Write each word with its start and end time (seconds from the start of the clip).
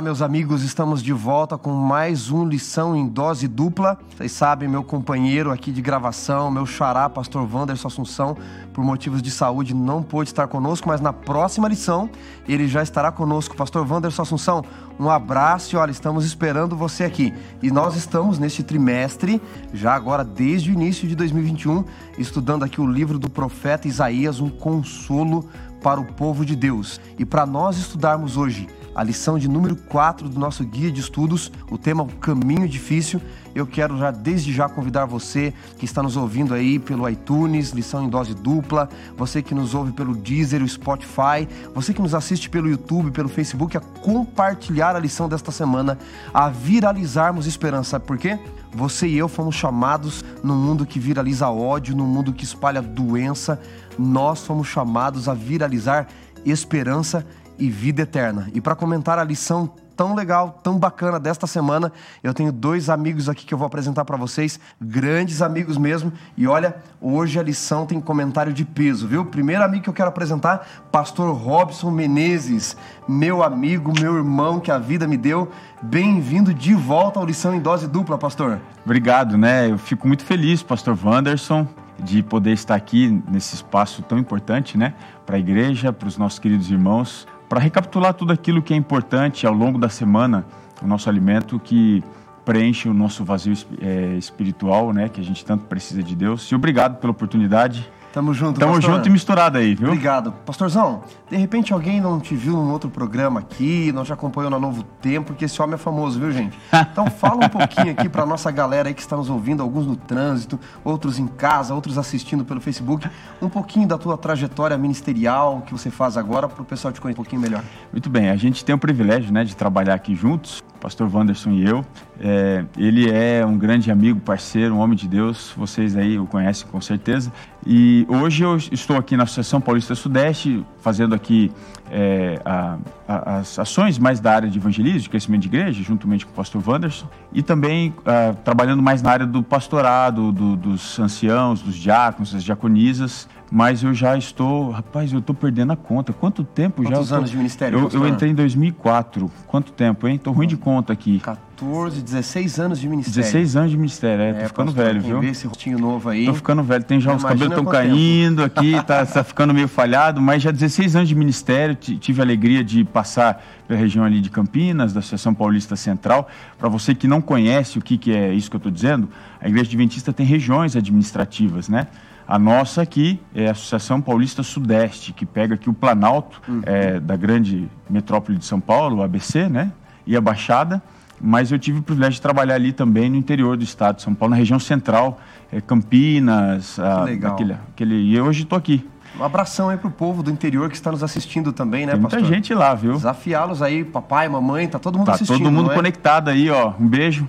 Olá, 0.00 0.06
meus 0.06 0.22
amigos, 0.22 0.62
estamos 0.62 1.02
de 1.02 1.12
volta 1.12 1.58
com 1.58 1.74
mais 1.74 2.30
um 2.30 2.48
lição 2.48 2.96
em 2.96 3.06
dose 3.06 3.46
dupla. 3.46 3.98
Vocês 4.16 4.32
sabem, 4.32 4.66
meu 4.66 4.82
companheiro 4.82 5.50
aqui 5.50 5.70
de 5.70 5.82
gravação, 5.82 6.50
meu 6.50 6.64
xará, 6.64 7.06
pastor 7.10 7.46
Wanderson 7.46 7.88
Assunção, 7.88 8.34
por 8.72 8.82
motivos 8.82 9.20
de 9.20 9.30
saúde 9.30 9.74
não 9.74 10.02
pôde 10.02 10.30
estar 10.30 10.48
conosco, 10.48 10.88
mas 10.88 11.02
na 11.02 11.12
próxima 11.12 11.68
lição 11.68 12.08
ele 12.48 12.66
já 12.66 12.82
estará 12.82 13.12
conosco. 13.12 13.54
Pastor 13.54 13.86
Wanderson 13.86 14.22
Assunção, 14.22 14.64
um 14.98 15.10
abraço 15.10 15.74
e 15.74 15.78
olha, 15.78 15.90
estamos 15.90 16.24
esperando 16.24 16.74
você 16.74 17.04
aqui. 17.04 17.34
E 17.62 17.70
nós 17.70 17.94
estamos 17.94 18.38
neste 18.38 18.62
trimestre, 18.62 19.38
já 19.70 19.92
agora 19.92 20.24
desde 20.24 20.70
o 20.70 20.72
início 20.72 21.06
de 21.06 21.14
2021, 21.14 21.84
estudando 22.16 22.62
aqui 22.62 22.80
o 22.80 22.90
livro 22.90 23.18
do 23.18 23.28
profeta 23.28 23.86
Isaías, 23.86 24.40
um 24.40 24.48
consolo 24.48 25.46
para 25.82 26.00
o 26.00 26.06
povo 26.06 26.42
de 26.42 26.56
Deus. 26.56 26.98
E 27.18 27.26
para 27.26 27.44
nós 27.44 27.76
estudarmos 27.76 28.38
hoje 28.38 28.66
a 28.94 29.02
lição 29.02 29.38
de 29.38 29.48
número 29.48 29.76
4 29.76 30.28
do 30.28 30.38
nosso 30.38 30.64
guia 30.64 30.90
de 30.90 31.00
estudos, 31.00 31.50
o 31.70 31.78
tema 31.78 32.02
O 32.02 32.06
Caminho 32.06 32.68
Difícil. 32.68 33.20
Eu 33.54 33.66
quero 33.66 33.98
já 33.98 34.10
desde 34.10 34.52
já 34.52 34.68
convidar 34.68 35.06
você 35.06 35.52
que 35.78 35.84
está 35.84 36.02
nos 36.02 36.16
ouvindo 36.16 36.54
aí 36.54 36.78
pelo 36.78 37.08
iTunes, 37.08 37.70
lição 37.70 38.04
em 38.04 38.08
dose 38.08 38.34
dupla, 38.34 38.88
você 39.16 39.42
que 39.42 39.54
nos 39.54 39.74
ouve 39.74 39.92
pelo 39.92 40.14
Deezer, 40.14 40.62
o 40.62 40.68
Spotify, 40.68 41.48
você 41.74 41.92
que 41.92 42.02
nos 42.02 42.14
assiste 42.14 42.48
pelo 42.48 42.68
YouTube, 42.68 43.10
pelo 43.10 43.28
Facebook, 43.28 43.76
a 43.76 43.80
compartilhar 43.80 44.94
a 44.94 45.00
lição 45.00 45.28
desta 45.28 45.50
semana, 45.50 45.98
a 46.32 46.48
viralizarmos 46.48 47.46
esperança. 47.46 47.90
Sabe 47.90 48.06
por 48.06 48.18
quê? 48.18 48.38
Você 48.72 49.08
e 49.08 49.18
eu 49.18 49.28
fomos 49.28 49.56
chamados 49.56 50.24
num 50.44 50.54
mundo 50.54 50.86
que 50.86 51.00
viraliza 51.00 51.48
ódio, 51.48 51.96
num 51.96 52.06
mundo 52.06 52.32
que 52.32 52.44
espalha 52.44 52.80
doença. 52.80 53.60
Nós 53.98 54.46
fomos 54.46 54.68
chamados 54.68 55.28
a 55.28 55.34
viralizar 55.34 56.06
esperança 56.44 57.26
e 57.60 57.68
vida 57.68 58.02
eterna. 58.02 58.48
E 58.54 58.60
para 58.60 58.74
comentar 58.74 59.18
a 59.18 59.24
lição 59.24 59.70
tão 60.00 60.14
legal, 60.14 60.58
tão 60.62 60.78
bacana 60.78 61.20
desta 61.20 61.46
semana, 61.46 61.92
eu 62.24 62.32
tenho 62.32 62.50
dois 62.50 62.88
amigos 62.88 63.28
aqui 63.28 63.44
que 63.44 63.52
eu 63.52 63.58
vou 63.58 63.66
apresentar 63.66 64.02
para 64.06 64.16
vocês, 64.16 64.58
grandes 64.80 65.42
amigos 65.42 65.76
mesmo. 65.76 66.10
E 66.38 66.46
olha, 66.46 66.76
hoje 66.98 67.38
a 67.38 67.42
lição 67.42 67.84
tem 67.84 68.00
comentário 68.00 68.50
de 68.50 68.64
peso, 68.64 69.06
viu? 69.06 69.26
Primeiro 69.26 69.62
amigo 69.62 69.84
que 69.84 69.90
eu 69.90 69.94
quero 69.94 70.08
apresentar, 70.08 70.66
pastor 70.90 71.36
Robson 71.36 71.90
Menezes, 71.90 72.78
meu 73.06 73.42
amigo, 73.42 73.92
meu 74.00 74.16
irmão 74.16 74.58
que 74.58 74.70
a 74.70 74.78
vida 74.78 75.06
me 75.06 75.18
deu. 75.18 75.50
Bem-vindo 75.82 76.54
de 76.54 76.72
volta 76.72 77.20
ao 77.20 77.26
lição 77.26 77.54
em 77.54 77.60
dose 77.60 77.86
dupla, 77.86 78.16
pastor. 78.16 78.58
Obrigado, 78.82 79.36
né? 79.36 79.70
Eu 79.70 79.76
fico 79.76 80.08
muito 80.08 80.24
feliz, 80.24 80.62
pastor 80.62 80.98
Wanderson, 81.04 81.68
de 81.98 82.22
poder 82.22 82.52
estar 82.52 82.74
aqui 82.74 83.22
nesse 83.30 83.54
espaço 83.54 84.00
tão 84.00 84.18
importante, 84.18 84.78
né, 84.78 84.94
para 85.26 85.36
a 85.36 85.38
igreja, 85.38 85.92
para 85.92 86.08
os 86.08 86.16
nossos 86.16 86.38
queridos 86.38 86.70
irmãos, 86.70 87.28
para 87.50 87.58
recapitular 87.58 88.14
tudo 88.14 88.32
aquilo 88.32 88.62
que 88.62 88.72
é 88.72 88.76
importante 88.76 89.44
ao 89.44 89.52
longo 89.52 89.76
da 89.76 89.88
semana, 89.88 90.46
o 90.80 90.86
nosso 90.86 91.08
alimento 91.08 91.58
que 91.58 92.00
preenche 92.44 92.88
o 92.88 92.94
nosso 92.94 93.24
vazio 93.24 93.54
é, 93.82 94.14
espiritual, 94.16 94.92
né, 94.92 95.08
que 95.08 95.20
a 95.20 95.24
gente 95.24 95.44
tanto 95.44 95.64
precisa 95.64 96.00
de 96.00 96.14
Deus. 96.14 96.48
E 96.48 96.54
obrigado 96.54 97.00
pela 97.00 97.10
oportunidade 97.10 97.90
Tamo 98.12 98.34
junto, 98.34 98.58
Tamo 98.58 98.74
pastor. 98.74 98.94
junto 98.96 99.08
e 99.08 99.10
misturado 99.10 99.58
aí, 99.58 99.74
viu? 99.74 99.88
Obrigado. 99.88 100.32
Pastorzão, 100.44 101.02
de 101.30 101.36
repente 101.36 101.72
alguém 101.72 102.00
não 102.00 102.18
te 102.18 102.34
viu 102.34 102.54
num 102.54 102.72
outro 102.72 102.90
programa 102.90 103.38
aqui, 103.38 103.92
não 103.92 104.02
te 104.02 104.12
acompanhou 104.12 104.50
na 104.50 104.58
Novo 104.58 104.82
Tempo, 104.82 105.28
porque 105.28 105.44
esse 105.44 105.62
homem 105.62 105.74
é 105.74 105.78
famoso, 105.78 106.18
viu, 106.18 106.32
gente? 106.32 106.58
Então 106.90 107.06
fala 107.06 107.44
um 107.44 107.48
pouquinho 107.48 107.92
aqui 107.92 108.08
pra 108.08 108.26
nossa 108.26 108.50
galera 108.50 108.88
aí 108.88 108.94
que 108.94 109.00
está 109.00 109.16
nos 109.16 109.30
ouvindo, 109.30 109.62
alguns 109.62 109.86
no 109.86 109.94
trânsito, 109.94 110.58
outros 110.82 111.18
em 111.18 111.26
casa, 111.26 111.72
outros 111.72 111.96
assistindo 111.98 112.44
pelo 112.44 112.60
Facebook, 112.60 113.08
um 113.40 113.48
pouquinho 113.48 113.86
da 113.86 113.96
tua 113.96 114.18
trajetória 114.18 114.76
ministerial 114.76 115.62
que 115.64 115.72
você 115.72 115.88
faz 115.90 116.16
agora 116.16 116.48
para 116.48 116.62
o 116.62 116.64
pessoal 116.64 116.92
te 116.92 117.00
conhecer 117.00 117.20
um 117.20 117.22
pouquinho 117.22 117.40
melhor. 117.40 117.62
Muito 117.92 118.10
bem, 118.10 118.28
a 118.28 118.36
gente 118.36 118.64
tem 118.64 118.74
o 118.74 118.78
privilégio, 118.78 119.32
né, 119.32 119.44
de 119.44 119.54
trabalhar 119.54 119.94
aqui 119.94 120.14
juntos, 120.14 120.62
pastor 120.80 121.14
Wanderson 121.14 121.50
e 121.50 121.64
eu. 121.64 121.84
É, 122.18 122.64
ele 122.76 123.10
é 123.10 123.44
um 123.44 123.56
grande 123.56 123.90
amigo, 123.90 124.18
parceiro, 124.20 124.74
um 124.74 124.78
homem 124.78 124.96
de 124.96 125.06
Deus, 125.06 125.52
vocês 125.56 125.96
aí 125.96 126.18
o 126.18 126.26
conhecem 126.26 126.66
com 126.68 126.80
certeza. 126.80 127.32
E 127.66 128.06
hoje 128.08 128.42
eu 128.42 128.56
estou 128.56 128.96
aqui 128.96 129.16
na 129.16 129.24
Associação 129.24 129.60
Paulista 129.60 129.94
Sudeste, 129.94 130.64
fazendo 130.80 131.14
aqui 131.14 131.52
é, 131.90 132.40
a, 132.44 132.78
a, 133.06 133.38
as 133.38 133.58
ações 133.58 133.98
mais 133.98 134.20
da 134.20 134.32
área 134.34 134.48
de 134.48 134.58
evangelismo, 134.58 135.00
de 135.00 135.10
crescimento 135.10 135.42
de 135.42 135.48
igreja, 135.48 135.82
juntamente 135.82 136.24
com 136.24 136.32
o 136.32 136.34
pastor 136.34 136.62
Wanderson, 136.66 137.06
e 137.32 137.42
também 137.42 137.94
a, 138.04 138.32
trabalhando 138.32 138.82
mais 138.82 139.02
na 139.02 139.10
área 139.10 139.26
do 139.26 139.42
pastorado, 139.42 140.32
do, 140.32 140.56
dos 140.56 140.98
anciãos, 140.98 141.60
dos 141.60 141.76
diáconos, 141.76 142.32
das 142.32 142.42
diaconisas, 142.42 143.28
mas 143.50 143.82
eu 143.82 143.92
já 143.92 144.16
estou, 144.16 144.70
rapaz, 144.70 145.12
eu 145.12 145.18
estou 145.18 145.34
perdendo 145.34 145.72
a 145.72 145.76
conta. 145.76 146.12
Quanto 146.12 146.44
tempo 146.44 146.82
Quantos 146.82 146.90
já? 146.90 146.96
Quantos 146.96 147.12
anos 147.12 147.30
de 147.30 147.36
ministério? 147.36 147.78
Eu, 147.80 148.00
eu, 148.00 148.08
entrei 148.08 148.30
em 148.30 148.34
2004. 148.34 149.28
Quanto 149.48 149.72
tempo, 149.72 150.06
hein? 150.06 150.16
Tô 150.18 150.30
ruim 150.30 150.46
de 150.46 150.56
conta 150.56 150.92
aqui. 150.92 151.18
14, 151.18 152.00
16 152.00 152.60
anos 152.60 152.78
de 152.78 152.88
ministério. 152.88 153.22
16 153.22 153.56
anos 153.56 153.70
de 153.72 153.76
ministério, 153.76 154.22
é, 154.22 154.32
tô 154.34 154.48
ficando 154.48 154.72
velho, 154.72 155.00
viu? 155.00 155.22
Esse 155.24 155.48
rostinho 155.48 155.78
novo 155.78 156.08
aí. 156.08 156.26
Tô 156.26 156.34
ficando 156.34 156.62
velho, 156.62 156.84
tem 156.84 157.00
já 157.00 157.12
os 157.12 157.24
cabelos 157.24 157.48
estão 157.48 157.64
caindo 157.64 158.48
tempo. 158.48 158.60
aqui, 158.60 158.86
tá, 158.86 159.04
tá 159.04 159.24
ficando 159.24 159.52
meio 159.52 159.68
falhado, 159.68 160.22
mas 160.22 160.42
já 160.42 160.52
16 160.52 160.94
anos 160.94 161.08
de 161.08 161.14
ministério, 161.16 161.74
tive 161.74 162.20
a 162.20 162.24
alegria 162.24 162.62
de 162.62 162.84
passar 162.84 163.44
pela 163.66 163.78
região 163.78 164.04
ali 164.04 164.20
de 164.20 164.30
Campinas, 164.30 164.92
da 164.92 165.00
Associação 165.00 165.34
Paulista 165.34 165.74
Central. 165.74 166.28
Para 166.56 166.68
você 166.68 166.94
que 166.94 167.08
não 167.08 167.20
conhece 167.20 167.78
o 167.78 167.82
que, 167.82 167.98
que 167.98 168.12
é 168.12 168.32
isso 168.32 168.48
que 168.48 168.56
eu 168.56 168.58
estou 168.58 168.72
dizendo, 168.72 169.08
a 169.40 169.48
Igreja 169.48 169.68
Adventista 169.68 170.12
tem 170.12 170.24
regiões 170.24 170.76
administrativas, 170.76 171.68
né? 171.68 171.88
A 172.30 172.38
nossa 172.38 172.82
aqui 172.82 173.20
é 173.34 173.48
a 173.48 173.50
Associação 173.50 174.00
Paulista 174.00 174.44
Sudeste, 174.44 175.12
que 175.12 175.26
pega 175.26 175.56
aqui 175.56 175.68
o 175.68 175.74
Planalto 175.74 176.40
uhum. 176.46 176.62
é, 176.64 177.00
da 177.00 177.16
grande 177.16 177.68
metrópole 177.88 178.38
de 178.38 178.44
São 178.44 178.60
Paulo, 178.60 178.98
o 178.98 179.02
ABC, 179.02 179.48
né? 179.48 179.72
E 180.06 180.16
a 180.16 180.20
Baixada. 180.20 180.80
Mas 181.20 181.50
eu 181.50 181.58
tive 181.58 181.80
o 181.80 181.82
privilégio 181.82 182.14
de 182.14 182.22
trabalhar 182.22 182.54
ali 182.54 182.72
também 182.72 183.10
no 183.10 183.16
interior 183.16 183.56
do 183.56 183.64
estado 183.64 183.96
de 183.96 184.02
São 184.02 184.14
Paulo, 184.14 184.30
na 184.30 184.36
região 184.36 184.60
central, 184.60 185.18
é, 185.50 185.60
Campinas. 185.60 186.76
Que 186.76 186.80
a, 186.80 187.02
legal. 187.02 187.32
Aquele, 187.32 187.52
aquele, 187.52 187.94
e 187.96 188.20
hoje 188.20 188.44
estou 188.44 188.56
aqui. 188.56 188.88
Um 189.18 189.24
abração 189.24 189.68
aí 189.68 189.76
pro 189.76 189.90
povo 189.90 190.22
do 190.22 190.30
interior 190.30 190.70
que 190.70 190.76
está 190.76 190.92
nos 190.92 191.02
assistindo 191.02 191.52
também, 191.52 191.84
né, 191.84 191.92
Tem 191.94 192.00
muita 192.00 192.16
pastor? 192.16 192.32
gente 192.32 192.54
lá, 192.54 192.76
viu? 192.76 192.92
Desafiá-los 192.92 193.60
aí, 193.60 193.82
papai, 193.82 194.28
mamãe, 194.28 194.68
tá 194.68 194.78
todo 194.78 194.96
mundo 194.96 195.08
tá 195.08 195.14
assistindo. 195.14 195.36
todo 195.36 195.50
mundo 195.50 195.72
é? 195.72 195.74
conectado 195.74 196.28
aí, 196.28 196.48
ó. 196.48 196.74
Um 196.78 196.86
beijo 196.86 197.28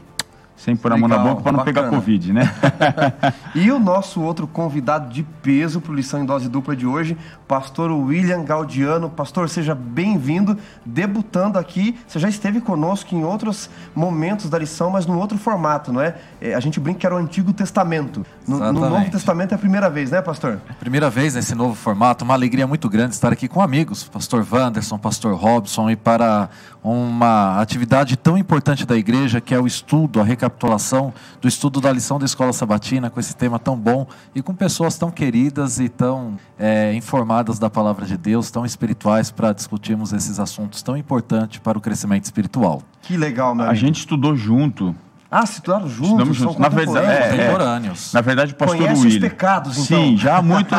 sem 0.56 0.75
pôr 0.75 0.94
a 0.94 0.97
mão 0.97 1.09
na 1.09 1.17
boca 1.17 1.41
para 1.41 1.51
não 1.51 1.59
bacana. 1.59 1.81
pegar 1.81 1.89
Covid, 1.89 2.34
né? 2.34 2.53
e 3.56 3.72
o 3.72 3.79
nosso 3.79 4.22
outro 4.22 4.45
convidado 4.45 5.12
de 5.12 5.23
peso 5.23 5.81
para 5.81 5.91
o 5.91 5.95
Lição 5.95 6.22
em 6.22 6.25
Dose 6.25 6.47
Dupla 6.47 6.75
de 6.75 6.85
hoje, 6.85 7.17
pastor 7.47 7.91
William 7.91 8.44
Gaudiano. 8.44 9.09
Pastor, 9.09 9.50
seja 9.50 9.73
bem-vindo, 9.73 10.57
debutando 10.85 11.57
aqui. 11.57 11.97
Você 12.07 12.19
já 12.19 12.29
esteve 12.29 12.62
conosco 12.62 13.16
em 13.16 13.23
outros 13.23 13.69
momentos 13.95 14.50
da 14.50 14.59
lição, 14.59 14.91
mas 14.91 15.06
num 15.06 15.17
outro 15.17 15.38
formato, 15.38 15.91
não 15.91 16.01
é? 16.01 16.16
A 16.56 16.59
gente 16.59 16.79
brinca 16.79 17.00
que 17.00 17.06
era 17.06 17.16
o 17.16 17.18
Antigo 17.18 17.51
Testamento. 17.51 18.23
No, 18.47 18.59
no 18.72 18.89
Novo 18.89 19.09
Testamento 19.09 19.53
é 19.53 19.56
a 19.56 19.57
primeira 19.57 19.89
vez, 19.89 20.12
né, 20.12 20.22
pastor? 20.22 20.59
Primeira 20.79 21.09
vez 21.09 21.33
nesse 21.33 21.56
novo 21.56 21.73
formato. 21.73 22.23
Uma 22.23 22.35
alegria 22.35 22.68
muito 22.68 22.88
grande 22.88 23.16
estar 23.16 23.33
aqui 23.33 23.47
com 23.47 23.62
amigos, 23.62 24.03
pastor 24.03 24.45
Wanderson, 24.50 24.97
pastor 24.97 25.35
Robson, 25.35 25.89
e 25.89 25.95
para 25.95 26.50
uma 26.84 27.59
atividade 27.62 28.18
tão 28.18 28.38
importante 28.38 28.86
da 28.86 28.96
igreja 28.96 29.40
que 29.40 29.53
é 29.53 29.59
o 29.59 29.68
estudo, 29.68 30.19
a 30.19 30.24
recapitulação 30.24 31.14
do 31.40 31.47
estudo 31.47 31.80
da 31.80 31.92
lição 31.92 32.18
da 32.18 32.25
escola 32.25 32.52
sabatina 32.53 33.09
com 33.09 33.19
esse 33.19 33.36
tema 33.36 33.59
tão 33.59 33.78
bom 33.78 34.08
e 34.34 34.42
com 34.42 34.53
pessoas 34.53 34.97
tão 34.97 35.12
queridas 35.12 35.80
e 35.80 35.88
tão 35.88 36.38
é, 36.58 36.94
informadas 36.94 37.59
da 37.59 37.69
palavra 37.69 38.06
de 38.06 38.18
Deus, 38.18 38.50
tão 38.50 38.66
espirituais 38.66 39.30
para 39.30 39.53
discutirmos 39.53 40.12
esses 40.12 40.40
assuntos 40.40 40.81
tão 40.81 40.97
importantes 40.97 41.59
para 41.59 41.78
o 41.78 41.81
crescimento 41.81 42.25
espiritual. 42.25 42.81
Que 43.02 43.16
legal, 43.16 43.53
meu 43.53 43.68
A 43.68 43.74
gente 43.74 44.00
estudou 44.00 44.36
junto 44.36 44.96
ah, 45.34 45.46
se 45.46 45.53
estudaram 45.53 45.88
juntos? 45.88 46.08
Estudamos 46.09 46.38
juntos. 46.38 46.58
Na 46.58 46.68
verdade, 46.68 47.08
é, 47.09 47.30
contemporâneos. 47.30 48.13
É, 48.13 48.18
na 48.18 48.22
verdade, 48.22 48.51
o 48.51 48.56
pastor 48.56 48.78
Conhece 48.78 49.01
William. 49.01 49.16
os 49.16 49.19
pecados, 49.30 49.78
então. 49.78 50.04
Sim, 50.04 50.18
já 50.18 50.38
há 50.38 50.42
muito. 50.42 50.75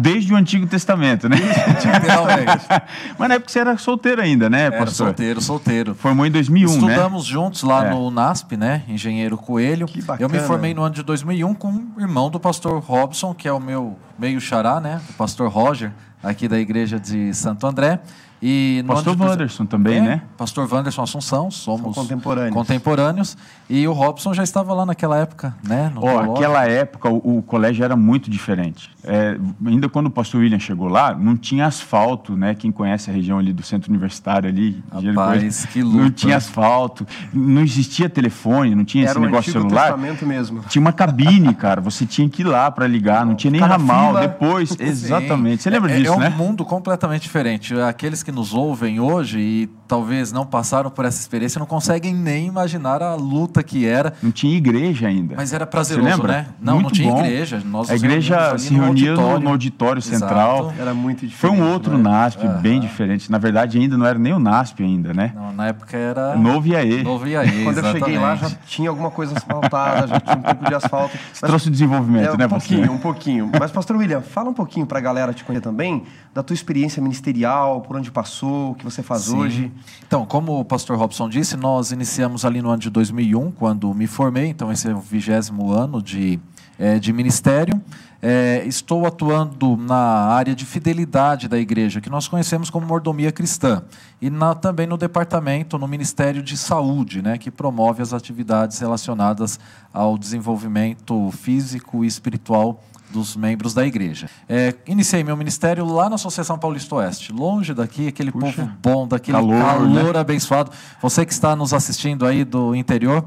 desde 0.00 0.32
o 0.34 0.36
Antigo 0.36 0.66
Testamento, 0.66 1.28
né? 1.28 1.36
Literalmente. 1.36 2.66
Mas 3.18 3.28
na 3.28 3.34
época 3.36 3.52
você 3.52 3.58
era 3.60 3.78
solteiro 3.78 4.20
ainda, 4.20 4.50
né, 4.50 4.62
Era 4.66 4.78
pastor? 4.78 5.06
solteiro, 5.06 5.40
solteiro. 5.40 5.94
Formou 5.94 6.26
em 6.26 6.30
2001, 6.30 6.68
né? 6.68 6.76
Estudamos 6.76 7.24
juntos 7.24 7.62
lá 7.62 7.86
É. 7.86 7.90
no 7.90 8.10
NASP, 8.10 8.56
né? 8.56 8.82
Engenheiro 8.88 9.36
Coelho. 9.36 9.86
Que 9.86 10.02
bacana. 10.02 10.24
Eu 10.24 10.28
me 10.28 10.44
formei 10.46 10.74
no 10.74 10.82
ano 10.82 10.94
de 10.94 11.02
2001 11.02 11.54
com 11.54 11.68
o 11.96 12.00
irmão 12.00 12.28
do 12.28 12.40
pastor 12.40 12.80
Robson, 12.80 13.32
que 13.34 13.46
é 13.46 13.52
o 13.52 13.60
meu 13.60 13.96
meio 14.18 14.40
xará, 14.40 14.80
né? 14.80 15.00
O 15.10 15.12
pastor 15.12 15.48
Roger, 15.50 15.92
aqui 16.22 16.48
da 16.48 16.58
igreja 16.58 16.98
de 16.98 17.32
Santo 17.34 17.66
André. 17.66 18.00
E 18.48 18.80
no 18.86 18.94
Pastor 18.94 19.16
de- 19.16 19.22
Wanderson 19.22 19.66
também, 19.66 19.96
É, 19.96 20.00
né? 20.02 20.22
Pastor 20.36 20.72
Wanderson 20.72 21.02
Assunção, 21.02 21.50
somos 21.50 21.82
São 21.96 22.04
contemporâneos. 22.04 22.54
contemporâneos. 22.54 23.36
E 23.68 23.88
o 23.88 23.92
Robson 23.92 24.32
já 24.32 24.44
estava 24.44 24.72
lá 24.72 24.86
naquela 24.86 25.18
época, 25.18 25.52
né? 25.66 25.90
no 25.92 26.00
colégio. 26.00 26.32
aquela 26.32 26.64
época 26.68 27.08
o, 27.10 27.38
o 27.38 27.42
colégio 27.42 27.84
era 27.84 27.96
muito 27.96 28.30
diferente. 28.30 28.88
É, 29.02 29.36
ainda 29.66 29.88
quando 29.88 30.06
o 30.06 30.10
pastor 30.10 30.42
William 30.42 30.60
chegou 30.60 30.86
lá, 30.88 31.12
não 31.12 31.36
tinha 31.36 31.66
asfalto, 31.66 32.36
né? 32.36 32.54
Quem 32.54 32.70
conhece 32.70 33.10
a 33.10 33.12
região 33.12 33.38
ali 33.38 33.52
do 33.52 33.64
centro 33.64 33.90
universitário 33.90 34.48
ali, 34.48 34.80
Rapaz, 34.92 35.66
que 35.66 35.82
não 35.82 35.90
luta. 36.04 36.10
tinha 36.12 36.36
asfalto, 36.36 37.04
não 37.32 37.62
existia 37.62 38.08
telefone, 38.08 38.76
não 38.76 38.84
tinha 38.84 39.04
Era 39.04 39.10
esse 39.12 39.20
negócio 39.20 39.50
Antigo 39.50 39.68
celular. 39.68 39.98
Mesmo. 40.22 40.60
Tinha 40.68 40.80
uma 40.80 40.92
cabine, 40.92 41.52
cara. 41.52 41.80
Você 41.80 42.06
tinha 42.06 42.28
que 42.28 42.42
ir 42.42 42.44
lá 42.44 42.70
para 42.70 42.86
ligar, 42.86 43.26
não 43.26 43.34
tinha 43.34 43.50
nem 43.50 43.60
ramal. 43.60 44.08
fila. 44.08 44.20
Depois, 44.20 44.76
exatamente. 44.78 45.62
Você 45.64 45.70
lembra 45.70 45.90
é, 45.92 45.96
disso, 45.98 46.12
é 46.12 46.16
um 46.16 46.20
né? 46.20 46.28
mundo 46.28 46.64
completamente 46.64 47.22
diferente. 47.22 47.74
Aqueles 47.80 48.22
que 48.22 48.35
nos 48.36 48.52
ouvem 48.52 49.00
hoje 49.00 49.38
e 49.38 49.66
talvez 49.88 50.30
não 50.30 50.44
passaram 50.44 50.90
por 50.90 51.04
essa 51.06 51.18
experiência 51.18 51.58
não 51.58 51.66
conseguem 51.66 52.14
nem 52.14 52.46
imaginar 52.46 53.02
a 53.02 53.14
luta 53.14 53.62
que 53.62 53.86
era. 53.86 54.12
Não 54.22 54.30
tinha 54.30 54.54
igreja 54.54 55.08
ainda. 55.08 55.34
Mas 55.36 55.52
era 55.52 55.66
prazeroso, 55.66 56.22
né? 56.24 56.48
Não, 56.60 56.74
muito 56.74 56.84
não 56.84 56.90
tinha 56.90 57.12
bom. 57.12 57.20
igreja. 57.20 57.62
Nós 57.64 57.90
a 57.90 57.94
igreja 57.94 58.58
se 58.58 58.74
reunia 58.74 59.14
no 59.14 59.20
auditório, 59.20 59.44
no 59.44 59.50
auditório 59.50 60.02
central. 60.02 60.72
Era 60.78 60.92
muito 60.92 61.26
diferente. 61.26 61.36
Foi 61.36 61.50
um 61.50 61.72
outro 61.72 61.96
né? 61.96 62.10
NASP 62.10 62.46
uhum. 62.46 62.60
bem 62.60 62.78
diferente. 62.78 63.30
Na 63.30 63.38
verdade, 63.38 63.78
ainda 63.78 63.96
não 63.96 64.04
era 64.04 64.18
nem 64.18 64.34
o 64.34 64.38
NASP 64.38 64.82
ainda, 64.82 65.14
né? 65.14 65.32
Não, 65.34 65.52
na 65.52 65.68
época 65.68 65.96
era... 65.96 66.36
Novo 66.36 66.68
IAE. 66.68 67.02
Novo 67.02 67.26
IAE, 67.28 67.64
Quando 67.64 67.78
eu 67.78 67.92
cheguei 67.92 68.18
lá, 68.18 68.36
já 68.36 68.50
tinha 68.66 68.90
alguma 68.90 69.10
coisa 69.10 69.34
asfaltada, 69.36 70.08
já 70.08 70.20
tinha 70.20 70.36
um 70.36 70.42
pouco 70.42 70.64
de 70.66 70.74
asfalto. 70.74 71.16
Mas, 71.30 71.40
trouxe 71.40 71.70
desenvolvimento, 71.70 72.34
é, 72.34 72.36
né, 72.36 72.46
um 72.46 72.50
pouquinho, 72.50 72.92
um 72.92 72.98
pouquinho. 72.98 73.50
Mas, 73.58 73.70
pastor 73.70 73.96
William, 73.96 74.20
fala 74.20 74.50
um 74.50 74.54
pouquinho 74.54 74.84
para 74.84 74.98
a 74.98 75.02
galera 75.02 75.32
te 75.32 75.42
conhecer 75.42 75.62
também 75.62 76.04
da 76.34 76.42
tua 76.42 76.54
experiência 76.54 77.02
ministerial, 77.02 77.80
por 77.80 77.96
onde 77.96 78.10
passou, 78.16 78.70
o 78.70 78.74
que 78.74 78.82
você 78.82 79.02
faz 79.02 79.24
Sim. 79.24 79.36
hoje. 79.36 79.72
Então, 80.06 80.24
como 80.24 80.58
o 80.58 80.64
pastor 80.64 80.96
Robson 80.96 81.28
disse, 81.28 81.54
nós 81.54 81.92
iniciamos 81.92 82.46
ali 82.46 82.62
no 82.62 82.70
ano 82.70 82.78
de 82.78 82.88
2001, 82.88 83.50
quando 83.52 83.92
me 83.92 84.06
formei, 84.06 84.46
então 84.46 84.72
esse 84.72 84.88
é 84.88 84.94
o 84.94 85.00
vigésimo 85.00 85.70
ano 85.70 86.00
de, 86.00 86.40
é, 86.78 86.98
de 86.98 87.12
ministério. 87.12 87.78
É, 88.22 88.64
estou 88.66 89.04
atuando 89.04 89.76
na 89.76 89.94
área 89.94 90.54
de 90.54 90.64
fidelidade 90.64 91.46
da 91.46 91.58
igreja, 91.58 92.00
que 92.00 92.08
nós 92.08 92.26
conhecemos 92.26 92.70
como 92.70 92.86
mordomia 92.86 93.30
cristã, 93.30 93.82
e 94.18 94.30
na, 94.30 94.54
também 94.54 94.86
no 94.86 94.96
departamento, 94.96 95.76
no 95.76 95.86
Ministério 95.86 96.42
de 96.42 96.56
Saúde, 96.56 97.20
né, 97.20 97.36
que 97.36 97.50
promove 97.50 98.02
as 98.02 98.14
atividades 98.14 98.78
relacionadas 98.78 99.60
ao 99.92 100.16
desenvolvimento 100.16 101.30
físico 101.32 102.02
e 102.02 102.06
espiritual 102.06 102.82
dos 103.16 103.34
membros 103.34 103.72
da 103.72 103.86
igreja. 103.86 104.28
É, 104.46 104.74
iniciei 104.86 105.24
meu 105.24 105.36
ministério 105.36 105.86
lá 105.86 106.10
na 106.10 106.16
Associação 106.16 106.58
Paulista 106.58 106.96
Oeste, 106.96 107.32
longe 107.32 107.72
daqui, 107.72 108.08
aquele 108.08 108.30
Puxa, 108.30 108.52
povo 108.52 108.72
bom, 108.82 109.08
daquele 109.08 109.38
calor, 109.38 109.58
calor 109.58 110.12
né? 110.12 110.20
abençoado. 110.20 110.70
Você 111.00 111.24
que 111.24 111.32
está 111.32 111.56
nos 111.56 111.72
assistindo 111.72 112.26
aí 112.26 112.44
do 112.44 112.74
interior, 112.74 113.24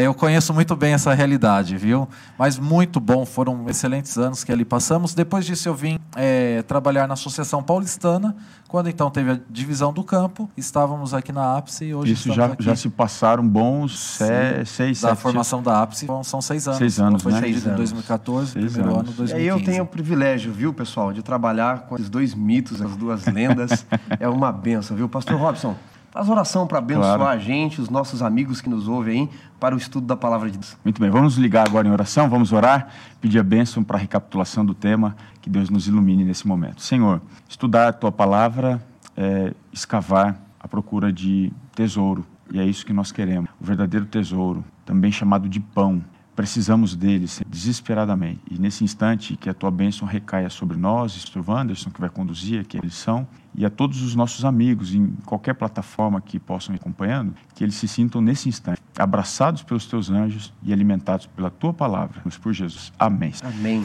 eu 0.00 0.14
conheço 0.14 0.54
muito 0.54 0.74
bem 0.74 0.94
essa 0.94 1.12
realidade, 1.12 1.76
viu? 1.76 2.08
Mas 2.38 2.58
muito 2.58 2.98
bom, 2.98 3.26
foram 3.26 3.68
excelentes 3.68 4.16
anos 4.16 4.42
que 4.42 4.50
ali 4.50 4.64
passamos. 4.64 5.12
Depois 5.12 5.44
disso 5.44 5.68
eu 5.68 5.74
vim 5.74 5.98
é, 6.16 6.62
trabalhar 6.62 7.06
na 7.06 7.12
Associação 7.12 7.62
Paulistana, 7.62 8.34
quando 8.68 8.88
então 8.88 9.10
teve 9.10 9.32
a 9.32 9.40
divisão 9.50 9.92
do 9.92 10.02
campo, 10.02 10.48
estávamos 10.56 11.12
aqui 11.12 11.30
na 11.30 11.58
ápice 11.58 11.84
e 11.84 11.94
hoje 11.94 12.12
Isso 12.12 12.32
já, 12.32 12.46
aqui. 12.46 12.64
já 12.64 12.74
se 12.74 12.88
passaram 12.88 13.46
bons 13.46 13.98
seis, 13.98 14.70
seis 14.70 15.00
Da 15.02 15.10
sete, 15.10 15.20
formação 15.20 15.62
da 15.62 15.82
ápice 15.82 16.06
são 16.24 16.40
seis 16.40 16.66
anos. 16.66 16.78
Seis 16.78 16.98
anos, 16.98 17.22
foi 17.22 17.32
né? 17.32 17.40
Seis 17.40 17.66
em 17.66 17.74
2014, 17.74 18.52
seis 18.52 18.72
primeiro 18.72 18.98
anos. 18.98 19.08
ano 19.10 19.16
2015. 19.18 19.34
E 19.34 19.36
aí 19.36 19.46
eu 19.46 19.62
tenho 19.62 19.84
o 19.84 19.86
privilégio, 19.86 20.50
viu, 20.54 20.72
pessoal, 20.72 21.12
de 21.12 21.22
trabalhar 21.22 21.80
com 21.80 21.96
esses 21.96 22.08
dois 22.08 22.34
mitos, 22.34 22.80
as 22.80 22.96
duas 22.96 23.26
lendas. 23.26 23.84
é 24.18 24.26
uma 24.26 24.50
benção, 24.50 24.96
viu? 24.96 25.06
Pastor 25.06 25.38
Robson, 25.38 25.76
Faz 26.12 26.28
oração 26.28 26.66
para 26.66 26.76
abençoar 26.76 27.16
claro. 27.16 27.24
a 27.24 27.38
gente, 27.38 27.80
os 27.80 27.88
nossos 27.88 28.22
amigos 28.22 28.60
que 28.60 28.68
nos 28.68 28.86
ouvem 28.86 29.22
aí, 29.22 29.30
para 29.58 29.74
o 29.74 29.78
estudo 29.78 30.06
da 30.06 30.14
palavra 30.14 30.50
de 30.50 30.58
Deus. 30.58 30.76
Muito 30.84 31.00
bem, 31.00 31.08
vamos 31.08 31.36
ligar 31.36 31.66
agora 31.66 31.88
em 31.88 31.90
oração, 31.90 32.28
vamos 32.28 32.52
orar, 32.52 32.88
pedir 33.18 33.38
a 33.38 33.42
bênção 33.42 33.82
para 33.82 33.96
a 33.96 34.00
recapitulação 34.00 34.62
do 34.62 34.74
tema, 34.74 35.16
que 35.40 35.48
Deus 35.48 35.70
nos 35.70 35.88
ilumine 35.88 36.22
nesse 36.22 36.46
momento. 36.46 36.82
Senhor, 36.82 37.22
estudar 37.48 37.88
a 37.88 37.92
tua 37.94 38.12
palavra 38.12 38.84
é 39.16 39.54
escavar 39.72 40.36
à 40.60 40.68
procura 40.68 41.10
de 41.10 41.50
tesouro, 41.74 42.26
e 42.52 42.60
é 42.60 42.64
isso 42.66 42.84
que 42.84 42.92
nós 42.92 43.10
queremos, 43.10 43.48
o 43.58 43.64
verdadeiro 43.64 44.04
tesouro, 44.04 44.62
também 44.84 45.10
chamado 45.10 45.48
de 45.48 45.60
pão. 45.60 46.04
Precisamos 46.42 46.96
dele 46.96 47.26
desesperadamente. 47.46 48.40
E 48.50 48.58
nesse 48.58 48.82
instante, 48.82 49.36
que 49.36 49.48
a 49.48 49.54
tua 49.54 49.70
bênção 49.70 50.08
recaia 50.08 50.50
sobre 50.50 50.76
nós, 50.76 51.16
Pastor 51.16 51.48
Wanderson, 51.48 51.88
que 51.88 52.00
vai 52.00 52.10
conduzir 52.10 52.60
aqui 52.60 52.76
a 52.76 52.80
lição, 52.80 53.28
e 53.54 53.64
a 53.64 53.70
todos 53.70 54.02
os 54.02 54.16
nossos 54.16 54.44
amigos, 54.44 54.92
em 54.92 55.14
qualquer 55.24 55.54
plataforma 55.54 56.20
que 56.20 56.40
possam 56.40 56.74
ir 56.74 56.78
acompanhando, 56.80 57.32
que 57.54 57.62
eles 57.62 57.76
se 57.76 57.86
sintam 57.86 58.20
nesse 58.20 58.48
instante 58.48 58.82
abraçados 58.98 59.62
pelos 59.62 59.86
teus 59.86 60.10
anjos 60.10 60.52
e 60.64 60.72
alimentados 60.72 61.26
pela 61.26 61.48
tua 61.48 61.72
palavra. 61.72 62.20
Por 62.42 62.52
Jesus. 62.52 62.92
Amém. 62.98 63.32
Amém. 63.44 63.84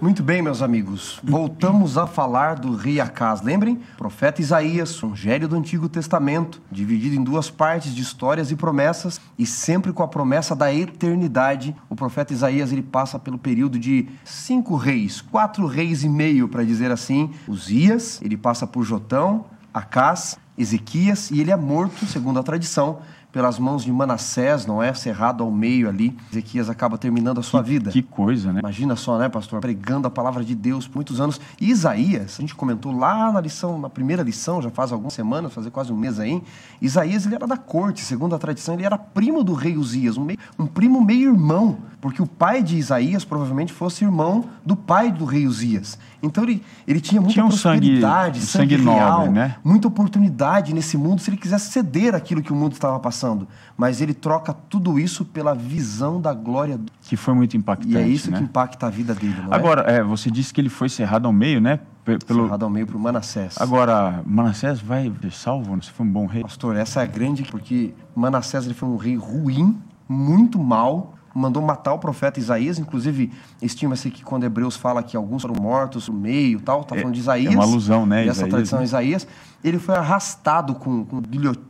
Muito 0.00 0.22
bem, 0.22 0.40
meus 0.40 0.62
amigos. 0.62 1.20
Voltamos 1.22 1.98
a 1.98 2.06
falar 2.06 2.54
do 2.54 2.74
rei 2.74 2.98
Acas. 2.98 3.42
Lembrem? 3.42 3.78
Profeta 3.98 4.40
Isaías, 4.40 4.96
evangelho 4.96 5.46
do 5.46 5.54
Antigo 5.54 5.90
Testamento, 5.90 6.62
dividido 6.72 7.16
em 7.16 7.22
duas 7.22 7.50
partes 7.50 7.94
de 7.94 8.00
histórias 8.00 8.50
e 8.50 8.56
promessas, 8.56 9.20
e 9.38 9.44
sempre 9.44 9.92
com 9.92 10.02
a 10.02 10.08
promessa 10.08 10.56
da 10.56 10.72
eternidade. 10.72 11.76
O 11.86 11.94
profeta 11.94 12.32
Isaías 12.32 12.72
ele 12.72 12.80
passa 12.80 13.18
pelo 13.18 13.36
período 13.36 13.78
de 13.78 14.08
cinco 14.24 14.74
reis, 14.74 15.20
quatro 15.20 15.66
reis 15.66 16.02
e 16.02 16.08
meio, 16.08 16.48
para 16.48 16.64
dizer 16.64 16.90
assim. 16.90 17.32
Uzias, 17.46 18.22
ele 18.22 18.38
passa 18.38 18.66
por 18.66 18.84
Jotão, 18.84 19.44
Acas, 19.74 20.38
Ezequias, 20.60 21.30
e 21.30 21.40
ele 21.40 21.50
é 21.50 21.56
morto, 21.56 22.04
segundo 22.06 22.38
a 22.38 22.42
tradição, 22.42 22.98
pelas 23.32 23.58
mãos 23.58 23.84
de 23.84 23.92
Manassés, 23.92 24.66
não 24.66 24.82
é? 24.82 24.92
Cerrado 24.92 25.42
ao 25.42 25.50
meio 25.50 25.88
ali. 25.88 26.16
Ezequias 26.32 26.68
acaba 26.68 26.98
terminando 26.98 27.38
a 27.38 27.42
sua 27.42 27.62
que, 27.62 27.70
vida. 27.70 27.90
Que 27.90 28.02
coisa, 28.02 28.52
né? 28.52 28.60
Imagina 28.60 28.96
só, 28.96 29.18
né, 29.18 29.28
pastor? 29.28 29.60
Pregando 29.60 30.08
a 30.08 30.10
palavra 30.10 30.44
de 30.44 30.54
Deus 30.54 30.86
por 30.86 30.96
muitos 30.96 31.20
anos. 31.20 31.40
E 31.60 31.70
Isaías, 31.70 32.36
a 32.38 32.40
gente 32.40 32.54
comentou 32.54 32.92
lá 32.92 33.30
na 33.32 33.40
lição, 33.40 33.78
na 33.78 33.88
primeira 33.88 34.22
lição, 34.22 34.60
já 34.60 34.70
faz 34.70 34.92
algumas 34.92 35.12
semanas, 35.12 35.52
fazer 35.52 35.70
quase 35.70 35.92
um 35.92 35.96
mês 35.96 36.18
aí. 36.18 36.42
Isaías, 36.82 37.24
ele 37.24 37.36
era 37.36 37.46
da 37.46 37.56
corte, 37.56 38.04
segundo 38.04 38.34
a 38.34 38.38
tradição, 38.38 38.74
ele 38.74 38.84
era 38.84 38.98
primo 38.98 39.44
do 39.44 39.54
rei 39.54 39.76
Uzias, 39.76 40.16
um, 40.16 40.24
meio, 40.24 40.38
um 40.58 40.66
primo 40.66 41.02
meio-irmão, 41.02 41.78
porque 42.00 42.20
o 42.20 42.26
pai 42.26 42.62
de 42.62 42.76
Isaías 42.76 43.24
provavelmente 43.24 43.72
fosse 43.72 44.04
irmão 44.04 44.46
do 44.64 44.74
pai 44.74 45.12
do 45.12 45.24
rei 45.24 45.46
Uzias. 45.46 45.98
Então 46.22 46.44
ele, 46.44 46.62
ele 46.86 47.00
tinha 47.00 47.20
muita 47.20 47.34
tinha 47.34 47.44
um 47.44 47.48
prosperidade, 47.48 48.40
sangue, 48.40 48.74
sangue, 48.74 48.84
sangue 48.84 48.90
real, 48.90 49.18
nobre, 49.20 49.30
né? 49.30 49.56
muita 49.64 49.88
oportunidade 49.88 50.49
nesse 50.74 50.96
mundo 50.96 51.20
se 51.20 51.30
ele 51.30 51.36
quisesse 51.36 51.70
ceder 51.70 52.14
aquilo 52.14 52.42
que 52.42 52.52
o 52.52 52.56
mundo 52.56 52.72
estava 52.72 52.98
passando. 52.98 53.46
Mas 53.76 54.00
ele 54.00 54.12
troca 54.12 54.52
tudo 54.52 54.98
isso 54.98 55.24
pela 55.24 55.54
visão 55.54 56.20
da 56.20 56.34
glória 56.34 56.76
do... 56.76 56.90
Que 57.02 57.16
foi 57.16 57.34
muito 57.34 57.56
impactante. 57.56 57.94
E 57.94 57.96
é 57.96 58.06
isso 58.06 58.30
né? 58.30 58.38
que 58.38 58.44
impacta 58.44 58.86
a 58.86 58.90
vida 58.90 59.14
dele, 59.14 59.36
não 59.42 59.52
Agora, 59.52 59.90
é? 59.90 59.98
é, 59.98 60.02
você 60.02 60.30
disse 60.30 60.52
que 60.52 60.60
ele 60.60 60.68
foi 60.68 60.88
cerrado 60.88 61.26
ao 61.26 61.32
meio, 61.32 61.60
né? 61.60 61.80
Pelo... 62.04 62.44
Cerrado 62.44 62.64
ao 62.64 62.70
meio 62.70 62.86
para 62.86 62.96
o 62.96 63.00
Manassés. 63.00 63.56
Agora, 63.60 64.22
Manassés 64.26 64.80
vai 64.80 65.12
salvo? 65.30 65.76
Você 65.76 65.90
foi 65.90 66.06
um 66.06 66.10
bom 66.10 66.26
rei? 66.26 66.42
Pastor, 66.42 66.76
essa 66.76 67.00
é 67.00 67.04
a 67.04 67.06
grande... 67.06 67.44
Porque 67.44 67.94
Manassés 68.14 68.64
ele 68.64 68.74
foi 68.74 68.88
um 68.88 68.96
rei 68.96 69.16
ruim, 69.16 69.80
muito 70.08 70.58
mal, 70.58 71.14
mandou 71.34 71.62
matar 71.62 71.92
o 71.92 71.98
profeta 71.98 72.40
Isaías, 72.40 72.78
inclusive 72.78 73.30
estima-se 73.62 74.10
que 74.10 74.24
quando 74.24 74.44
Hebreus 74.44 74.76
fala 74.76 75.02
que 75.02 75.16
alguns 75.16 75.42
foram 75.42 75.60
mortos 75.60 76.08
no 76.08 76.14
meio, 76.14 76.60
tal, 76.60 76.84
tá 76.84 76.96
falando 76.96 77.14
de 77.14 77.20
Isaías. 77.20 77.52
É 77.52 77.56
uma 77.56 77.64
alusão, 77.64 78.04
né? 78.06 78.22
Essa 78.22 78.32
Isaías, 78.32 78.50
tradição 78.50 78.78
né? 78.78 78.84
Isaías, 78.84 79.26
ele 79.62 79.78
foi 79.78 79.94
arrastado 79.94 80.74
com, 80.74 81.04
com, 81.04 81.22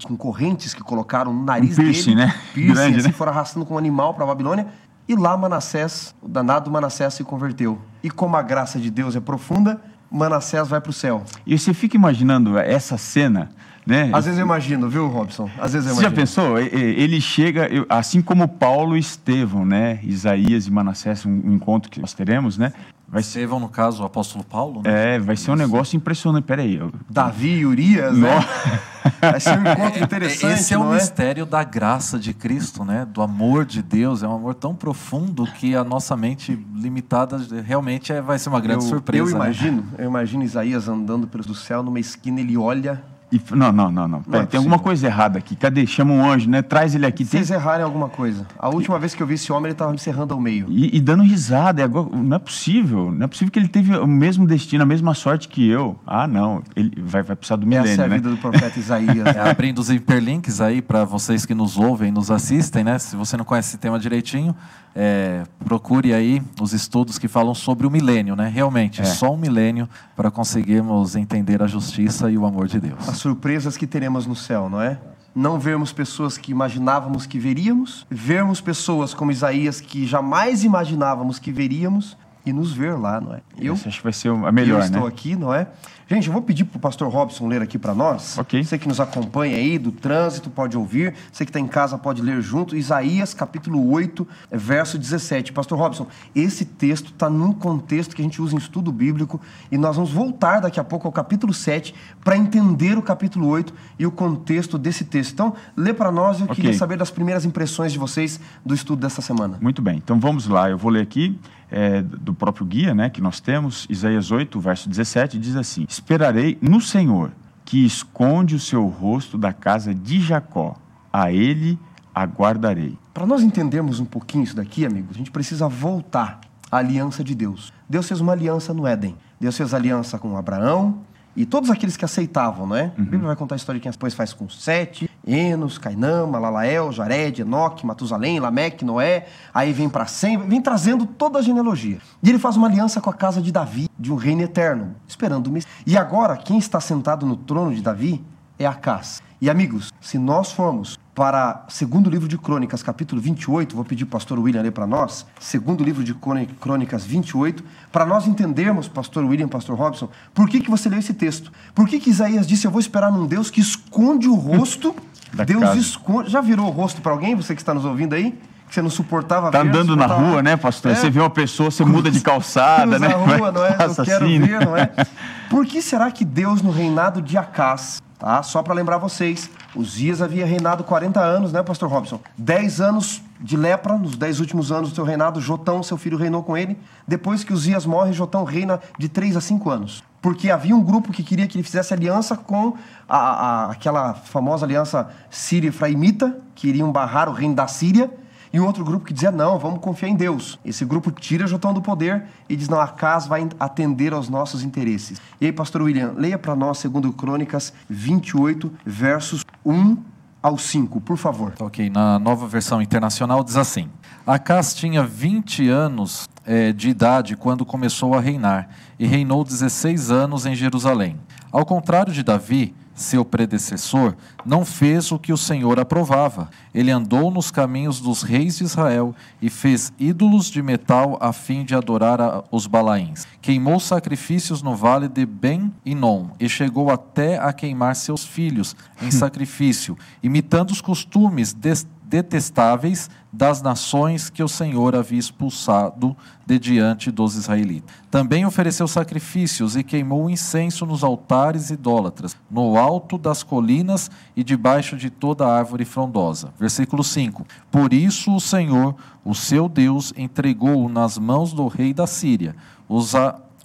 com 0.05 0.17
correntes 0.17 0.73
que 0.73 0.83
colocaram 0.83 1.33
no 1.33 1.45
nariz 1.45 1.79
um 1.79 1.83
piercing, 1.83 2.17
dele, 2.17 2.26
né? 2.26 2.35
piercing, 2.55 2.75
Grande, 2.75 2.99
assim, 2.99 3.09
né? 3.09 3.12
foram 3.12 3.33
arrastando 3.33 3.67
com 3.67 3.75
um 3.75 3.79
animal 3.79 4.14
para 4.14 4.25
a 4.25 4.26
Babilônia. 4.26 4.67
E 5.09 5.17
lá 5.17 5.37
Manassés, 5.37 6.14
o 6.23 6.29
danado 6.29 6.71
Manassés 6.71 7.14
se 7.14 7.25
converteu. 7.25 7.81
E 8.02 8.11
como 8.11 8.37
a 8.37 8.43
graça 8.43 8.79
de 8.79 8.90
Deus 8.90 9.17
é 9.17 9.21
profunda, 9.21 9.81
Manassés 10.11 10.69
vai 10.69 10.81
para 10.81 10.90
o 10.90 10.93
céu. 10.93 11.25
E 11.47 11.59
você 11.59 11.75
fica 11.75 11.97
imaginando 11.97 12.57
essa 12.59 12.97
cena, 12.97 13.50
né? 13.87 14.11
Às 14.13 14.25
vezes 14.25 14.39
eu 14.39 14.45
imagino, 14.45 14.89
viu, 14.89 15.09
Robson? 15.09 15.51
Às 15.59 15.73
vezes 15.73 15.89
eu 15.89 15.95
Você 15.97 16.03
já 16.03 16.11
pensou? 16.11 16.59
Ele 16.59 17.21
chega, 17.21 17.69
assim 17.89 18.21
como 18.21 18.47
Paulo 18.47 18.97
e 18.97 19.01
Estevão, 19.01 19.65
né? 19.65 19.99
Isaías 20.03 20.67
e 20.67 20.71
Manassés, 20.71 21.25
um 21.27 21.55
encontro 21.55 21.91
que 21.91 22.01
nós 22.01 22.13
teremos, 22.13 22.59
né? 22.59 22.73
Vai 23.09 23.23
ser... 23.25 23.41
Estevão, 23.41 23.59
no 23.59 23.69
caso, 23.69 24.03
o 24.03 24.07
apóstolo 24.07 24.45
Paulo, 24.45 24.83
né? 24.85 25.17
É, 25.17 25.19
vai 25.19 25.37
ser 25.37 25.51
um 25.51 25.57
negócio 25.57 25.97
impressionante. 25.97 26.45
Peraí. 26.45 26.77
Eu... 26.77 26.93
Davi 27.09 27.59
e 27.59 27.67
Urias, 27.67 28.17
né? 28.17 28.31
Vai 29.19 29.41
ser 29.41 29.59
um 29.59 29.63
encontro 29.63 30.05
interessante, 30.05 30.61
Esse 30.61 30.75
é 30.75 30.79
o 30.79 30.85
não 30.85 30.93
mistério 30.93 31.47
da 31.47 31.65
graça 31.65 32.19
de 32.19 32.35
Cristo, 32.35 32.85
né? 32.85 33.07
Do 33.07 33.23
amor 33.23 33.65
de 33.65 33.83
Deus. 33.83 34.23
É 34.23 34.29
um 34.29 34.35
amor 34.35 34.55
tão 34.55 34.75
profundo 34.75 35.47
que 35.47 35.75
a 35.75 35.83
nossa 35.83 36.15
mente 36.17 36.55
limitada 36.75 37.39
realmente 37.65 38.13
é, 38.13 38.21
vai 38.21 38.39
ser 38.39 38.51
uma 38.51 38.61
grande 38.61 38.85
eu, 38.85 38.89
surpresa. 38.89 39.23
Eu 39.23 39.27
né? 39.27 39.33
imagino, 39.33 39.85
eu 39.99 40.05
imagino 40.05 40.45
Isaías 40.45 40.87
andando 40.87 41.27
pelo 41.27 41.41
do 41.45 41.55
céu 41.55 41.83
numa 41.83 41.99
esquina, 41.99 42.41
ele 42.41 42.57
olha 42.59 43.03
e, 43.33 43.41
não, 43.53 43.71
não, 43.71 43.91
não, 43.93 44.09
não. 44.09 44.23
Pera, 44.23 44.43
é 44.43 44.47
tem 44.47 44.59
alguma 44.59 44.79
coisa 44.79 45.07
errada 45.07 45.39
aqui. 45.39 45.55
Cadê? 45.55 45.87
Chama 45.87 46.13
um 46.13 46.29
anjo, 46.29 46.51
né? 46.51 46.63
Traz 46.63 46.95
ele 46.95 47.07
aqui. 47.07 47.25
Vocês 47.25 47.49
tem... 47.49 47.57
erraram 47.57 47.85
alguma 47.85 48.09
coisa. 48.09 48.47
A 48.59 48.69
última 48.69 48.99
vez 48.99 49.15
que 49.15 49.23
eu 49.23 49.27
vi 49.27 49.35
esse 49.35 49.53
homem, 49.53 49.67
ele 49.67 49.73
estava 49.73 49.93
me 49.93 49.99
cerrando 49.99 50.35
ao 50.35 50.41
meio. 50.41 50.67
E, 50.69 50.97
e 50.97 51.01
dando 51.01 51.23
risada. 51.23 51.85
Agora, 51.85 52.09
não 52.13 52.37
é 52.37 52.39
possível. 52.41 53.13
Não 53.13 53.25
é 53.25 53.29
possível 53.29 53.53
que 53.53 53.59
ele 53.59 53.69
teve 53.69 53.97
o 53.97 54.07
mesmo 54.07 54.47
destino, 54.47 54.83
a 54.83 54.87
mesma 54.87 55.15
sorte 55.15 55.49
que 55.49 55.69
eu. 55.69 55.99
Ah, 56.05 56.27
não. 56.27 56.63
Ele 56.75 56.93
vai, 57.03 57.23
vai 57.23 57.37
precisar 57.37 57.57
do 57.57 57.67
milênio, 57.67 57.93
Essa 57.93 58.03
é 58.03 58.05
a 58.05 58.09
né? 58.09 58.17
vida 58.17 58.31
do 58.31 58.37
profeta 58.37 58.77
Isaías. 58.79 59.37
É, 59.37 59.51
abrindo 59.51 59.79
os 59.79 59.91
hiperlinks 59.91 60.61
aí 60.61 60.83
para 60.83 61.05
vocês 61.05 61.47
que 61.47 61.55
nos 61.55 61.77
ouvem, 61.77 62.11
nos 62.11 62.31
assistem, 62.31 62.83
né? 62.83 62.99
Se 62.99 63.15
você 63.15 63.37
não 63.37 63.45
conhece 63.45 63.69
esse 63.69 63.79
tema 63.79 63.99
direitinho, 63.99 64.57
é, 64.95 65.45
procure 65.65 66.13
aí 66.13 66.43
os 66.61 66.73
estudos 66.73 67.19
que 67.19 67.29
falam 67.29 67.55
sobre 67.55 67.87
o 67.87 67.91
milênio, 67.91 68.35
né? 68.35 68.49
Realmente, 68.49 69.01
É. 69.01 69.05
só 69.05 69.33
um 69.33 69.37
milênio 69.37 69.89
para 70.17 70.31
conseguirmos 70.31 71.17
entender 71.17 71.63
a 71.63 71.67
justiça 71.67 72.31
e 72.31 72.37
o 72.37 72.45
amor 72.45 72.67
de 72.67 72.81
Deus. 72.81 73.09
As 73.09 73.17
surpresas 73.19 73.77
que 73.77 73.87
teremos 73.87 74.27
no 74.27 74.35
céu, 74.37 74.69
não 74.69 74.81
é? 74.81 74.99
não 75.33 75.61
vermos 75.61 75.93
pessoas 75.93 76.37
que 76.37 76.51
imaginávamos 76.51 77.25
que 77.25 77.39
veríamos, 77.39 78.05
vermos 78.11 78.61
pessoas 78.61 79.15
como 79.15 79.31
Isaías 79.31 79.81
que 79.81 80.05
jamais 80.05 80.65
imaginávamos 80.65 81.39
que 81.39 81.53
veríamos 81.53 82.17
e 82.45 82.53
nos 82.53 82.73
ver 82.73 82.97
lá, 82.97 83.21
não 83.21 83.35
é? 83.35 83.41
Eu 83.59 83.75
Esse 83.75 83.89
acho 83.89 83.99
que 83.99 84.05
vai 84.05 84.13
ser 84.13 84.29
a 84.31 84.53
melhor, 84.53 84.77
eu 84.77 84.79
né? 84.81 84.85
estou 84.87 85.07
aqui, 85.07 85.37
não 85.37 85.53
é? 85.53 85.67
Gente, 86.13 86.27
eu 86.27 86.33
vou 86.33 86.43
pedir 86.43 86.65
para 86.65 86.77
o 86.77 86.81
pastor 86.81 87.09
Robson 87.09 87.47
ler 87.47 87.63
aqui 87.63 87.79
para 87.79 87.95
nós. 87.95 88.37
Ok. 88.37 88.65
Você 88.65 88.77
que 88.77 88.89
nos 88.89 88.99
acompanha 88.99 89.57
aí 89.57 89.79
do 89.79 89.93
trânsito 89.93 90.51
pode 90.51 90.77
ouvir. 90.77 91.15
Você 91.31 91.45
que 91.45 91.51
está 91.51 91.61
em 91.61 91.69
casa 91.69 91.97
pode 91.97 92.21
ler 92.21 92.43
junto. 92.43 92.77
Isaías, 92.77 93.33
capítulo 93.33 93.89
8, 93.93 94.27
verso 94.51 94.99
17. 94.99 95.53
Pastor 95.53 95.79
Robson, 95.79 96.09
esse 96.35 96.65
texto 96.65 97.13
está 97.13 97.31
num 97.31 97.53
contexto 97.53 98.17
que 98.17 98.23
a 98.23 98.25
gente 98.25 98.43
usa 98.43 98.57
em 98.57 98.59
estudo 98.59 98.91
bíblico 98.91 99.41
e 99.71 99.79
nós 99.79 99.95
vamos 99.95 100.11
voltar 100.11 100.59
daqui 100.59 100.81
a 100.81 100.85
pouco 100.85 101.07
ao 101.07 101.13
capítulo 101.13 101.55
7 101.55 101.95
para 102.25 102.37
entender 102.37 102.99
o 102.99 103.03
capítulo 103.03 103.47
8 103.47 103.73
e 103.97 104.05
o 104.05 104.11
contexto 104.11 104.77
desse 104.77 105.05
texto. 105.05 105.33
Então, 105.33 105.55
lê 105.77 105.95
para 105.95 106.11
nós. 106.11 106.41
Eu 106.41 106.47
okay. 106.47 106.57
queria 106.57 106.75
saber 106.75 106.97
das 106.97 107.13
primeiras 107.13 107.45
impressões 107.45 107.93
de 107.93 108.01
vocês 108.01 108.41
do 108.67 108.75
estudo 108.75 109.01
dessa 109.01 109.23
semana. 109.23 109.59
Muito 109.61 109.81
bem. 109.81 109.99
Então, 109.99 110.19
vamos 110.19 110.49
lá. 110.49 110.69
Eu 110.69 110.77
vou 110.77 110.91
ler 110.91 111.03
aqui 111.03 111.39
é, 111.71 112.03
do 112.03 112.35
próprio 112.35 112.67
guia 112.67 112.95
né, 112.95 113.09
que 113.09 113.21
nós 113.21 113.41
temos, 113.41 113.87
Isaías 113.89 114.31
8, 114.31 114.59
verso 114.61 114.89
17, 114.89 115.39
diz 115.39 115.57
assim: 115.57 115.87
Esperarei 115.89 116.59
no 116.61 116.81
Senhor, 116.81 117.31
que 117.65 117.85
esconde 117.85 118.55
o 118.55 118.61
seu 118.61 118.87
rosto 118.87 119.39
da 119.39 119.53
casa 119.53 119.95
de 119.95 120.21
Jacó, 120.21 120.77
a 121.12 121.33
ele 121.33 121.79
aguardarei. 122.15 122.99
Para 123.15 123.27
nós 123.27 123.43
entendermos 123.43 124.00
um 124.00 124.05
pouquinho 124.05 124.45
isso 124.45 124.57
daqui, 124.57 124.85
amigos, 124.85 125.15
a 125.15 125.19
gente 125.19 125.31
precisa 125.31 125.69
voltar 125.69 126.41
à 126.71 126.79
aliança 126.79 127.23
de 127.23 127.35
Deus. 127.35 127.73
Deus 127.89 128.07
fez 128.09 128.21
uma 128.21 128.33
aliança 128.33 128.75
no 128.75 128.87
Éden. 128.87 129.17
Deus 129.41 129.57
fez 129.57 129.73
aliança 129.73 130.19
com 130.19 130.37
Abraão, 130.37 130.99
e 131.35 131.47
todos 131.47 131.71
aqueles 131.71 131.97
que 131.97 132.05
aceitavam, 132.05 132.67
não 132.67 132.77
é? 132.77 132.85
Uhum. 132.85 132.91
A 132.99 133.03
Bíblia 133.03 133.27
vai 133.29 133.37
contar 133.37 133.55
a 133.55 133.57
história 133.57 133.79
de 133.79 133.83
quem 133.83 133.91
depois 133.91 134.15
faz 134.15 134.33
com 134.33 134.49
Sete, 134.49 135.10
Enos, 135.27 135.79
Cainã, 135.79 136.27
Malalael, 136.27 136.93
Jared, 136.93 137.43
Enoque, 137.43 137.87
Matusalém, 137.87 138.41
Lameque, 138.41 138.85
Noé. 138.85 139.27
Aí 139.53 139.73
vem 139.73 139.89
para 139.89 140.07
Sem, 140.07 140.39
vem 140.39 140.61
trazendo 140.61 141.07
toda 141.07 141.39
a 141.39 141.43
genealogia. 141.43 141.99
E 142.23 142.29
ele 142.29 142.39
faz 142.39 142.57
uma 142.57 142.67
aliança 142.67 143.00
com 143.00 143.11
a 143.11 143.15
casa 143.15 143.41
de 143.41 143.53
Davi, 143.53 143.89
de 143.99 144.12
um 144.12 144.17
reino 144.17 144.43
eterno, 144.43 144.95
esperando 145.07 145.49
o 145.49 145.50
Messias. 145.50 145.73
E 145.87 145.97
agora, 145.97 146.37
quem 146.37 146.59
está 146.59 146.81
sentado 146.81 147.27
no 147.27 147.37
trono 147.37 147.75
de 147.75 147.83
Davi 147.83 148.25
é 148.59 148.67
Acás. 148.67 149.23
E 149.41 149.49
amigos, 149.49 149.91
se 150.03 150.19
nós 150.19 150.53
formos 150.53 150.99
para 151.15 151.65
segundo 151.69 152.11
livro 152.11 152.29
de 152.29 152.37
Crônicas, 152.37 152.83
capítulo 152.83 153.21
28, 153.21 153.75
vou 153.75 153.85
pedir 153.85 154.05
o 154.05 154.07
pastor 154.07 154.39
William 154.39 154.61
ler 154.62 154.71
para 154.71 154.87
nós, 154.87 155.27
segundo 155.41 155.83
livro 155.83 156.05
de 156.05 156.15
Crônicas 156.15 157.05
28, 157.05 157.65
para 157.91 158.05
nós 158.05 158.27
entendermos, 158.27 158.87
pastor 158.87 159.25
William, 159.25 159.49
pastor 159.49 159.79
Robson, 159.79 160.11
por 160.35 160.49
que, 160.49 160.61
que 160.61 160.71
você 160.71 160.91
leu 160.91 160.99
esse 160.99 161.15
texto? 161.15 161.50
Por 161.75 161.89
que, 161.89 161.99
que 161.99 162.11
Isaías 162.11 162.47
disse, 162.47 162.67
eu 162.67 162.71
vou 162.71 162.81
esperar 162.81 163.11
num 163.11 163.27
Deus 163.27 163.50
que 163.50 163.61
esconde 163.61 164.29
o 164.29 164.35
rosto, 164.35 164.95
Deus 165.33 165.61
casa. 165.61 165.79
esconde... 165.79 166.31
Já 166.31 166.41
virou 166.41 166.67
o 166.67 166.71
rosto 166.71 167.01
para 167.01 167.13
alguém, 167.13 167.35
você 167.35 167.55
que 167.55 167.63
está 167.63 167.75
nos 167.75 167.85
ouvindo 167.85 168.15
aí? 168.15 168.39
que 168.71 168.75
você 168.75 168.83
não 168.83 168.89
suportava 168.89 169.51
tá 169.51 169.63
ver. 169.63 169.69
Andando 169.69 169.97
na 169.97 170.07
rua, 170.07 170.43
né, 170.43 170.57
pastor? 170.57 170.93
É. 170.93 170.95
Você 170.95 171.11
vê 171.11 171.19
uma 171.19 171.29
pessoa, 171.29 171.71
você 171.71 171.85
muda 171.85 172.09
de 172.11 172.21
calçada, 172.21 172.99
né? 172.99 173.09
Na 173.09 173.17
rua, 173.17 173.51
não 173.51 173.67
é? 173.67 173.73
Eu 173.73 174.05
quero 174.05 174.25
assim, 174.25 174.41
ver, 174.41 174.65
não 174.65 174.77
é? 174.77 174.89
Por 175.51 175.67
que 175.67 175.83
será 175.83 176.09
que 176.11 176.25
Deus, 176.25 176.63
no 176.63 176.71
reinado 176.71 177.21
de 177.21 177.37
Acás, 177.37 178.01
tá? 178.17 178.43
Só 178.45 178.63
para 178.63 178.73
lembrar 178.73 178.99
vocês, 178.99 179.51
Uzias 179.75 180.23
havia 180.23 180.47
reinado 180.47 180.85
40 180.85 181.21
anos, 181.21 181.53
né, 181.53 181.63
pastor 181.65 181.91
Robson? 181.91 182.21
10 182.39 182.81
anos 182.81 183.21
de 183.41 183.57
lepra, 183.57 183.99
nos 183.99 184.17
10 184.17 184.39
últimos 184.39 184.71
anos 184.71 184.91
do 184.91 184.95
seu 184.95 185.05
reinado, 185.05 185.41
Jotão, 185.41 185.83
seu 185.83 185.97
filho, 185.97 186.17
reinou 186.17 186.45
com 186.45 186.57
ele. 186.57 186.79
Depois 187.09 187.43
que 187.43 187.53
Uzias 187.53 187.85
morre, 187.85 188.13
Jotão 188.13 188.45
reina 188.45 188.79
de 188.97 189.09
3 189.09 189.37
a 189.37 189.41
5 189.41 189.69
anos. 189.69 190.05
Porque 190.21 190.50
havia 190.50 190.77
um 190.77 190.83
grupo 190.83 191.12
que 191.12 191.23
queria 191.23 191.47
que 191.47 191.57
ele 191.57 191.62
fizesse 191.62 191.95
aliança 191.95 192.37
com 192.37 192.77
a, 193.09 193.19
a, 193.19 193.71
aquela 193.73 194.15
famosa 194.15 194.67
aliança 194.67 195.09
síria-efraimita, 195.31 196.39
que 196.55 196.69
iriam 196.69 196.93
barrar 196.93 197.29
o 197.29 197.33
reino 197.33 197.55
da 197.55 197.67
Síria 197.67 198.11
e 198.53 198.59
um 198.59 198.67
outro 198.67 198.85
grupo 198.85 199.05
que 199.05 199.12
dizia, 199.12 199.31
não, 199.31 199.59
vamos 199.59 199.81
confiar 199.81 200.09
em 200.09 200.17
Deus. 200.17 200.59
Esse 200.65 200.85
grupo 200.85 201.12
tira 201.12 201.47
Jotão 201.47 201.73
do 201.73 201.81
poder 201.81 202.25
e 202.49 202.57
diz, 202.57 202.69
não, 202.69 202.81
a 202.81 202.89
casa 202.89 203.29
vai 203.29 203.49
atender 203.61 204.12
aos 204.12 204.29
nossos 204.29 204.65
interesses. 204.65 205.21
E 205.41 205.47
aí, 205.47 205.53
pastor 205.53 205.83
William, 205.83 206.15
leia 206.17 206.37
para 206.37 206.57
nós, 206.57 206.79
segundo 206.79 207.12
Crônicas 207.12 207.73
28, 207.89 208.73
versos 208.85 209.45
1 209.65 209.97
ao 210.43 210.59
5, 210.59 211.00
por 211.00 211.17
favor. 211.17 211.53
Ok, 211.61 211.91
na 211.91 212.19
nova 212.19 212.49
versão 212.49 212.83
internacional 212.83 213.45
diz 213.45 213.57
assim, 213.57 213.89
Acas 214.31 214.77
tinha 214.77 215.03
20 215.03 215.69
anos 215.69 216.31
é, 216.47 216.73
de 216.73 216.89
idade 216.89 217.35
quando 217.35 217.67
começou 217.67 218.15
a 218.15 218.21
reinar, 218.21 218.69
e 218.97 219.05
reinou 219.05 219.43
16 219.43 220.09
anos 220.13 220.47
em 220.47 220.55
Jerusalém. 220.55 221.19
Ao 221.51 221.67
contrário 221.67 222.13
de 222.13 222.23
Davi, 222.23 222.73
seu 222.95 223.25
predecessor, 223.25 224.15
não 224.47 224.65
fez 224.65 225.11
o 225.11 225.19
que 225.19 225.33
o 225.33 225.37
Senhor 225.37 225.81
aprovava. 225.81 226.49
Ele 226.73 226.93
andou 226.93 227.29
nos 227.29 227.51
caminhos 227.51 228.01
dos 228.01 228.23
reis 228.23 228.59
de 228.59 228.63
Israel 228.63 229.17
e 229.43 229.51
fez 229.51 229.93
ídolos 229.99 230.47
de 230.47 230.63
metal 230.63 231.19
a 231.21 231.33
fim 231.33 231.65
de 231.65 231.75
adorar 231.75 232.21
a, 232.21 232.45
os 232.53 232.69
Balaíns. 232.69 233.27
Queimou 233.43 233.81
sacrifícios 233.81 234.63
no 234.63 234.77
vale 234.77 235.09
de 235.09 235.27
Ben-Inom 235.27 236.29
e 236.39 236.49
chegou 236.49 236.89
até 236.89 237.37
a 237.37 237.53
queimar 237.53 237.97
seus 237.97 238.25
filhos 238.25 238.77
em 239.03 239.11
sacrifício, 239.11 239.99
imitando 240.23 240.71
os 240.71 240.81
costumes 240.81 241.53
deste 241.53 241.91
detestáveis 242.11 243.09
das 243.33 243.62
nações 243.62 244.29
que 244.29 244.43
o 244.43 244.49
Senhor 244.49 244.97
havia 244.97 245.19
expulsado 245.19 246.17
de 246.45 246.59
diante 246.59 247.12
dos 247.12 247.37
israelitas. 247.37 247.88
Também 248.11 248.45
ofereceu 248.45 248.88
sacrifícios 248.88 249.76
e 249.76 249.85
queimou 249.85 250.29
incenso 250.29 250.85
nos 250.85 251.05
altares 251.05 251.71
idólatras, 251.71 252.37
no 252.50 252.76
alto 252.76 253.17
das 253.17 253.45
colinas 253.45 254.11
e 254.37 254.43
debaixo 254.43 254.97
de 254.97 255.09
toda 255.09 255.47
árvore 255.47 255.85
frondosa. 255.85 256.52
Versículo 256.59 257.05
5. 257.05 257.47
Por 257.71 257.95
isso 257.95 258.35
o 258.35 258.40
Senhor, 258.40 258.97
o 259.25 259.33
seu 259.33 259.69
Deus, 259.69 260.12
entregou-o 260.17 260.88
nas 260.88 261.17
mãos 261.17 261.52
do 261.52 261.69
rei 261.69 261.95
da 261.95 262.09
Síria. 262.09 262.57
Os 262.88 263.14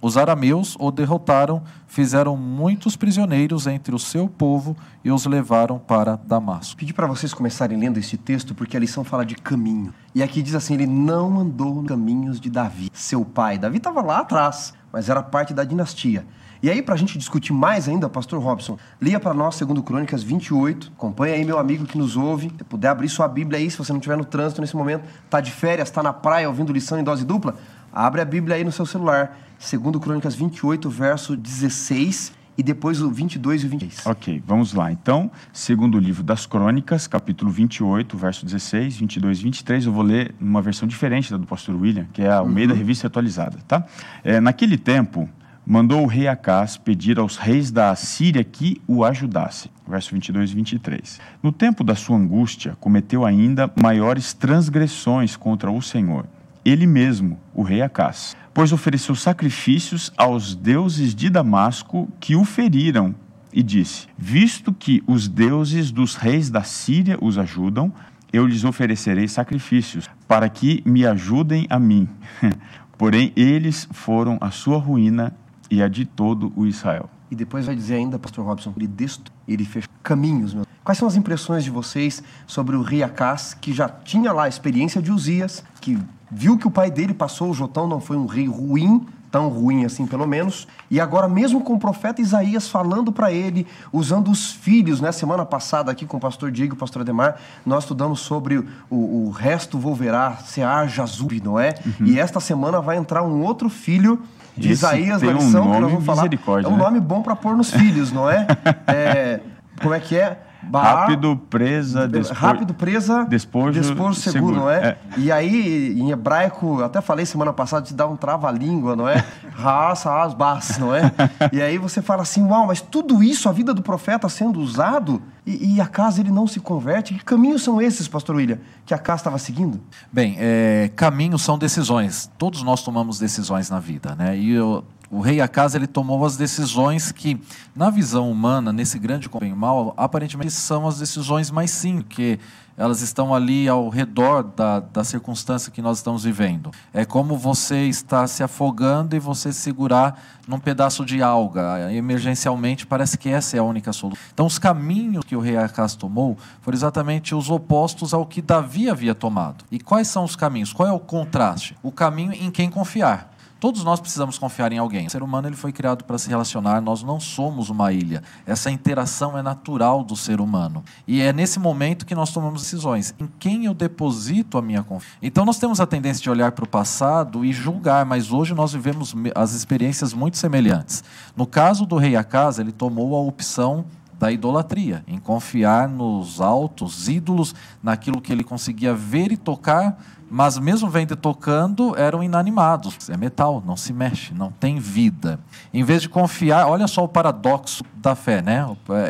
os 0.06 0.18
arameus 0.18 0.78
o 0.80 0.92
derrotaram, 0.92 1.64
fizeram 1.88 2.38
muitos 2.38 2.96
prisioneiros 2.96 3.66
entre 3.66 3.96
o 3.96 3.98
seu 3.98 4.30
povo 4.30 4.78
e 5.04 5.12
os 5.12 5.26
levaram 5.26 5.80
para 5.80 6.16
Damasco. 6.16 6.78
Pedi 6.78 6.94
para 6.94 7.08
vocês 7.08 7.34
começarem 7.34 7.76
lendo 7.76 7.98
esse 7.98 8.16
texto 8.16 8.54
porque 8.54 8.78
a 8.78 8.80
lição 8.80 9.04
fala 9.04 9.26
de 9.26 9.34
caminho. 9.34 9.92
E 10.14 10.22
aqui 10.22 10.44
diz 10.44 10.54
assim: 10.54 10.76
ele 10.76 10.86
não 10.86 11.40
andou 11.40 11.74
nos 11.74 11.88
caminhos 11.88 12.40
de 12.40 12.52
Davi, 12.52 12.92
seu 12.94 13.26
pai. 13.26 13.58
Davi 13.58 13.78
estava 13.78 14.04
lá 14.04 14.20
atrás, 14.20 14.76
mas 14.94 15.10
era 15.10 15.24
parte 15.24 15.56
da 15.56 15.64
dinastia. 15.64 16.24
E 16.62 16.70
aí, 16.70 16.84
para 16.84 16.94
a 16.94 16.98
gente 16.98 17.18
discutir 17.18 17.52
mais 17.52 17.90
ainda, 17.90 18.08
Pastor 18.08 18.40
Robson, 18.40 18.78
lia 19.02 19.20
para 19.20 19.34
nós, 19.34 19.56
segundo 19.56 19.82
Crônicas 19.82 20.22
28. 20.22 20.92
Acompanha 20.96 21.34
aí 21.34 21.44
meu 21.44 21.58
amigo 21.58 21.86
que 21.86 21.98
nos 21.98 22.16
ouve. 22.16 22.52
Se 22.56 22.64
puder 22.64 22.90
abrir 22.90 23.10
sua 23.10 23.28
Bíblia 23.28 23.58
aí, 23.58 23.72
se 23.72 23.78
você 23.78 23.92
não 23.92 24.00
estiver 24.00 24.18
no 24.18 24.26
trânsito 24.26 24.62
nesse 24.62 24.76
momento, 24.76 25.04
tá 25.32 25.42
de 25.42 25.52
férias, 25.52 25.90
está 25.90 26.04
na 26.04 26.14
praia 26.14 26.48
ouvindo 26.48 26.72
lição 26.72 27.00
em 27.00 27.04
dose 27.04 27.26
dupla, 27.26 27.56
abre 27.92 28.22
a 28.22 28.26
Bíblia 28.26 28.56
aí 28.56 28.64
no 28.64 28.72
seu 28.72 28.86
celular 28.86 29.45
segundo 29.60 30.00
Crônicas 30.00 30.36
28, 30.36 30.90
verso 30.90 31.36
16 31.36 32.34
e 32.58 32.64
depois 32.64 33.02
o 33.02 33.10
22 33.12 33.64
e 33.64 33.66
o 33.66 33.70
26. 33.70 34.06
Ok, 34.06 34.44
vamos 34.46 34.74
lá. 34.74 34.92
Então, 34.92 35.30
segundo 35.52 35.96
o 35.96 36.00
livro 36.00 36.24
das 36.24 36.46
Crônicas, 36.46 37.08
capítulo 37.08 37.52
28, 37.52 38.18
verso 38.18 38.46
16, 38.46 38.98
22 38.98 39.40
e 39.40 39.44
23, 39.44 39.86
eu 39.86 39.92
vou 39.92 40.04
ler 40.04 40.34
numa 40.40 40.62
versão 40.62 40.88
diferente 40.88 41.32
da 41.32 41.38
do 41.38 41.46
pastor 41.46 41.76
William, 41.76 42.08
que 42.14 42.22
é 42.22 42.32
a 42.32 42.44
meio 42.44 42.68
uhum. 42.68 42.74
da 42.74 42.78
revista 42.78 43.08
atualizada, 43.08 43.58
tá? 43.68 43.86
É, 44.24 44.40
naquele 44.40 44.78
tempo, 44.78 45.30
mandou 45.66 46.04
o 46.04 46.08
rei 46.08 46.28
Acás 46.28 46.78
pedir 46.78 47.20
aos 47.20 47.38
reis 47.38 47.72
da 47.72 47.90
Assíria 47.90 48.44
que 48.44 48.82
o 48.88 49.04
ajudassem. 49.04 49.72
Verso 49.88 50.12
22 50.12 50.52
e 50.52 50.56
23. 50.56 51.20
No 51.44 51.52
tempo 51.52 51.84
da 51.84 51.96
sua 51.96 52.18
angústia, 52.18 52.78
cometeu 52.80 53.26
ainda 53.26 53.72
maiores 53.76 54.34
transgressões 54.34 55.36
contra 55.36 55.72
o 55.72 55.82
Senhor. 55.82 56.26
Ele 56.66 56.88
mesmo, 56.88 57.40
o 57.54 57.62
rei 57.62 57.82
Acás 57.82 58.36
pois 58.56 58.72
ofereceu 58.72 59.14
sacrifícios 59.16 60.14
aos 60.16 60.56
deuses 60.56 61.14
de 61.14 61.30
Damasco 61.30 62.08
que 62.22 62.38
o 62.38 62.46
feriram, 62.46 63.14
e 63.52 63.62
disse: 63.62 64.08
Visto 64.18 64.74
que 64.74 65.04
os 65.06 65.28
deuses 65.28 65.92
dos 65.92 66.16
reis 66.16 66.50
da 66.50 66.64
Síria 66.64 67.18
os 67.22 67.38
ajudam, 67.38 67.92
eu 68.32 68.48
lhes 68.48 68.64
oferecerei 68.64 69.28
sacrifícios, 69.28 70.10
para 70.26 70.48
que 70.48 70.82
me 70.86 71.06
ajudem 71.06 71.68
a 71.70 71.78
mim. 71.78 72.08
Porém, 72.98 73.34
eles 73.36 73.90
foram 73.92 74.38
a 74.40 74.52
sua 74.52 74.78
ruína 74.78 75.36
e 75.70 75.84
a 75.84 75.90
de 75.90 76.06
todo 76.06 76.54
o 76.56 76.66
Israel. 76.66 77.10
E 77.30 77.36
depois 77.36 77.66
vai 77.66 77.76
dizer 77.76 77.96
ainda, 77.96 78.18
pastor 78.18 78.46
Robson, 78.46 78.74
ele 78.78 78.88
destruiu, 78.88 79.34
ele 79.46 79.66
fez 79.66 79.86
caminhos. 80.02 80.54
Meu. 80.54 80.66
Quais 80.82 80.98
são 80.98 81.08
as 81.08 81.18
impressões 81.18 81.66
de 81.66 81.72
vocês 81.72 82.24
sobre 82.48 82.76
o 82.76 82.82
rei 82.82 83.04
Acás, 83.04 83.54
que 83.54 83.74
já 83.74 83.90
tinha 83.90 84.32
lá 84.32 84.44
a 84.44 84.48
experiência 84.48 85.02
de 85.02 85.12
Uzias, 85.12 85.64
que 85.82 85.98
viu 86.32 86.58
que 86.58 86.68
o 86.68 86.72
pai 86.72 86.90
dele 86.90 87.14
passou, 87.14 87.50
o 87.50 87.54
Jotão 87.54 87.88
não 87.88 88.00
foi 88.00 88.18
um 88.18 88.26
rei 88.26 88.48
ruim, 88.48 89.06
tão 89.32 89.50
ruim 89.50 89.84
assim 89.84 90.08
pelo 90.08 90.26
menos, 90.26 90.68
e 90.90 91.00
agora 91.00 91.28
mesmo 91.28 91.62
com 91.62 91.74
o 91.74 91.80
profeta 91.80 92.22
Isaías 92.22 92.70
falando 92.70 93.12
para 93.12 93.32
ele, 93.32 93.68
usando 93.92 94.32
os 94.32 94.52
filhos, 94.52 95.02
né? 95.02 95.12
Semana 95.12 95.46
passada 95.46 95.92
aqui 95.92 96.06
com 96.06 96.18
o 96.18 96.20
pastor 96.20 96.52
Diego 96.52 96.74
e 96.74 96.76
o 96.76 96.80
pastor 96.80 97.02
Ademar, 97.02 97.36
nós 97.66 97.84
estudamos 97.84 98.22
sobre 98.22 98.58
o, 98.90 99.28
o 99.28 99.30
resto 99.32 99.78
volverá, 99.78 100.38
Sear 100.38 100.88
Jazub, 100.88 101.42
não 101.44 101.60
é? 101.60 101.76
Uhum. 101.86 102.08
E 102.08 102.20
esta 102.20 102.40
semana 102.40 102.80
vai 102.80 102.96
entrar 102.98 103.24
um 103.24 103.42
outro 103.42 103.70
filho 103.70 104.22
de 104.56 104.72
Esse 104.72 104.86
Isaías 104.86 105.22
na 105.22 105.34
lição 105.34 105.68
um 105.68 105.74
que 105.74 105.80
nós 105.80 105.92
vamos 105.92 106.06
falar. 106.06 106.30
É 106.64 106.68
um 106.68 106.78
né? 106.78 106.78
nome 106.78 107.00
bom 107.02 107.22
para 107.22 107.36
pôr 107.36 107.58
nos 107.58 107.72
filhos, 107.72 108.12
não 108.12 108.30
é? 108.30 108.48
é 108.88 109.42
como 109.82 109.94
é 109.94 110.00
que 110.00 110.16
é? 110.16 110.40
Rápido, 110.74 111.38
presa, 111.50 112.08
despo... 112.08 112.34
rápido, 112.34 112.74
presa, 112.74 113.26
despojo, 113.26 113.80
despojo 113.80 114.14
seguro, 114.16 114.46
seguro, 114.46 114.56
não 114.58 114.70
é? 114.70 114.78
é? 114.90 114.98
E 115.18 115.32
aí, 115.32 116.00
em 116.00 116.12
hebraico, 116.12 116.80
eu 116.80 116.86
até 116.86 117.02
falei 117.02 117.26
semana 117.26 117.54
passada, 117.54 117.86
te 117.86 117.94
dá 117.94 118.08
um 118.08 118.16
trava-língua, 118.16 118.96
não 118.96 119.08
é? 119.08 119.24
Raça, 119.56 120.14
asbas, 120.14 120.78
não 120.78 120.94
é? 120.94 121.12
E 121.52 121.62
aí 121.62 121.78
você 121.78 122.02
fala 122.02 122.24
assim, 122.24 122.44
uau, 122.44 122.68
mas 122.68 122.82
tudo 122.82 123.24
isso, 123.24 123.48
a 123.48 123.52
vida 123.52 123.74
do 123.74 123.82
profeta 123.82 124.28
sendo 124.30 124.60
usado, 124.60 125.22
e, 125.46 125.76
e 125.76 125.82
a 125.82 125.86
casa 125.86 126.22
ele 126.22 126.32
não 126.32 126.48
se 126.48 126.60
converte. 126.60 127.14
Que 127.14 127.24
caminhos 127.24 127.64
são 127.64 127.82
esses, 127.82 128.08
pastor 128.08 128.36
William, 128.36 128.58
que 128.86 128.94
a 128.94 128.98
casa 128.98 129.22
estava 129.22 129.38
seguindo? 129.38 129.80
Bem, 130.12 130.36
é, 130.40 130.90
caminhos 130.96 131.42
são 131.44 131.58
decisões. 131.58 132.30
Todos 132.38 132.64
nós 132.64 132.82
tomamos 132.82 133.20
decisões 133.20 133.70
na 133.70 133.80
vida, 133.80 134.16
né? 134.16 134.36
E 134.36 134.52
eu 134.52 134.84
o 135.10 135.20
rei 135.20 135.42
Acas 135.42 135.76
ele 135.76 135.88
tomou 135.88 136.26
as 136.26 136.38
decisões 136.38 137.12
que, 137.12 137.40
na 137.76 137.90
visão 137.90 138.30
humana, 138.30 138.74
nesse 138.74 138.98
grande 138.98 139.30
e 139.42 139.54
mal, 139.54 139.94
aparentemente 139.98 140.52
são 140.52 140.88
as 140.88 141.00
decisões 141.00 141.52
mais 141.52 141.72
simples, 141.72 142.06
que 142.10 142.40
elas 142.78 143.02
estão 143.02 143.34
ali 143.34 143.70
ao 143.70 143.88
redor 143.88 144.44
da, 144.44 144.82
da 144.82 145.04
circunstância 145.04 145.72
que 145.72 145.82
nós 145.82 145.98
estamos 145.98 146.24
vivendo. 146.26 146.72
É 146.94 147.06
como 147.06 147.38
você 147.38 147.86
está 147.86 148.28
se 148.28 148.44
afogando 148.44 149.16
e 149.16 149.20
você 149.20 149.54
segurar 149.54 150.22
num 150.46 150.60
pedaço 150.60 151.06
de 151.06 151.22
alga. 151.22 151.92
Emergencialmente, 151.94 152.86
parece 152.86 153.18
que 153.18 153.30
essa 153.30 153.56
é 153.56 153.60
a 153.60 153.64
única 153.64 153.94
solução. 153.94 154.22
Então, 154.34 154.46
os 154.46 154.60
caminhos 154.60 155.24
que 155.24 155.36
o 155.36 155.40
rei 155.40 155.56
Acas 155.56 155.96
tomou 155.96 156.38
foram 156.62 156.76
exatamente 156.76 157.34
os 157.34 157.50
opostos 157.50 158.14
ao 158.14 158.26
que 158.26 158.42
Davi 158.42 158.90
havia 158.90 159.16
tomado. 159.16 159.64
E 159.72 159.80
quais 159.80 160.10
são 160.10 160.26
os 160.26 160.36
caminhos? 160.36 160.74
Qual 160.74 160.88
é 160.88 160.92
o 160.92 161.00
contraste? 161.00 161.78
O 161.82 161.92
caminho 161.92 162.34
em 162.34 162.52
quem 162.52 162.70
confiar. 162.70 163.35
Todos 163.60 163.84
nós 163.84 164.00
precisamos 164.00 164.38
confiar 164.38 164.72
em 164.72 164.78
alguém. 164.78 165.08
O 165.08 165.10
ser 165.10 165.24
humano 165.24 165.48
ele 165.48 165.56
foi 165.56 165.72
criado 165.72 166.04
para 166.04 166.18
se 166.18 166.30
relacionar, 166.30 166.82
nós 166.82 167.02
não 167.02 167.20
somos 167.20 167.70
uma 167.70 167.92
ilha. 167.94 168.22
Essa 168.46 168.70
interação 168.70 169.38
é 169.38 169.42
natural 169.42 170.04
do 170.04 170.16
ser 170.16 170.42
humano. 170.42 170.84
E 171.08 171.22
é 171.22 171.32
nesse 171.32 171.60
momento 171.60 172.06
que 172.06 172.14
nós 172.14 172.32
tomamos 172.32 172.62
decisões. 172.62 173.16
Em 173.20 173.28
quem 173.40 173.66
eu 173.66 173.74
deposito 173.74 174.58
a 174.58 174.62
minha 174.62 174.84
confiança? 174.84 175.18
Então 175.22 175.46
nós 175.46 175.58
temos 175.58 175.80
a 175.80 175.88
tendência 175.88 176.22
de 176.22 176.30
olhar 176.30 176.52
para 176.52 176.66
o 176.66 176.68
passado 176.68 177.46
e 177.46 177.54
julgar, 177.54 178.06
mas 178.06 178.32
hoje 178.32 178.54
nós 178.54 178.74
vivemos 178.74 179.16
as 179.34 179.54
experiências 179.54 180.14
muito 180.14 180.38
semelhantes. 180.38 181.04
No 181.36 181.48
caso 181.48 181.86
do 181.86 181.96
rei 181.96 182.16
Acasa, 182.16 182.62
ele 182.62 182.72
tomou 182.72 183.16
a 183.16 183.20
opção 183.20 183.86
da 184.20 184.32
idolatria, 184.32 185.04
em 185.08 185.20
confiar 185.20 185.90
nos 185.90 186.40
altos 186.40 187.10
ídolos, 187.10 187.54
naquilo 187.84 188.22
que 188.22 188.32
ele 188.32 188.44
conseguia 188.44 188.94
ver 188.94 189.32
e 189.32 189.38
tocar 189.38 190.02
mas 190.30 190.58
mesmo 190.58 190.90
vendo 190.90 191.16
tocando, 191.16 191.96
eram 191.98 192.24
inanimados. 192.24 193.10
É 193.10 193.18
metal, 193.18 193.64
não 193.66 193.78
se 193.78 193.94
mexe, 193.94 194.34
não 194.34 194.52
tem 194.52 194.80
vida. 194.80 195.40
Em 195.74 195.84
vez 195.84 196.02
de 196.02 196.10
confiar, 196.10 196.68
olha 196.68 196.88
só 196.88 197.04
o 197.04 197.08
paradoxo 197.08 197.84
da 197.96 198.16
fé, 198.16 198.42
né? 198.42 198.66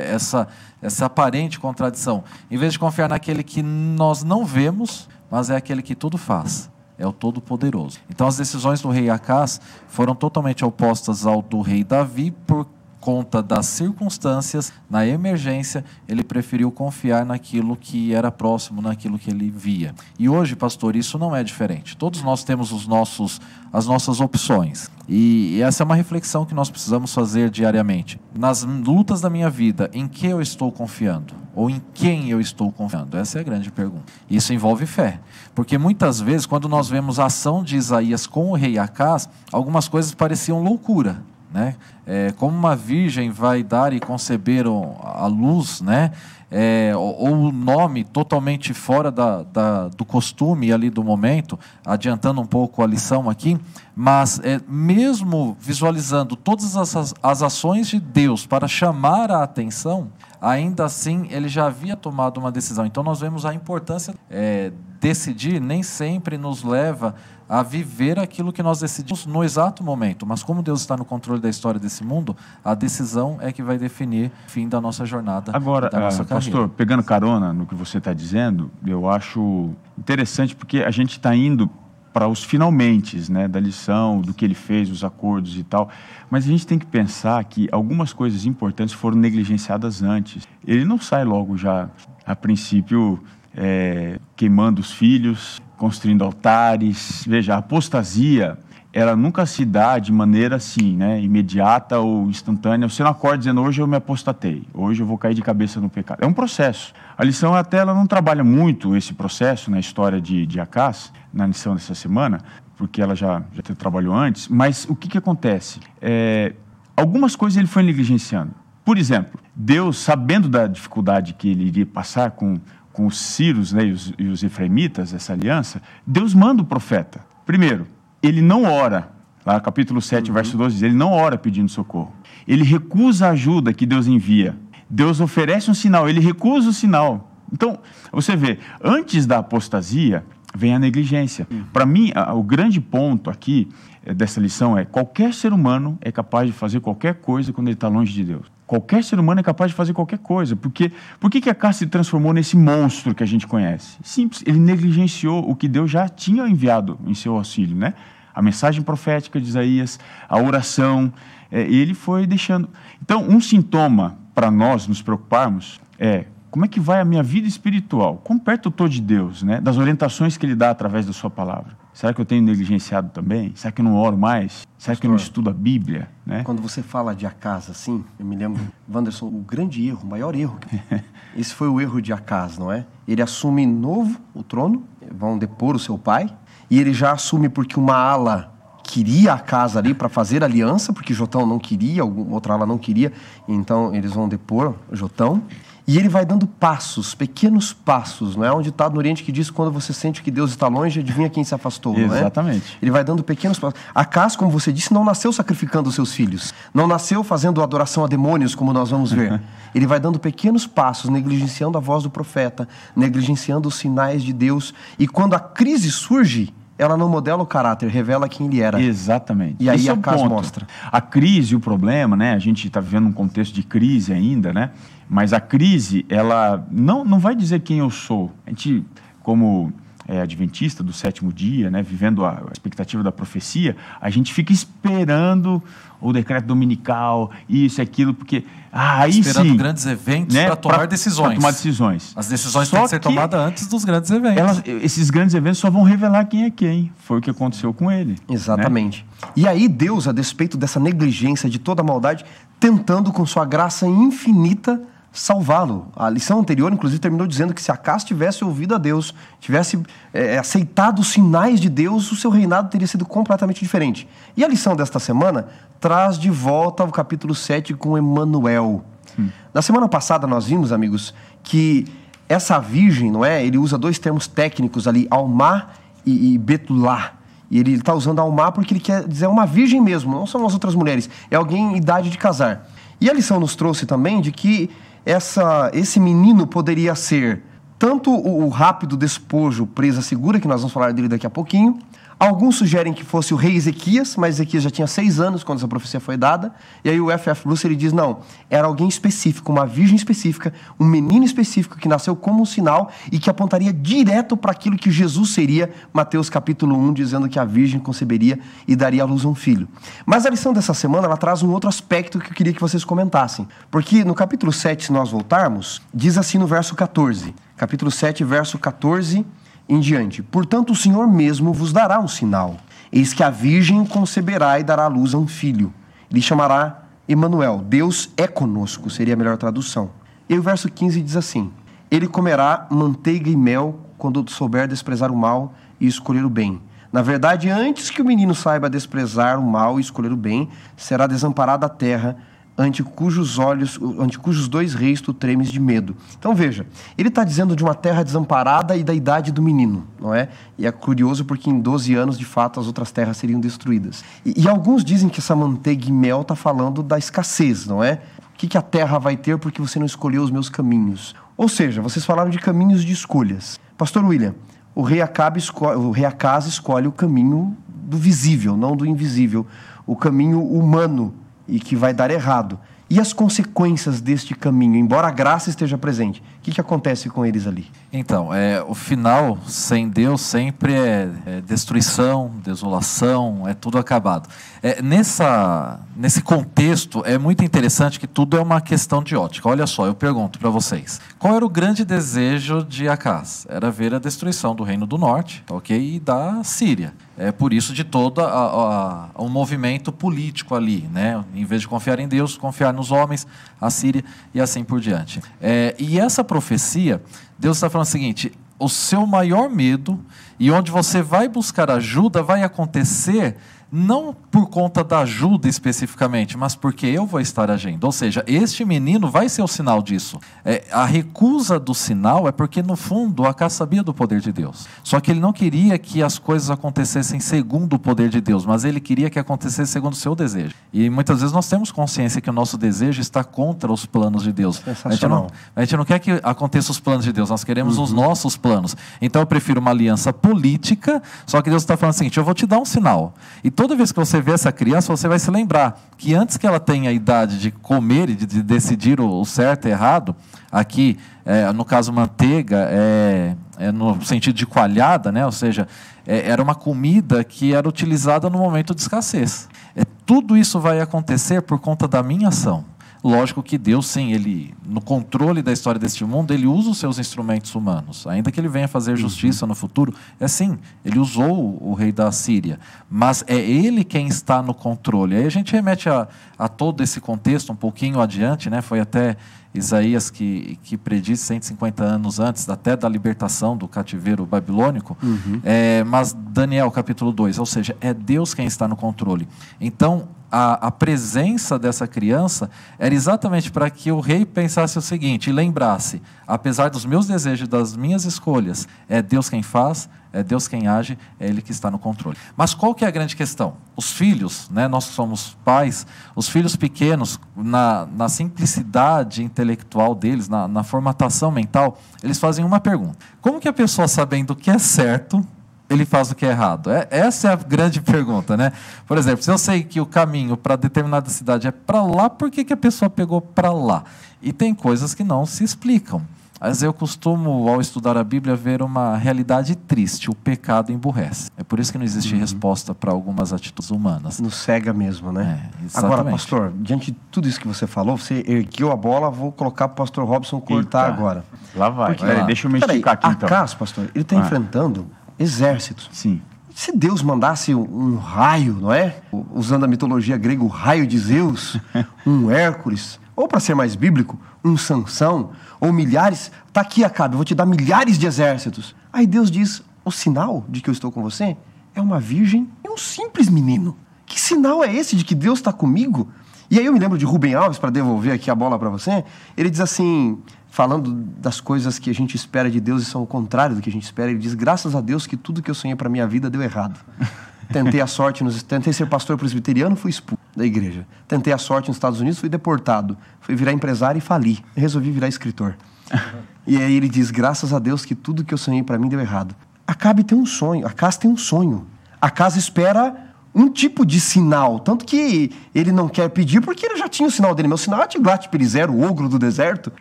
Essa, 0.06 0.48
essa 0.82 1.06
aparente 1.06 1.60
contradição. 1.60 2.24
Em 2.52 2.58
vez 2.58 2.74
de 2.74 2.80
confiar 2.80 3.10
naquele 3.10 3.44
que 3.44 3.64
nós 3.64 4.24
não 4.24 4.46
vemos, 4.46 5.10
mas 5.32 5.50
é 5.50 5.56
aquele 5.56 5.82
que 5.82 5.96
tudo 5.96 6.18
faz. 6.18 6.70
É 6.98 7.06
o 7.06 7.12
Todo-Poderoso. 7.12 8.00
Então, 8.10 8.28
as 8.28 8.38
decisões 8.38 8.82
do 8.82 8.90
rei 8.90 9.10
Acás 9.10 9.60
foram 9.88 10.16
totalmente 10.16 10.64
opostas 10.64 11.26
ao 11.26 11.42
do 11.42 11.62
rei 11.62 11.84
Davi, 11.84 12.32
por 12.32 12.68
conta 13.06 13.44
das 13.44 13.68
circunstâncias, 13.68 14.74
na 14.90 15.06
emergência, 15.06 15.86
ele 16.08 16.24
preferiu 16.24 16.72
confiar 16.72 17.24
naquilo 17.24 17.76
que 17.76 18.12
era 18.12 18.32
próximo, 18.32 18.82
naquilo 18.82 19.20
que 19.20 19.30
ele 19.30 19.52
via. 19.52 19.94
E 20.18 20.28
hoje, 20.28 20.56
pastor, 20.56 20.96
isso 20.96 21.20
não 21.20 21.36
é 21.36 21.44
diferente. 21.44 21.96
Todos 21.96 22.24
nós 22.24 22.44
temos 22.44 22.72
os 22.72 22.88
nossos, 22.88 23.40
as 23.72 23.86
nossas 23.86 24.20
opções. 24.20 24.90
E 25.08 25.62
essa 25.62 25.84
é 25.84 25.86
uma 25.86 25.94
reflexão 25.94 26.48
que 26.48 26.56
nós 26.56 26.72
precisamos 26.72 27.14
fazer 27.14 27.52
diariamente. 27.52 28.20
Nas 28.34 28.64
lutas 28.64 29.22
da 29.22 29.30
minha 29.30 29.52
vida, 29.52 29.88
em 29.94 30.08
que 30.08 30.26
eu 30.26 30.42
estou 30.42 30.72
confiando? 30.72 31.36
Ou 31.54 31.70
em 31.70 31.80
quem 31.94 32.32
eu 32.32 32.42
estou 32.42 32.72
confiando? 32.72 33.16
Essa 33.18 33.38
é 33.38 33.42
a 33.42 33.44
grande 33.44 33.72
pergunta. 33.72 34.12
Isso 34.28 34.52
envolve 34.52 34.88
fé. 34.88 35.20
Porque 35.54 35.78
muitas 35.78 36.20
vezes, 36.20 36.48
quando 36.48 36.68
nós 36.68 36.90
vemos 36.90 37.20
a 37.20 37.26
ação 37.26 37.64
de 37.64 37.76
Isaías 37.76 38.26
com 38.26 38.50
o 38.50 38.56
rei 38.56 38.80
Acás, 38.80 39.30
algumas 39.52 39.88
coisas 39.88 40.12
pareciam 40.16 40.64
loucura. 40.64 41.22
Né? 41.54 41.76
É, 42.06 42.32
como 42.34 42.56
uma 42.56 42.76
virgem 42.76 43.32
vai 43.32 43.64
dar 43.64 43.92
e 43.92 44.00
conceber 44.00 44.66
a 44.68 45.26
luz, 45.28 45.82
né? 45.82 46.12
É, 46.52 46.94
ou 46.96 47.48
o 47.48 47.52
nome 47.52 48.04
totalmente 48.04 48.74
fora 48.74 49.12
da, 49.12 49.42
da, 49.42 49.88
do 49.88 50.06
costume 50.06 50.72
ali 50.72 50.92
do 50.92 51.04
momento, 51.04 51.60
adiantando 51.84 52.40
um 52.40 52.46
pouco 52.46 52.84
a 52.84 52.88
lição 52.88 53.30
aqui, 53.30 53.60
mas 53.96 54.40
é, 54.44 54.62
mesmo 54.68 55.58
visualizando 55.60 56.36
todas 56.36 56.78
as, 56.78 57.14
as 57.22 57.42
ações 57.42 57.88
de 57.88 58.00
Deus 58.00 58.46
para 58.46 58.68
chamar 58.68 59.32
a 59.32 59.44
atenção, 59.44 60.12
ainda 60.40 60.86
assim 60.86 61.28
ele 61.32 61.50
já 61.50 61.66
havia 61.66 61.96
tomado 61.96 62.38
uma 62.38 62.52
decisão. 62.52 62.86
Então 62.86 63.04
nós 63.04 63.20
vemos 63.20 63.44
a 63.46 63.54
importância 63.54 64.14
é, 64.30 64.72
decidir 65.00 65.60
nem 65.60 65.82
sempre 65.82 66.38
nos 66.38 66.64
leva 66.64 67.16
a 67.48 67.62
viver 67.62 68.20
aquilo 68.20 68.52
que 68.52 68.64
nós 68.64 68.80
decidimos 68.80 69.26
no 69.26 69.44
exato 69.44 69.84
momento. 69.84 70.26
Mas 70.26 70.42
como 70.42 70.64
Deus 70.64 70.82
está 70.82 70.98
no 70.98 71.06
controle 71.06 71.40
da 71.40 71.50
história 71.50 71.80
desse 71.80 71.95
mundo, 72.04 72.36
a 72.64 72.74
decisão 72.74 73.38
é 73.42 73.52
que 73.52 73.64
vai 73.64 73.78
definir 73.78 74.32
o 74.48 74.50
fim 74.50 74.68
da 74.68 74.82
nossa 74.82 75.06
jornada. 75.06 75.52
Agora, 75.54 75.90
da 75.90 76.00
nossa 76.00 76.24
uh, 76.24 76.26
pastor, 76.26 76.70
pegando 76.70 77.04
carona 77.04 77.54
no 77.54 77.66
que 77.66 77.76
você 77.76 77.98
está 77.98 78.14
dizendo, 78.14 78.72
eu 78.86 79.10
acho 79.10 79.72
interessante 79.98 80.56
porque 80.56 80.80
a 80.80 80.92
gente 80.92 81.12
está 81.12 81.36
indo 81.36 81.70
para 82.16 82.30
os 82.30 82.46
finalmente 82.46 83.30
né, 83.30 83.46
da 83.46 83.60
lição, 83.60 84.22
do 84.22 84.34
que 84.34 84.46
ele 84.46 84.56
fez, 84.56 84.90
os 84.90 85.04
acordos 85.04 85.58
e 85.58 85.64
tal. 85.64 85.90
Mas 86.30 86.46
a 86.46 86.48
gente 86.48 86.66
tem 86.66 86.80
que 86.80 86.86
pensar 86.86 87.44
que 87.44 87.68
algumas 87.74 88.14
coisas 88.14 88.46
importantes 88.46 88.96
foram 88.96 89.18
negligenciadas 89.18 90.02
antes. 90.02 90.48
Ele 90.66 90.86
não 90.86 90.98
sai 90.98 91.26
logo 91.26 91.58
já, 91.58 91.90
a 92.26 92.34
princípio, 92.34 93.22
é, 93.54 94.18
queimando 94.34 94.80
os 94.80 94.94
filhos, 94.94 95.62
construindo 95.76 96.24
altares. 96.24 97.26
Veja, 97.28 97.56
a 97.56 97.58
apostasia, 97.58 98.58
ela 98.96 99.14
nunca 99.14 99.46
se 99.46 99.66
dá 99.66 100.00
de 100.00 100.10
maneira 100.10 100.56
assim, 100.56 100.96
né, 100.96 101.22
imediata 101.22 102.00
ou 102.00 102.30
instantânea. 102.30 102.88
Você 102.88 103.04
não 103.04 103.12
acorda 103.12 103.40
dizendo, 103.40 103.62
hoje 103.62 103.82
eu 103.82 103.88
me 103.88 103.98
apostatei, 103.98 104.64
hoje 104.74 105.04
eu 105.04 105.06
vou 105.06 105.18
cair 105.18 105.34
de 105.34 105.42
cabeça 105.42 105.82
no 105.82 105.90
pecado. 105.90 106.24
É 106.24 106.26
um 106.26 106.32
processo. 106.32 106.94
A 107.18 107.24
lição 107.26 107.54
até 107.54 107.80
ela 107.80 107.94
não 107.94 108.08
trabalha 108.08 108.42
muito 108.42 108.96
esse 108.96 109.14
processo 109.14 109.70
na 109.70 109.82
história 109.82 110.22
de, 110.22 110.46
de 110.46 110.62
Acás, 110.62 111.12
na 111.34 111.46
lição 111.46 111.76
dessa 111.76 111.94
semana, 111.94 112.40
porque 112.78 113.02
ela 113.02 113.16
já, 113.16 113.44
já 113.52 113.76
trabalhou 113.76 114.16
antes, 114.16 114.48
mas 114.48 114.86
o 114.90 114.96
que, 114.96 115.10
que 115.10 115.18
acontece? 115.18 115.82
É, 116.02 116.54
algumas 116.96 117.36
coisas 117.36 117.58
ele 117.58 117.68
foi 117.68 117.84
negligenciando. 117.84 118.54
Por 118.86 118.98
exemplo, 118.98 119.38
Deus, 119.54 119.98
sabendo 119.98 120.48
da 120.48 120.68
dificuldade 120.68 121.34
que 121.34 121.50
ele 121.50 121.66
iria 121.66 121.86
passar 121.86 122.32
com 122.32 122.56
com 122.94 123.08
os 123.08 123.20
Círios 123.20 123.74
né, 123.74 123.84
e, 123.84 123.92
os, 123.92 124.14
e 124.18 124.28
os 124.28 124.42
Efraimitas, 124.42 125.14
essa 125.14 125.34
aliança, 125.34 125.82
Deus 126.08 126.34
manda 126.34 126.62
o 126.62 126.66
profeta. 126.66 127.20
Primeiro, 127.46 127.86
ele 128.26 128.42
não 128.42 128.64
ora. 128.64 129.12
Lá 129.46 129.60
capítulo 129.60 130.02
7, 130.02 130.30
uhum. 130.30 130.34
verso 130.34 130.58
12 130.58 130.74
diz, 130.74 130.84
ele 130.84 130.96
não 130.96 131.12
ora 131.12 131.38
pedindo 131.38 131.70
socorro. 131.70 132.14
Ele 132.48 132.64
recusa 132.64 133.28
a 133.28 133.32
ajuda 133.32 133.74
que 133.74 133.86
Deus 133.86 134.08
envia. 134.08 134.56
Deus 134.90 135.20
oferece 135.20 135.70
um 135.70 135.74
sinal, 135.74 136.10
ele 136.10 136.20
recusa 136.20 136.70
o 136.70 136.74
sinal. 136.74 137.32
Então, 137.52 137.80
você 138.12 138.36
vê, 138.36 138.60
antes 138.84 139.26
da 139.26 139.38
apostasia, 139.38 140.26
vem 140.56 140.74
a 140.74 140.80
negligência. 140.80 141.48
Uhum. 141.52 141.64
Para 141.72 141.86
mim, 141.86 142.12
a, 142.16 142.34
o 142.34 142.42
grande 142.42 142.80
ponto 142.82 143.30
aqui 143.30 143.68
é, 144.06 144.14
dessa 144.14 144.40
lição 144.40 144.78
é: 144.78 144.86
qualquer 144.86 145.34
ser 145.34 145.54
humano 145.54 145.98
é 146.02 146.12
capaz 146.12 146.48
de 146.48 146.54
fazer 146.54 146.80
qualquer 146.80 147.16
coisa 147.16 147.52
quando 147.52 147.68
ele 147.68 147.76
está 147.76 147.88
longe 147.88 148.14
de 148.14 148.24
Deus. 148.24 148.52
Qualquer 148.66 149.04
ser 149.04 149.20
humano 149.20 149.40
é 149.40 149.44
capaz 149.44 149.72
de 149.72 149.78
fazer 149.78 149.94
qualquer 149.94 150.18
coisa. 150.18 150.56
Porque, 150.56 150.92
por 151.20 151.30
que, 151.30 151.40
que 151.40 151.50
a 151.50 151.56
casa 151.56 151.80
se 151.80 151.88
transformou 151.88 152.34
nesse 152.34 152.58
monstro 152.58 153.14
que 153.14 153.22
a 153.22 153.28
gente 153.28 153.46
conhece? 153.46 153.98
Simples, 154.02 154.44
ele 154.46 154.58
negligenciou 154.58 155.48
o 155.48 155.56
que 155.56 155.68
Deus 155.68 155.92
já 155.92 156.10
tinha 156.10 156.48
enviado 156.48 156.98
em 157.06 157.14
seu 157.14 157.36
auxílio, 157.36 157.76
né? 157.76 157.94
A 158.36 158.42
mensagem 158.42 158.82
profética 158.84 159.40
de 159.40 159.48
Isaías, 159.48 160.00
a 160.28 160.38
oração, 160.38 161.14
é, 161.52 161.62
ele 161.62 161.94
foi 161.94 162.28
deixando. 162.28 162.70
Então, 163.02 163.26
um 163.28 163.40
sintoma 163.40 164.18
para 164.34 164.52
nós 164.52 164.88
nos 164.88 165.02
preocuparmos 165.02 165.80
é 165.98 166.26
como 166.56 166.64
é 166.64 166.70
que 166.70 166.80
vai 166.80 167.02
a 167.02 167.06
minha 167.06 167.22
vida 167.22 167.50
espiritual? 167.50 168.22
Quão 168.24 168.40
perto 168.40 168.68
eu 168.68 168.70
estou 168.70 168.88
de 168.88 169.02
Deus, 169.02 169.44
né? 169.44 169.60
das 169.60 169.78
orientações 169.78 170.38
que 170.38 170.46
Ele 170.46 170.56
dá 170.56 170.70
através 170.70 171.06
da 171.06 171.12
Sua 171.12 171.30
palavra? 171.30 171.78
Será 171.94 172.14
que 172.14 172.22
eu 172.22 172.26
tenho 172.26 172.42
negligenciado 172.42 173.10
também? 173.10 173.52
Será 173.56 173.74
que 173.74 173.82
eu 173.82 173.84
não 173.84 173.96
oro 173.96 174.18
mais? 174.18 174.66
Será 174.78 174.94
Pastor, 174.94 174.96
que 175.02 175.08
eu 175.08 175.10
não 175.10 175.18
estudo 175.18 175.50
a 175.50 175.54
Bíblia? 175.54 176.10
Né? 176.26 176.44
Quando 176.46 176.62
você 176.62 176.82
fala 176.82 177.14
de 177.14 177.26
Acas 177.26 177.70
assim, 177.70 178.06
eu 178.18 178.26
me 178.26 178.38
lembro, 178.38 178.62
Wanderson, 178.90 179.28
o 179.28 179.44
grande 179.46 179.86
erro, 179.86 180.04
o 180.04 180.06
maior 180.06 180.34
erro. 180.34 180.58
Esse 181.36 181.54
foi 181.54 181.68
o 181.68 181.82
erro 181.82 182.02
de 182.02 182.14
Acas, 182.14 182.58
não 182.58 182.72
é? 182.72 182.86
Ele 183.06 183.22
assume 183.22 183.66
novo 183.66 184.18
o 184.34 184.42
trono, 184.42 184.86
vão 185.12 185.38
depor 185.38 185.76
o 185.76 185.80
seu 185.80 185.98
pai, 185.98 186.34
e 186.70 186.80
ele 186.80 186.94
já 186.94 187.12
assume 187.12 187.50
porque 187.50 187.80
uma 187.80 187.96
ala 187.96 188.54
queria 188.84 189.34
a 189.34 189.40
casa 189.40 189.80
ali 189.80 189.94
para 189.94 190.08
fazer 190.08 190.44
aliança, 190.44 190.94
porque 190.94 191.14
Jotão 191.14 191.46
não 191.46 191.60
queria, 191.60 192.06
outra 192.06 192.54
ala 192.54 192.66
não 192.66 192.78
queria, 192.78 193.12
então 193.48 193.94
eles 193.94 194.14
vão 194.14 194.30
depor 194.30 194.76
Jotão. 194.92 195.44
E 195.88 196.00
ele 196.00 196.10
vai 196.10 196.26
dando 196.26 196.48
passos, 196.48 197.14
pequenos 197.14 197.72
passos, 197.72 198.36
não 198.36 198.44
é? 198.44 198.52
Um 198.52 198.62
ditado 198.62 198.94
no 198.94 198.98
Oriente 198.98 199.24
que 199.24 199.32
diz 199.32 199.50
que 199.50 199.56
quando 199.56 199.72
você 199.72 199.94
sente 199.94 200.24
que 200.24 200.32
Deus 200.32 200.50
está 200.50 200.68
longe, 200.68 201.00
adivinha 201.00 201.30
quem 201.30 201.44
se 201.44 201.54
afastou, 201.54 201.96
é? 201.96 202.02
Exatamente. 202.02 202.78
Ele 202.82 202.90
vai 202.90 203.04
dando 203.04 203.24
pequenos 203.24 203.60
passos. 203.60 203.80
Acas, 203.94 204.36
como 204.36 204.50
você 204.50 204.74
disse, 204.74 204.92
não 204.92 205.06
nasceu 205.06 205.32
sacrificando 205.32 205.88
os 205.90 205.96
seus 205.96 206.14
filhos. 206.14 206.54
Não 206.74 206.88
nasceu 206.88 207.24
fazendo 207.24 207.62
adoração 207.62 208.04
a 208.04 208.08
demônios, 208.08 208.56
como 208.56 208.74
nós 208.74 208.90
vamos 208.90 209.12
ver. 209.12 209.40
ele 209.76 209.86
vai 209.86 210.00
dando 210.00 210.18
pequenos 210.20 210.66
passos, 210.66 211.10
negligenciando 211.10 211.78
a 211.78 211.82
voz 211.82 212.04
do 212.04 212.10
profeta, 212.10 212.68
negligenciando 212.96 213.68
os 213.68 213.76
sinais 213.76 214.24
de 214.24 214.34
Deus. 214.34 214.74
E 214.98 215.08
quando 215.08 215.36
a 215.36 215.40
crise 215.40 215.92
surge, 215.92 216.52
ela 216.78 216.98
não 216.98 217.08
modela 217.08 217.42
o 217.42 217.46
caráter, 217.46 217.90
revela 217.90 218.28
quem 218.28 218.48
ele 218.48 218.60
era. 218.60 218.82
Exatamente. 218.82 219.58
E 219.60 219.70
aí 219.70 219.78
Esse 219.78 219.90
a 219.90 219.94
é 219.94 220.28
mostra. 220.28 220.68
A 220.92 221.00
crise, 221.00 221.56
o 221.56 221.60
problema, 221.60 222.16
né? 222.16 222.34
A 222.34 222.40
gente 222.40 222.68
está 222.68 222.80
vivendo 222.80 223.08
um 223.08 223.14
contexto 223.14 223.54
de 223.54 223.64
crise 223.64 224.12
ainda, 224.12 224.52
né? 224.52 224.72
Mas 225.10 225.34
a 225.34 225.40
crise, 225.40 226.06
ela 226.10 226.66
não, 226.72 227.06
não 227.06 227.20
vai 227.20 227.36
dizer 227.36 227.62
quem 227.62 227.80
eu 227.80 227.90
sou. 227.90 228.32
A 228.46 228.50
gente, 228.50 228.84
como 229.22 229.74
é, 230.08 230.22
adventista 230.22 230.84
do 230.84 230.94
sétimo 230.94 231.34
dia, 231.34 231.70
né, 231.70 231.82
vivendo 231.82 232.26
a 232.26 232.44
expectativa 232.52 233.02
da 233.02 233.12
profecia, 233.12 233.76
a 234.00 234.10
gente 234.10 234.34
fica 234.34 234.54
esperando 234.54 235.62
o 236.00 236.14
decreto 236.14 236.46
dominical, 236.46 237.32
isso 237.50 237.80
e 237.80 237.82
aquilo, 237.82 238.14
porque 238.14 238.44
ah, 238.72 239.02
aí 239.02 239.20
esperando 239.20 239.50
sim, 239.50 239.58
grandes 239.58 239.86
eventos 239.86 240.36
né, 240.36 240.46
para 240.46 240.56
tomar 240.56 240.78
pra, 240.78 240.86
decisões. 240.86 241.30
Pra 241.30 241.36
tomar 241.38 241.52
decisões. 241.52 242.14
As 242.16 242.28
decisões 242.28 242.68
só 242.68 242.78
têm 242.78 242.84
que 242.84 242.90
ser 242.90 243.00
tomadas 243.00 243.40
antes 243.40 243.68
dos 243.68 243.84
grandes 243.84 244.12
eventos. 244.12 244.38
Elas, 244.38 244.64
esses 244.84 245.10
grandes 245.10 245.34
eventos 245.34 245.60
só 245.60 245.70
vão 245.70 245.84
revelar 245.84 246.26
quem 246.26 246.44
é 246.44 246.52
quem. 246.52 246.92
Foi 246.98 247.20
o 247.20 247.22
que 247.22 247.30
aconteceu 247.30 247.74
com 247.74 247.92
ele. 247.92 248.12
Né? 248.12 248.18
Exatamente. 248.36 249.06
Né? 249.22 249.30
E 249.36 249.48
aí 249.48 249.68
Deus, 249.68 250.08
a 250.08 250.12
despeito 250.12 250.58
dessa 250.58 250.80
negligência, 250.80 251.50
de 251.50 251.58
toda 251.58 251.82
a 251.82 251.86
maldade, 251.86 252.26
tentando 252.60 253.12
com 253.12 253.26
sua 253.26 253.46
graça 253.46 253.88
infinita 253.88 254.80
salvá-lo. 255.16 255.88
A 255.96 256.10
lição 256.10 256.40
anterior, 256.40 256.72
inclusive, 256.72 257.00
terminou 257.00 257.26
dizendo 257.26 257.54
que 257.54 257.62
se 257.62 257.72
acaso 257.72 258.06
tivesse 258.06 258.44
ouvido 258.44 258.76
a 258.76 258.78
Deus, 258.78 259.16
tivesse 259.40 259.82
é, 260.14 260.38
aceitado 260.38 261.00
os 261.00 261.08
sinais 261.08 261.60
de 261.60 261.70
Deus, 261.70 262.12
o 262.12 262.16
seu 262.16 262.30
reinado 262.30 262.70
teria 262.70 262.86
sido 262.86 263.06
completamente 263.06 263.62
diferente. 263.62 264.08
E 264.36 264.44
a 264.44 264.48
lição 264.48 264.76
desta 264.76 265.00
semana 265.00 265.48
traz 265.80 266.20
de 266.20 266.30
volta 266.30 266.84
o 266.84 266.92
capítulo 266.92 267.34
7 267.34 267.74
com 267.74 267.98
Emanuel. 267.98 268.84
Hum. 269.18 269.30
Na 269.54 269.62
semana 269.62 269.88
passada 269.88 270.28
nós 270.28 270.46
vimos, 270.46 270.74
amigos, 270.74 271.14
que 271.42 271.88
essa 272.28 272.60
virgem, 272.60 273.10
não 273.10 273.24
é? 273.24 273.46
Ele 273.46 273.58
usa 273.58 273.78
dois 273.78 273.98
termos 273.98 274.28
técnicos 274.28 274.86
ali, 274.86 275.08
Almá 275.10 275.70
e, 276.06 276.34
e 276.34 276.38
Betulá. 276.38 277.14
E 277.50 277.60
ele 277.60 277.76
está 277.76 277.94
usando 277.94 278.20
Almá 278.20 278.52
porque 278.52 278.74
ele 278.74 278.82
quer 278.82 279.08
dizer 279.08 279.28
uma 279.28 279.46
virgem 279.46 279.80
mesmo, 279.80 280.14
não 280.14 280.28
são 280.28 280.46
as 280.46 280.54
outras 280.54 280.76
mulheres, 280.76 281.10
é 281.32 281.38
alguém 281.38 281.74
em 281.74 281.78
idade 281.78 282.10
de 282.10 282.18
casar. 282.18 282.68
E 283.00 283.10
a 283.10 283.14
lição 283.14 283.40
nos 283.40 283.56
trouxe 283.56 283.86
também 283.86 284.20
de 284.20 284.32
que 284.32 284.70
essa, 285.06 285.70
esse 285.74 286.00
menino 286.00 286.48
poderia 286.48 286.96
ser 286.96 287.44
tanto 287.78 288.12
o, 288.12 288.46
o 288.46 288.50
rápido 288.50 288.98
despojo, 288.98 289.68
presa 289.68 290.02
segura, 290.02 290.40
que 290.40 290.48
nós 290.48 290.62
vamos 290.62 290.74
falar 290.74 290.92
dele 290.92 291.08
daqui 291.08 291.28
a 291.28 291.30
pouquinho, 291.30 291.78
Alguns 292.18 292.56
sugerem 292.56 292.94
que 292.94 293.04
fosse 293.04 293.34
o 293.34 293.38
rei 293.38 293.56
Ezequias, 293.56 294.16
mas 294.16 294.36
Ezequias 294.36 294.64
já 294.64 294.70
tinha 294.70 294.88
seis 294.88 295.20
anos 295.20 295.44
quando 295.44 295.58
essa 295.58 295.68
profecia 295.68 296.00
foi 296.00 296.16
dada. 296.16 296.54
E 296.84 296.90
aí 296.90 297.00
o 297.00 297.12
F.F. 297.12 297.46
Lúcio 297.48 297.68
ele 297.68 297.76
diz, 297.76 297.92
não, 297.92 298.20
era 298.50 298.68
alguém 298.68 298.88
específico, 298.88 299.52
uma 299.52 299.66
virgem 299.66 299.98
específica, 299.98 300.54
um 300.80 300.86
menino 300.86 301.26
específico 301.26 301.78
que 301.78 301.90
nasceu 301.90 302.16
como 302.16 302.42
um 302.42 302.46
sinal 302.46 302.90
e 303.12 303.20
que 303.20 303.30
apontaria 303.30 303.74
direto 303.74 304.38
para 304.38 304.52
aquilo 304.52 304.78
que 304.78 304.90
Jesus 304.90 305.32
seria, 305.32 305.70
Mateus 305.92 306.30
capítulo 306.30 306.78
1, 306.78 306.94
dizendo 306.94 307.28
que 307.28 307.38
a 307.38 307.44
virgem 307.44 307.82
conceberia 307.82 308.40
e 308.66 308.78
daria 308.78 309.04
à 309.04 309.06
luz 309.06 309.26
um 309.26 309.36
filho. 309.36 309.68
Mas 310.06 310.26
a 310.26 310.30
lição 310.30 310.54
dessa 310.54 310.74
semana, 310.74 311.08
ela 311.08 311.18
traz 311.18 311.44
um 311.44 311.52
outro 311.52 311.68
aspecto 311.68 312.18
que 312.20 312.32
eu 312.32 312.36
queria 312.36 312.54
que 312.54 312.62
vocês 312.62 312.86
comentassem. 312.86 313.46
Porque 313.70 314.06
no 314.06 314.16
capítulo 314.16 314.54
7, 314.54 314.86
se 314.86 314.94
nós 314.94 315.12
voltarmos, 315.12 315.82
diz 315.94 316.18
assim 316.18 316.38
no 316.38 316.48
verso 316.48 316.76
14. 316.76 317.36
Capítulo 317.58 317.92
7, 317.92 318.24
verso 318.24 318.58
14 318.58 319.26
em 319.68 319.80
diante. 319.80 320.22
Portanto, 320.22 320.72
o 320.72 320.76
Senhor 320.76 321.08
mesmo 321.08 321.54
vos 321.54 321.74
dará 321.74 322.00
um 322.00 322.08
sinal. 322.08 322.58
Eis 322.92 323.14
que 323.14 323.24
a 323.24 323.30
virgem 323.30 323.86
conceberá 323.86 324.60
e 324.60 324.64
dará 324.64 324.86
à 324.86 324.88
luz 324.88 325.14
a 325.14 325.18
um 325.18 325.28
filho. 325.28 325.74
Ele 326.10 326.22
chamará 326.22 326.84
Emanuel. 327.08 327.64
Deus 327.68 328.10
é 328.18 328.28
conosco, 328.28 328.90
seria 328.90 329.14
a 329.14 329.18
melhor 329.18 329.38
tradução. 329.38 329.90
E 330.30 330.38
o 330.38 330.42
verso 330.42 330.70
15 330.70 331.02
diz 331.02 331.16
assim: 331.16 331.52
Ele 331.90 332.08
comerá 332.08 332.68
manteiga 332.70 333.30
e 333.30 333.36
mel 333.36 333.80
quando 333.98 334.28
souber 334.30 334.68
desprezar 334.68 335.12
o 335.12 335.18
mal 335.18 335.54
e 335.80 335.88
escolher 335.88 336.26
o 336.26 336.30
bem. 336.30 336.62
Na 336.92 337.02
verdade, 337.02 337.50
antes 337.50 337.90
que 337.90 338.02
o 338.02 338.06
menino 338.06 338.34
saiba 338.34 338.70
desprezar 338.70 339.38
o 339.38 339.44
mal 339.44 339.78
e 339.78 339.82
escolher 339.82 340.12
o 340.12 340.18
bem, 340.18 340.50
será 340.78 341.08
desamparada 341.08 341.66
a 341.66 341.70
terra 341.70 342.18
ante 342.58 342.82
cujos 342.84 343.38
olhos, 343.38 343.80
ante 344.00 344.18
cujos 344.18 344.48
dois 344.48 344.74
reis 344.74 345.02
tu 345.02 345.14
tremes 345.14 345.52
de 345.52 345.60
medo. 345.60 345.96
Então 346.18 346.34
veja, 346.34 346.66
ele 346.98 347.10
está 347.10 347.24
dizendo 347.24 347.56
de 347.56 347.64
uma 347.64 347.76
terra 347.76 348.04
desamparada 348.04 348.76
e 348.78 348.84
da 348.84 348.94
idade 348.94 349.32
do 349.32 349.42
menino, 349.42 349.86
não 350.00 350.14
é? 350.14 350.30
E 350.58 350.66
é 350.66 350.72
curioso 350.72 351.26
porque 351.26 351.50
em 351.50 351.60
12 351.60 351.94
anos, 351.96 352.18
de 352.18 352.26
fato, 352.26 352.60
as 352.60 352.68
outras 352.68 352.92
terras 352.92 353.18
seriam 353.18 353.40
destruídas. 353.40 354.04
E, 354.26 354.44
e 354.44 354.48
alguns 354.48 354.84
dizem 354.84 355.10
que 355.10 355.20
essa 355.20 355.36
manteiga 355.36 355.88
e 355.88 355.92
mel 355.92 356.22
está 356.22 356.36
falando 356.36 356.82
da 356.82 356.98
escassez, 356.98 357.66
não 357.66 357.84
é? 357.84 358.02
O 358.34 358.38
que, 358.38 358.48
que 358.48 358.58
a 358.58 358.62
terra 358.62 358.98
vai 359.00 359.18
ter 359.18 359.38
porque 359.38 359.62
você 359.62 359.80
não 359.80 359.86
escolheu 359.86 360.24
os 360.24 360.32
meus 360.32 360.50
caminhos? 360.50 361.16
Ou 361.38 361.50
seja, 361.50 361.82
vocês 361.82 362.06
falaram 362.06 362.30
de 362.30 362.40
caminhos 362.40 362.84
de 362.84 362.94
escolhas. 362.94 363.60
Pastor 363.78 364.04
William, 364.06 364.34
o 364.74 364.82
rei, 364.82 365.02
Acabe 365.02 365.42
o 365.78 365.92
rei 365.92 366.06
Acas 366.06 366.46
escolhe 366.46 366.88
o 366.88 366.92
caminho 366.92 367.56
do 367.68 367.98
visível, 367.98 368.58
não 368.58 368.76
do 368.76 368.86
invisível, 368.86 369.46
o 369.86 369.96
caminho 369.96 370.42
humano 370.42 371.14
e 371.48 371.60
que 371.60 371.76
vai 371.76 371.94
dar 371.94 372.12
errado. 372.12 372.60
E 372.90 373.00
as 373.00 373.14
consequências 373.14 374.00
deste 374.00 374.36
caminho, 374.36 374.76
embora 374.76 375.08
a 375.08 375.12
graça 375.12 375.50
esteja 375.50 375.78
presente, 375.78 376.22
que, 376.46 376.52
que 376.52 376.62
acontece 376.62 377.10
com 377.10 377.26
eles 377.26 377.48
ali? 377.48 377.72
Então, 377.92 378.32
é, 378.32 378.62
o 378.62 378.76
final 378.76 379.38
sem 379.48 379.90
Deus 379.90 380.22
sempre 380.22 380.74
é, 380.74 381.10
é 381.26 381.42
destruição, 381.42 382.32
desolação, 382.44 383.48
é 383.48 383.56
tudo 383.56 383.80
acabado. 383.80 384.30
É, 384.62 384.80
nessa, 384.80 385.80
nesse 385.96 386.22
contexto, 386.22 387.02
é 387.04 387.18
muito 387.18 387.44
interessante 387.44 388.00
que 388.00 388.06
tudo 388.06 388.38
é 388.38 388.42
uma 388.42 388.62
questão 388.62 389.02
de 389.02 389.16
ótica. 389.16 389.50
Olha 389.50 389.66
só, 389.66 389.88
eu 389.88 389.96
pergunto 389.96 390.38
para 390.38 390.50
vocês: 390.52 391.02
qual 391.18 391.36
era 391.36 391.46
o 391.46 391.50
grande 391.50 391.84
desejo 391.84 392.64
de 392.64 392.88
Acas? 392.88 393.48
Era 393.50 393.72
ver 393.72 393.96
a 393.96 394.00
destruição 394.00 394.54
do 394.54 394.64
Reino 394.64 394.86
do 394.86 395.00
Norte 395.00 395.44
ok, 395.50 395.96
e 395.96 396.00
da 396.00 396.44
Síria. 396.44 396.94
É 397.18 397.32
por 397.32 397.54
isso 397.54 397.74
de 397.74 397.84
todo 397.84 398.20
a, 398.20 399.10
a, 399.16 399.24
um 399.24 399.30
movimento 399.30 399.92
político 399.92 400.54
ali, 400.54 400.88
né? 400.92 401.24
Em 401.34 401.46
vez 401.46 401.62
de 401.62 401.68
confiar 401.68 401.98
em 402.00 402.08
Deus, 402.10 402.38
confiar 402.38 402.74
nos 402.74 402.92
homens, 402.92 403.26
a 403.60 403.70
Síria 403.70 404.04
e 404.34 404.42
assim 404.42 404.66
por 404.66 404.82
diante. 404.82 405.22
É, 405.42 405.74
e 405.80 405.98
essa 405.98 406.26
profecia, 406.36 407.02
Deus 407.40 407.56
está 407.58 407.70
falando 407.70 407.88
o 407.88 407.90
seguinte: 407.90 408.32
o 408.60 408.68
seu 408.68 409.06
maior 409.08 409.50
medo 409.50 410.04
e 410.38 410.52
onde 410.52 410.70
você 410.70 411.02
vai 411.02 411.30
buscar 411.30 411.72
ajuda 411.72 412.22
vai 412.22 412.44
acontecer 412.44 413.38
não 413.76 414.16
por 414.32 414.50
conta 414.50 414.84
da 414.84 415.00
ajuda 415.00 415.50
especificamente, 415.50 416.38
mas 416.38 416.56
porque 416.56 416.88
eu 416.88 417.06
vou 417.06 417.20
estar 417.20 417.52
agindo. 417.52 417.84
Ou 417.84 417.92
seja, 417.92 418.24
este 418.26 418.64
menino 418.64 419.10
vai 419.12 419.28
ser 419.28 419.42
o 419.42 419.48
sinal 419.48 419.82
disso. 419.82 420.20
É, 420.44 420.64
a 420.72 420.86
recusa 420.86 421.60
do 421.60 421.74
sinal 421.74 422.28
é 422.28 422.32
porque, 422.32 422.64
no 422.64 422.76
fundo, 422.76 423.26
Acá 423.26 423.50
sabia 423.50 423.84
do 423.84 423.94
poder 423.94 424.22
de 424.22 424.32
Deus. 424.32 424.68
Só 424.84 425.00
que 425.00 425.12
ele 425.12 425.20
não 425.20 425.34
queria 425.34 425.78
que 425.78 426.02
as 426.02 426.18
coisas 426.18 426.50
acontecessem 426.50 427.20
segundo 427.20 427.74
o 427.74 427.80
poder 427.80 428.10
de 428.10 428.22
Deus, 428.22 428.46
mas 428.46 428.64
ele 428.64 428.80
queria 428.80 429.10
que 429.10 429.20
acontecesse 429.20 429.72
segundo 429.72 429.94
o 429.94 429.96
seu 429.96 430.16
desejo. 430.16 430.54
E 430.72 430.90
muitas 430.90 431.20
vezes 431.20 431.34
nós 431.34 431.48
temos 431.50 431.72
consciência 431.72 432.22
que 432.22 432.30
o 432.30 432.34
nosso 432.34 432.58
desejo 432.58 433.02
está 433.02 433.24
contra 433.24 433.72
os 433.72 433.86
planos 433.86 434.24
de 434.24 434.32
Deus. 434.32 434.62
A 434.86 434.92
gente, 434.92 435.08
não, 435.08 435.28
a 435.56 435.62
gente 435.62 435.76
não 435.76 435.86
quer 435.86 436.00
que 436.00 436.12
aconteça 436.24 436.72
os 436.72 436.80
planos 436.80 437.04
de 437.04 437.12
Deus, 437.12 437.30
nós 437.30 437.44
queremos 437.44 437.78
uhum. 437.78 437.84
os 437.84 437.92
nossos 437.92 438.38
planos. 438.38 438.76
Então 439.02 439.22
eu 439.22 439.26
prefiro 439.26 439.60
uma 439.60 439.72
aliança 439.72 440.14
política, 440.14 441.02
só 441.26 441.42
que 441.42 441.50
Deus 441.50 441.64
está 441.64 441.76
falando 441.76 441.96
assim: 441.96 442.10
eu 442.16 442.24
vou 442.24 442.34
te 442.34 442.46
dar 442.46 442.60
um 442.60 442.66
sinal. 442.66 443.14
E 443.44 443.52
toda 443.66 443.76
vez 443.76 443.92
que 443.92 443.98
você 443.98 444.22
vê 444.22 444.32
essa 444.32 444.52
criança, 444.52 444.96
você 444.96 445.08
vai 445.08 445.18
se 445.18 445.32
lembrar 445.32 445.82
que 445.98 446.14
antes 446.14 446.38
que 446.38 446.46
ela 446.46 446.60
tenha 446.60 446.92
a 446.92 446.94
idade 446.94 447.40
de 447.40 447.50
comer 447.50 448.12
e 448.12 448.16
de, 448.16 448.24
de 448.28 448.44
decidir 448.44 449.02
o, 449.02 449.20
o, 449.20 449.26
certo 449.26 449.68
e 449.68 449.72
errado, 449.72 450.16
aqui, 450.52 451.00
é, 451.26 451.52
no 451.52 451.66
caso 451.66 451.92
manteiga, 451.92 452.68
é, 452.70 453.36
é, 453.58 453.72
no 453.72 454.00
sentido 454.06 454.36
de 454.36 454.46
coalhada, 454.46 455.12
né? 455.12 455.26
ou 455.26 455.32
seja, 455.32 455.68
é, 456.06 456.30
era 456.30 456.44
uma 456.44 456.54
comida 456.54 457.24
que 457.24 457.56
era 457.56 457.68
utilizada 457.68 458.30
no 458.30 458.38
momento 458.38 458.76
de 458.76 458.82
escassez. 458.82 459.50
É, 459.76 459.82
tudo 460.06 460.38
isso 460.38 460.60
vai 460.60 460.80
acontecer 460.80 461.42
por 461.42 461.58
conta 461.60 461.88
da 461.88 462.04
minha 462.04 462.28
ação. 462.28 462.64
Lógico 463.06 463.44
que 463.44 463.56
Deus, 463.56 463.86
sim, 463.86 464.14
ele 464.14 464.52
no 464.66 464.82
controle 464.82 465.44
da 465.44 465.54
história 465.54 465.78
deste 465.80 466.04
mundo, 466.04 466.34
ele 466.34 466.48
usa 466.48 466.72
os 466.72 466.80
seus 466.80 466.98
instrumentos 466.98 467.54
humanos. 467.54 468.08
Ainda 468.08 468.32
que 468.32 468.40
ele 468.40 468.48
venha 468.50 468.68
fazer 468.68 468.94
uhum. 468.94 468.98
justiça 468.98 469.46
no 469.46 469.54
futuro, 469.54 469.94
é 470.20 470.28
sim, 470.28 470.58
ele 470.84 470.98
usou 470.98 471.56
o 471.62 471.76
rei 471.76 471.92
da 471.92 472.12
Síria, 472.12 472.60
mas 472.90 473.24
é 473.28 473.36
ele 473.36 473.84
quem 473.84 474.08
está 474.08 474.42
no 474.42 474.56
controle. 474.56 475.16
Aí 475.16 475.24
a 475.24 475.30
gente 475.30 475.54
remete 475.54 475.88
a, 475.88 476.08
a 476.36 476.48
todo 476.48 476.82
esse 476.82 477.00
contexto 477.00 477.52
um 477.54 477.56
pouquinho 477.56 478.02
adiante, 478.02 478.50
né? 478.50 478.60
Foi 478.60 478.80
até 478.80 479.16
Isaías 479.54 480.10
que, 480.10 480.58
que 480.64 480.76
prediz 480.76 481.20
150 481.20 481.84
anos 481.84 482.20
antes, 482.20 482.50
até 482.50 482.76
da 482.76 482.90
libertação 482.90 483.56
do 483.56 483.68
cativeiro 483.68 484.26
babilônico, 484.26 484.98
uhum. 485.04 485.42
é, 485.44 485.84
mas 485.84 486.12
Daniel 486.12 486.72
capítulo 486.72 487.12
2, 487.12 487.38
ou 487.38 487.46
seja, 487.46 487.78
é 487.80 487.94
Deus 487.94 488.34
quem 488.34 488.48
está 488.48 488.68
no 488.68 488.76
controle. 488.76 489.28
Então, 489.62 490.08
a, 490.32 490.68
a 490.68 490.72
presença 490.72 491.58
dessa 491.58 491.88
criança 491.88 492.50
era 492.78 492.94
exatamente 492.94 493.52
para 493.52 493.70
que 493.70 493.92
o 493.92 494.00
rei 494.00 494.26
pensasse 494.26 494.78
o 494.78 494.82
seguinte 494.82 495.30
e 495.30 495.34
lembrasse: 495.34 496.02
apesar 496.28 496.70
dos 496.70 496.86
meus 496.86 497.08
desejos, 497.08 497.48
das 497.48 497.76
minhas 497.76 498.06
escolhas, 498.06 498.68
é 498.90 499.02
Deus 499.02 499.30
quem 499.30 499.44
faz, 499.44 499.88
é 500.12 500.24
Deus 500.24 500.48
quem 500.48 500.68
age, 500.68 500.98
é 501.20 501.28
Ele 501.28 501.42
que 501.42 501.52
está 501.52 501.70
no 501.70 501.78
controle. 501.78 502.18
Mas 502.36 502.54
qual 502.54 502.74
que 502.74 502.86
é 502.86 502.88
a 502.88 502.92
grande 502.92 503.16
questão? 503.16 503.58
Os 503.76 503.92
filhos, 503.92 504.50
né, 504.50 504.68
nós 504.68 504.86
somos 504.86 505.38
pais, 505.44 505.86
os 506.16 506.30
filhos 506.30 506.56
pequenos, 506.56 507.20
na, 507.36 507.86
na 507.86 508.10
simplicidade 508.10 509.24
intelectual 509.24 509.94
deles, 509.94 510.30
na, 510.30 510.48
na 510.48 510.64
formatação 510.64 511.32
mental, 511.32 511.80
eles 512.02 512.20
fazem 512.20 512.44
uma 512.44 512.60
pergunta: 512.60 512.98
como 513.22 513.40
que 513.40 513.48
a 513.48 513.54
pessoa, 513.54 513.88
sabendo 513.88 514.32
o 514.32 514.36
que 514.36 514.50
é 514.50 514.58
certo, 514.58 515.26
ele 515.70 515.86
faz 515.86 516.12
o 516.12 516.16
que 516.16 516.26
é 516.26 516.30
errado? 516.30 516.70
É, 516.70 516.88
essa 516.90 517.30
é 517.30 517.34
a 517.34 517.36
grande 517.36 517.82
pergunta, 517.82 518.38
né? 518.38 518.52
Por 518.88 518.98
exemplo, 518.98 519.24
se 519.24 519.32
eu 519.32 519.38
sei 519.38 519.64
que 519.64 519.82
o 519.82 519.86
caminho 519.86 520.38
para 520.38 520.56
determinada 520.56 521.10
cidade 521.10 521.48
é 521.48 521.52
para 521.52 521.84
lá, 521.84 522.10
por 522.10 522.30
que, 522.30 522.44
que 522.44 522.54
a 522.54 522.58
pessoa 522.58 522.90
pegou 522.90 523.20
para 523.22 523.52
lá? 523.52 523.84
E 524.22 524.32
tem 524.32 524.54
coisas 524.54 524.94
que 524.94 525.04
não 525.04 525.26
se 525.26 525.44
explicam. 525.44 526.02
Mas 526.40 526.62
eu 526.62 526.74
costumo, 526.74 527.48
ao 527.50 527.62
estudar 527.62 527.98
a 527.98 528.04
Bíblia, 528.04 528.36
ver 528.36 528.62
uma 528.62 528.98
realidade 528.98 529.56
triste: 529.56 530.10
o 530.10 530.16
pecado 530.16 530.72
emburrece. 530.72 531.32
É 531.38 531.44
por 531.44 531.60
isso 531.60 531.72
que 531.72 531.78
não 531.78 531.86
existe 531.86 532.14
uhum. 532.14 532.20
resposta 532.20 532.76
para 532.76 532.92
algumas 532.92 533.32
atitudes 533.32 533.72
humanas. 533.72 534.20
No 534.20 534.30
cega 534.30 534.74
mesmo, 534.74 535.12
né? 535.12 535.50
É, 535.64 535.78
Agora, 535.80 536.04
pastor, 536.04 536.52
diante 536.58 536.92
de 536.92 536.98
tudo 537.10 537.28
isso 537.28 537.40
que 537.40 537.48
você 537.48 537.66
falou, 537.66 537.98
você 537.98 538.24
ergueu 538.28 538.72
a 538.72 538.76
bola, 538.76 539.10
vou 539.10 539.32
colocar 539.32 539.70
para 539.70 539.74
o 539.74 539.78
pastor 539.78 540.06
Robson 540.06 540.40
cortar 540.42 540.90
Eita. 540.90 540.94
agora. 540.94 541.26
Lá 541.56 541.70
vai. 541.70 541.94
Porque, 541.94 542.06
Peraí, 542.06 542.26
deixa 542.26 542.48
eu 542.48 542.52
me 542.52 542.60
esticar 542.60 542.94
aqui, 542.94 543.08
então. 543.08 543.28
Acas, 543.28 543.54
pastor, 543.54 543.90
ele 543.96 544.02
está 544.02 544.18
ah. 544.18 544.20
enfrentando 544.20 544.86
exércitos. 545.18 545.90
Sim. 545.92 546.22
Se 546.54 546.72
Deus 546.72 547.04
mandasse 547.04 547.54
um, 547.54 547.98
raio, 547.98 548.54
não 548.62 548.72
é? 548.72 549.02
Usando 549.34 549.66
a 549.66 549.68
mitologia 549.68 550.18
grega, 550.18 550.42
o 550.42 550.48
raio 550.48 550.88
de 550.88 550.98
Zeus, 550.98 551.60
um 552.08 552.32
Hércules, 552.32 552.98
ou 553.14 553.28
para 553.28 553.42
ser 553.42 553.56
mais 553.56 553.76
bíblico, 553.76 554.18
um 554.44 554.56
Sansão, 554.56 555.32
ou 555.60 555.74
milhares, 555.74 556.32
tá 556.54 556.62
aqui, 556.62 556.84
Acabe, 556.84 557.14
eu 557.14 557.18
vou 557.18 557.26
te 557.26 557.36
dar 557.36 557.46
milhares 557.46 557.98
de 557.98 558.08
exércitos. 558.08 558.74
Aí 558.92 559.06
Deus 559.06 559.30
diz: 559.30 559.62
o 559.84 559.92
sinal 559.92 560.46
de 560.48 560.62
que 560.62 560.70
eu 560.70 560.72
estou 560.72 560.92
com 560.92 561.02
você 561.02 561.36
é 561.74 561.82
uma 561.82 562.00
virgem 562.00 562.50
e 562.64 562.70
um 562.70 562.78
simples 562.78 563.30
menino. 563.30 563.76
Que 564.06 564.20
sinal 564.20 564.64
é 564.64 564.74
esse 564.74 564.96
de 564.96 565.04
que 565.04 565.16
Deus 565.16 565.40
está 565.40 565.52
comigo? 565.52 566.10
E 566.50 566.60
aí 566.60 566.66
eu 566.66 566.74
me 566.74 566.80
lembro 566.80 566.98
de 566.98 567.06
Rubem 567.06 567.34
Alves, 567.34 567.58
para 567.58 567.70
devolver 567.70 568.14
aqui 568.14 568.30
a 568.30 568.36
bola 568.36 568.58
para 568.58 568.70
você. 568.70 569.04
Ele 569.36 569.50
diz 569.50 569.60
assim: 569.60 570.18
falando 570.56 570.94
das 570.94 571.42
coisas 571.42 571.78
que 571.78 571.90
a 571.90 571.94
gente 571.94 572.16
espera 572.16 572.50
de 572.50 572.62
Deus 572.62 572.82
e 572.82 572.86
são 572.86 573.04
o 573.04 573.06
contrário 573.06 573.58
do 573.58 573.62
que 573.62 573.70
a 573.70 573.74
gente 573.74 573.84
espera. 573.84 574.10
Ele 574.10 574.20
diz: 574.20 574.34
graças 574.34 574.74
a 574.74 574.80
Deus 574.80 575.06
que 575.06 575.18
tudo 575.18 575.42
que 575.42 575.52
eu 575.52 575.54
sonhei 575.54 575.76
para 575.76 575.90
minha 575.90 576.08
vida 576.08 576.30
deu 576.30 576.42
errado. 576.42 576.80
Tentei 577.52 577.82
a 577.82 577.86
sorte, 577.86 578.24
nos, 578.24 578.42
tentei 578.42 578.74
ser 578.74 578.88
pastor 578.88 579.18
presbiteriano, 579.18 579.76
fui 579.76 579.92
expulso 579.92 580.24
da 580.36 580.44
igreja. 580.44 580.88
Tentei 581.08 581.32
a 581.32 581.38
sorte 581.38 581.68
nos 581.68 581.76
Estados 581.76 582.00
Unidos, 582.00 582.20
fui 582.20 582.28
deportado. 582.28 582.98
Fui 583.22 583.36
virar 583.36 583.52
empresário 583.52 584.00
e 584.00 584.02
fali. 584.02 584.44
Resolvi 584.56 584.90
virar 584.90 585.08
escritor. 585.08 585.56
e 586.48 586.58
aí 586.58 586.74
ele 586.74 586.88
diz: 586.88 587.12
graças 587.12 587.54
a 587.54 587.60
Deus 587.60 587.86
que 587.86 587.94
tudo 587.94 588.24
que 588.24 588.34
eu 588.34 588.38
sonhei 588.38 588.64
para 588.64 588.80
mim 588.80 588.88
deu 588.88 589.00
errado. 589.02 589.36
Acabe 589.68 590.06
tem 590.06 590.18
um 590.18 590.26
sonho, 590.26 590.66
a 590.66 590.72
casa 590.72 591.02
tem 591.02 591.12
um 591.12 591.18
sonho. 591.18 591.68
A 592.02 592.10
casa 592.10 592.40
espera 592.40 593.14
um 593.36 593.50
tipo 593.50 593.86
de 593.86 594.00
sinal. 594.00 594.60
Tanto 594.60 594.86
que 594.86 595.30
ele 595.54 595.74
não 595.74 595.90
quer 595.90 596.10
pedir 596.10 596.40
porque 596.40 596.66
ele 596.66 596.78
já 596.78 596.88
tinha 596.88 597.08
o 597.08 597.12
sinal 597.12 597.36
dele. 597.36 597.50
Meu 597.50 597.58
sinal 597.58 597.82
é 597.82 597.88
Tiglat-Pileser, 597.88 598.72
o 598.72 598.82
ogro 598.82 599.10
do 599.10 599.20
deserto. 599.20 599.74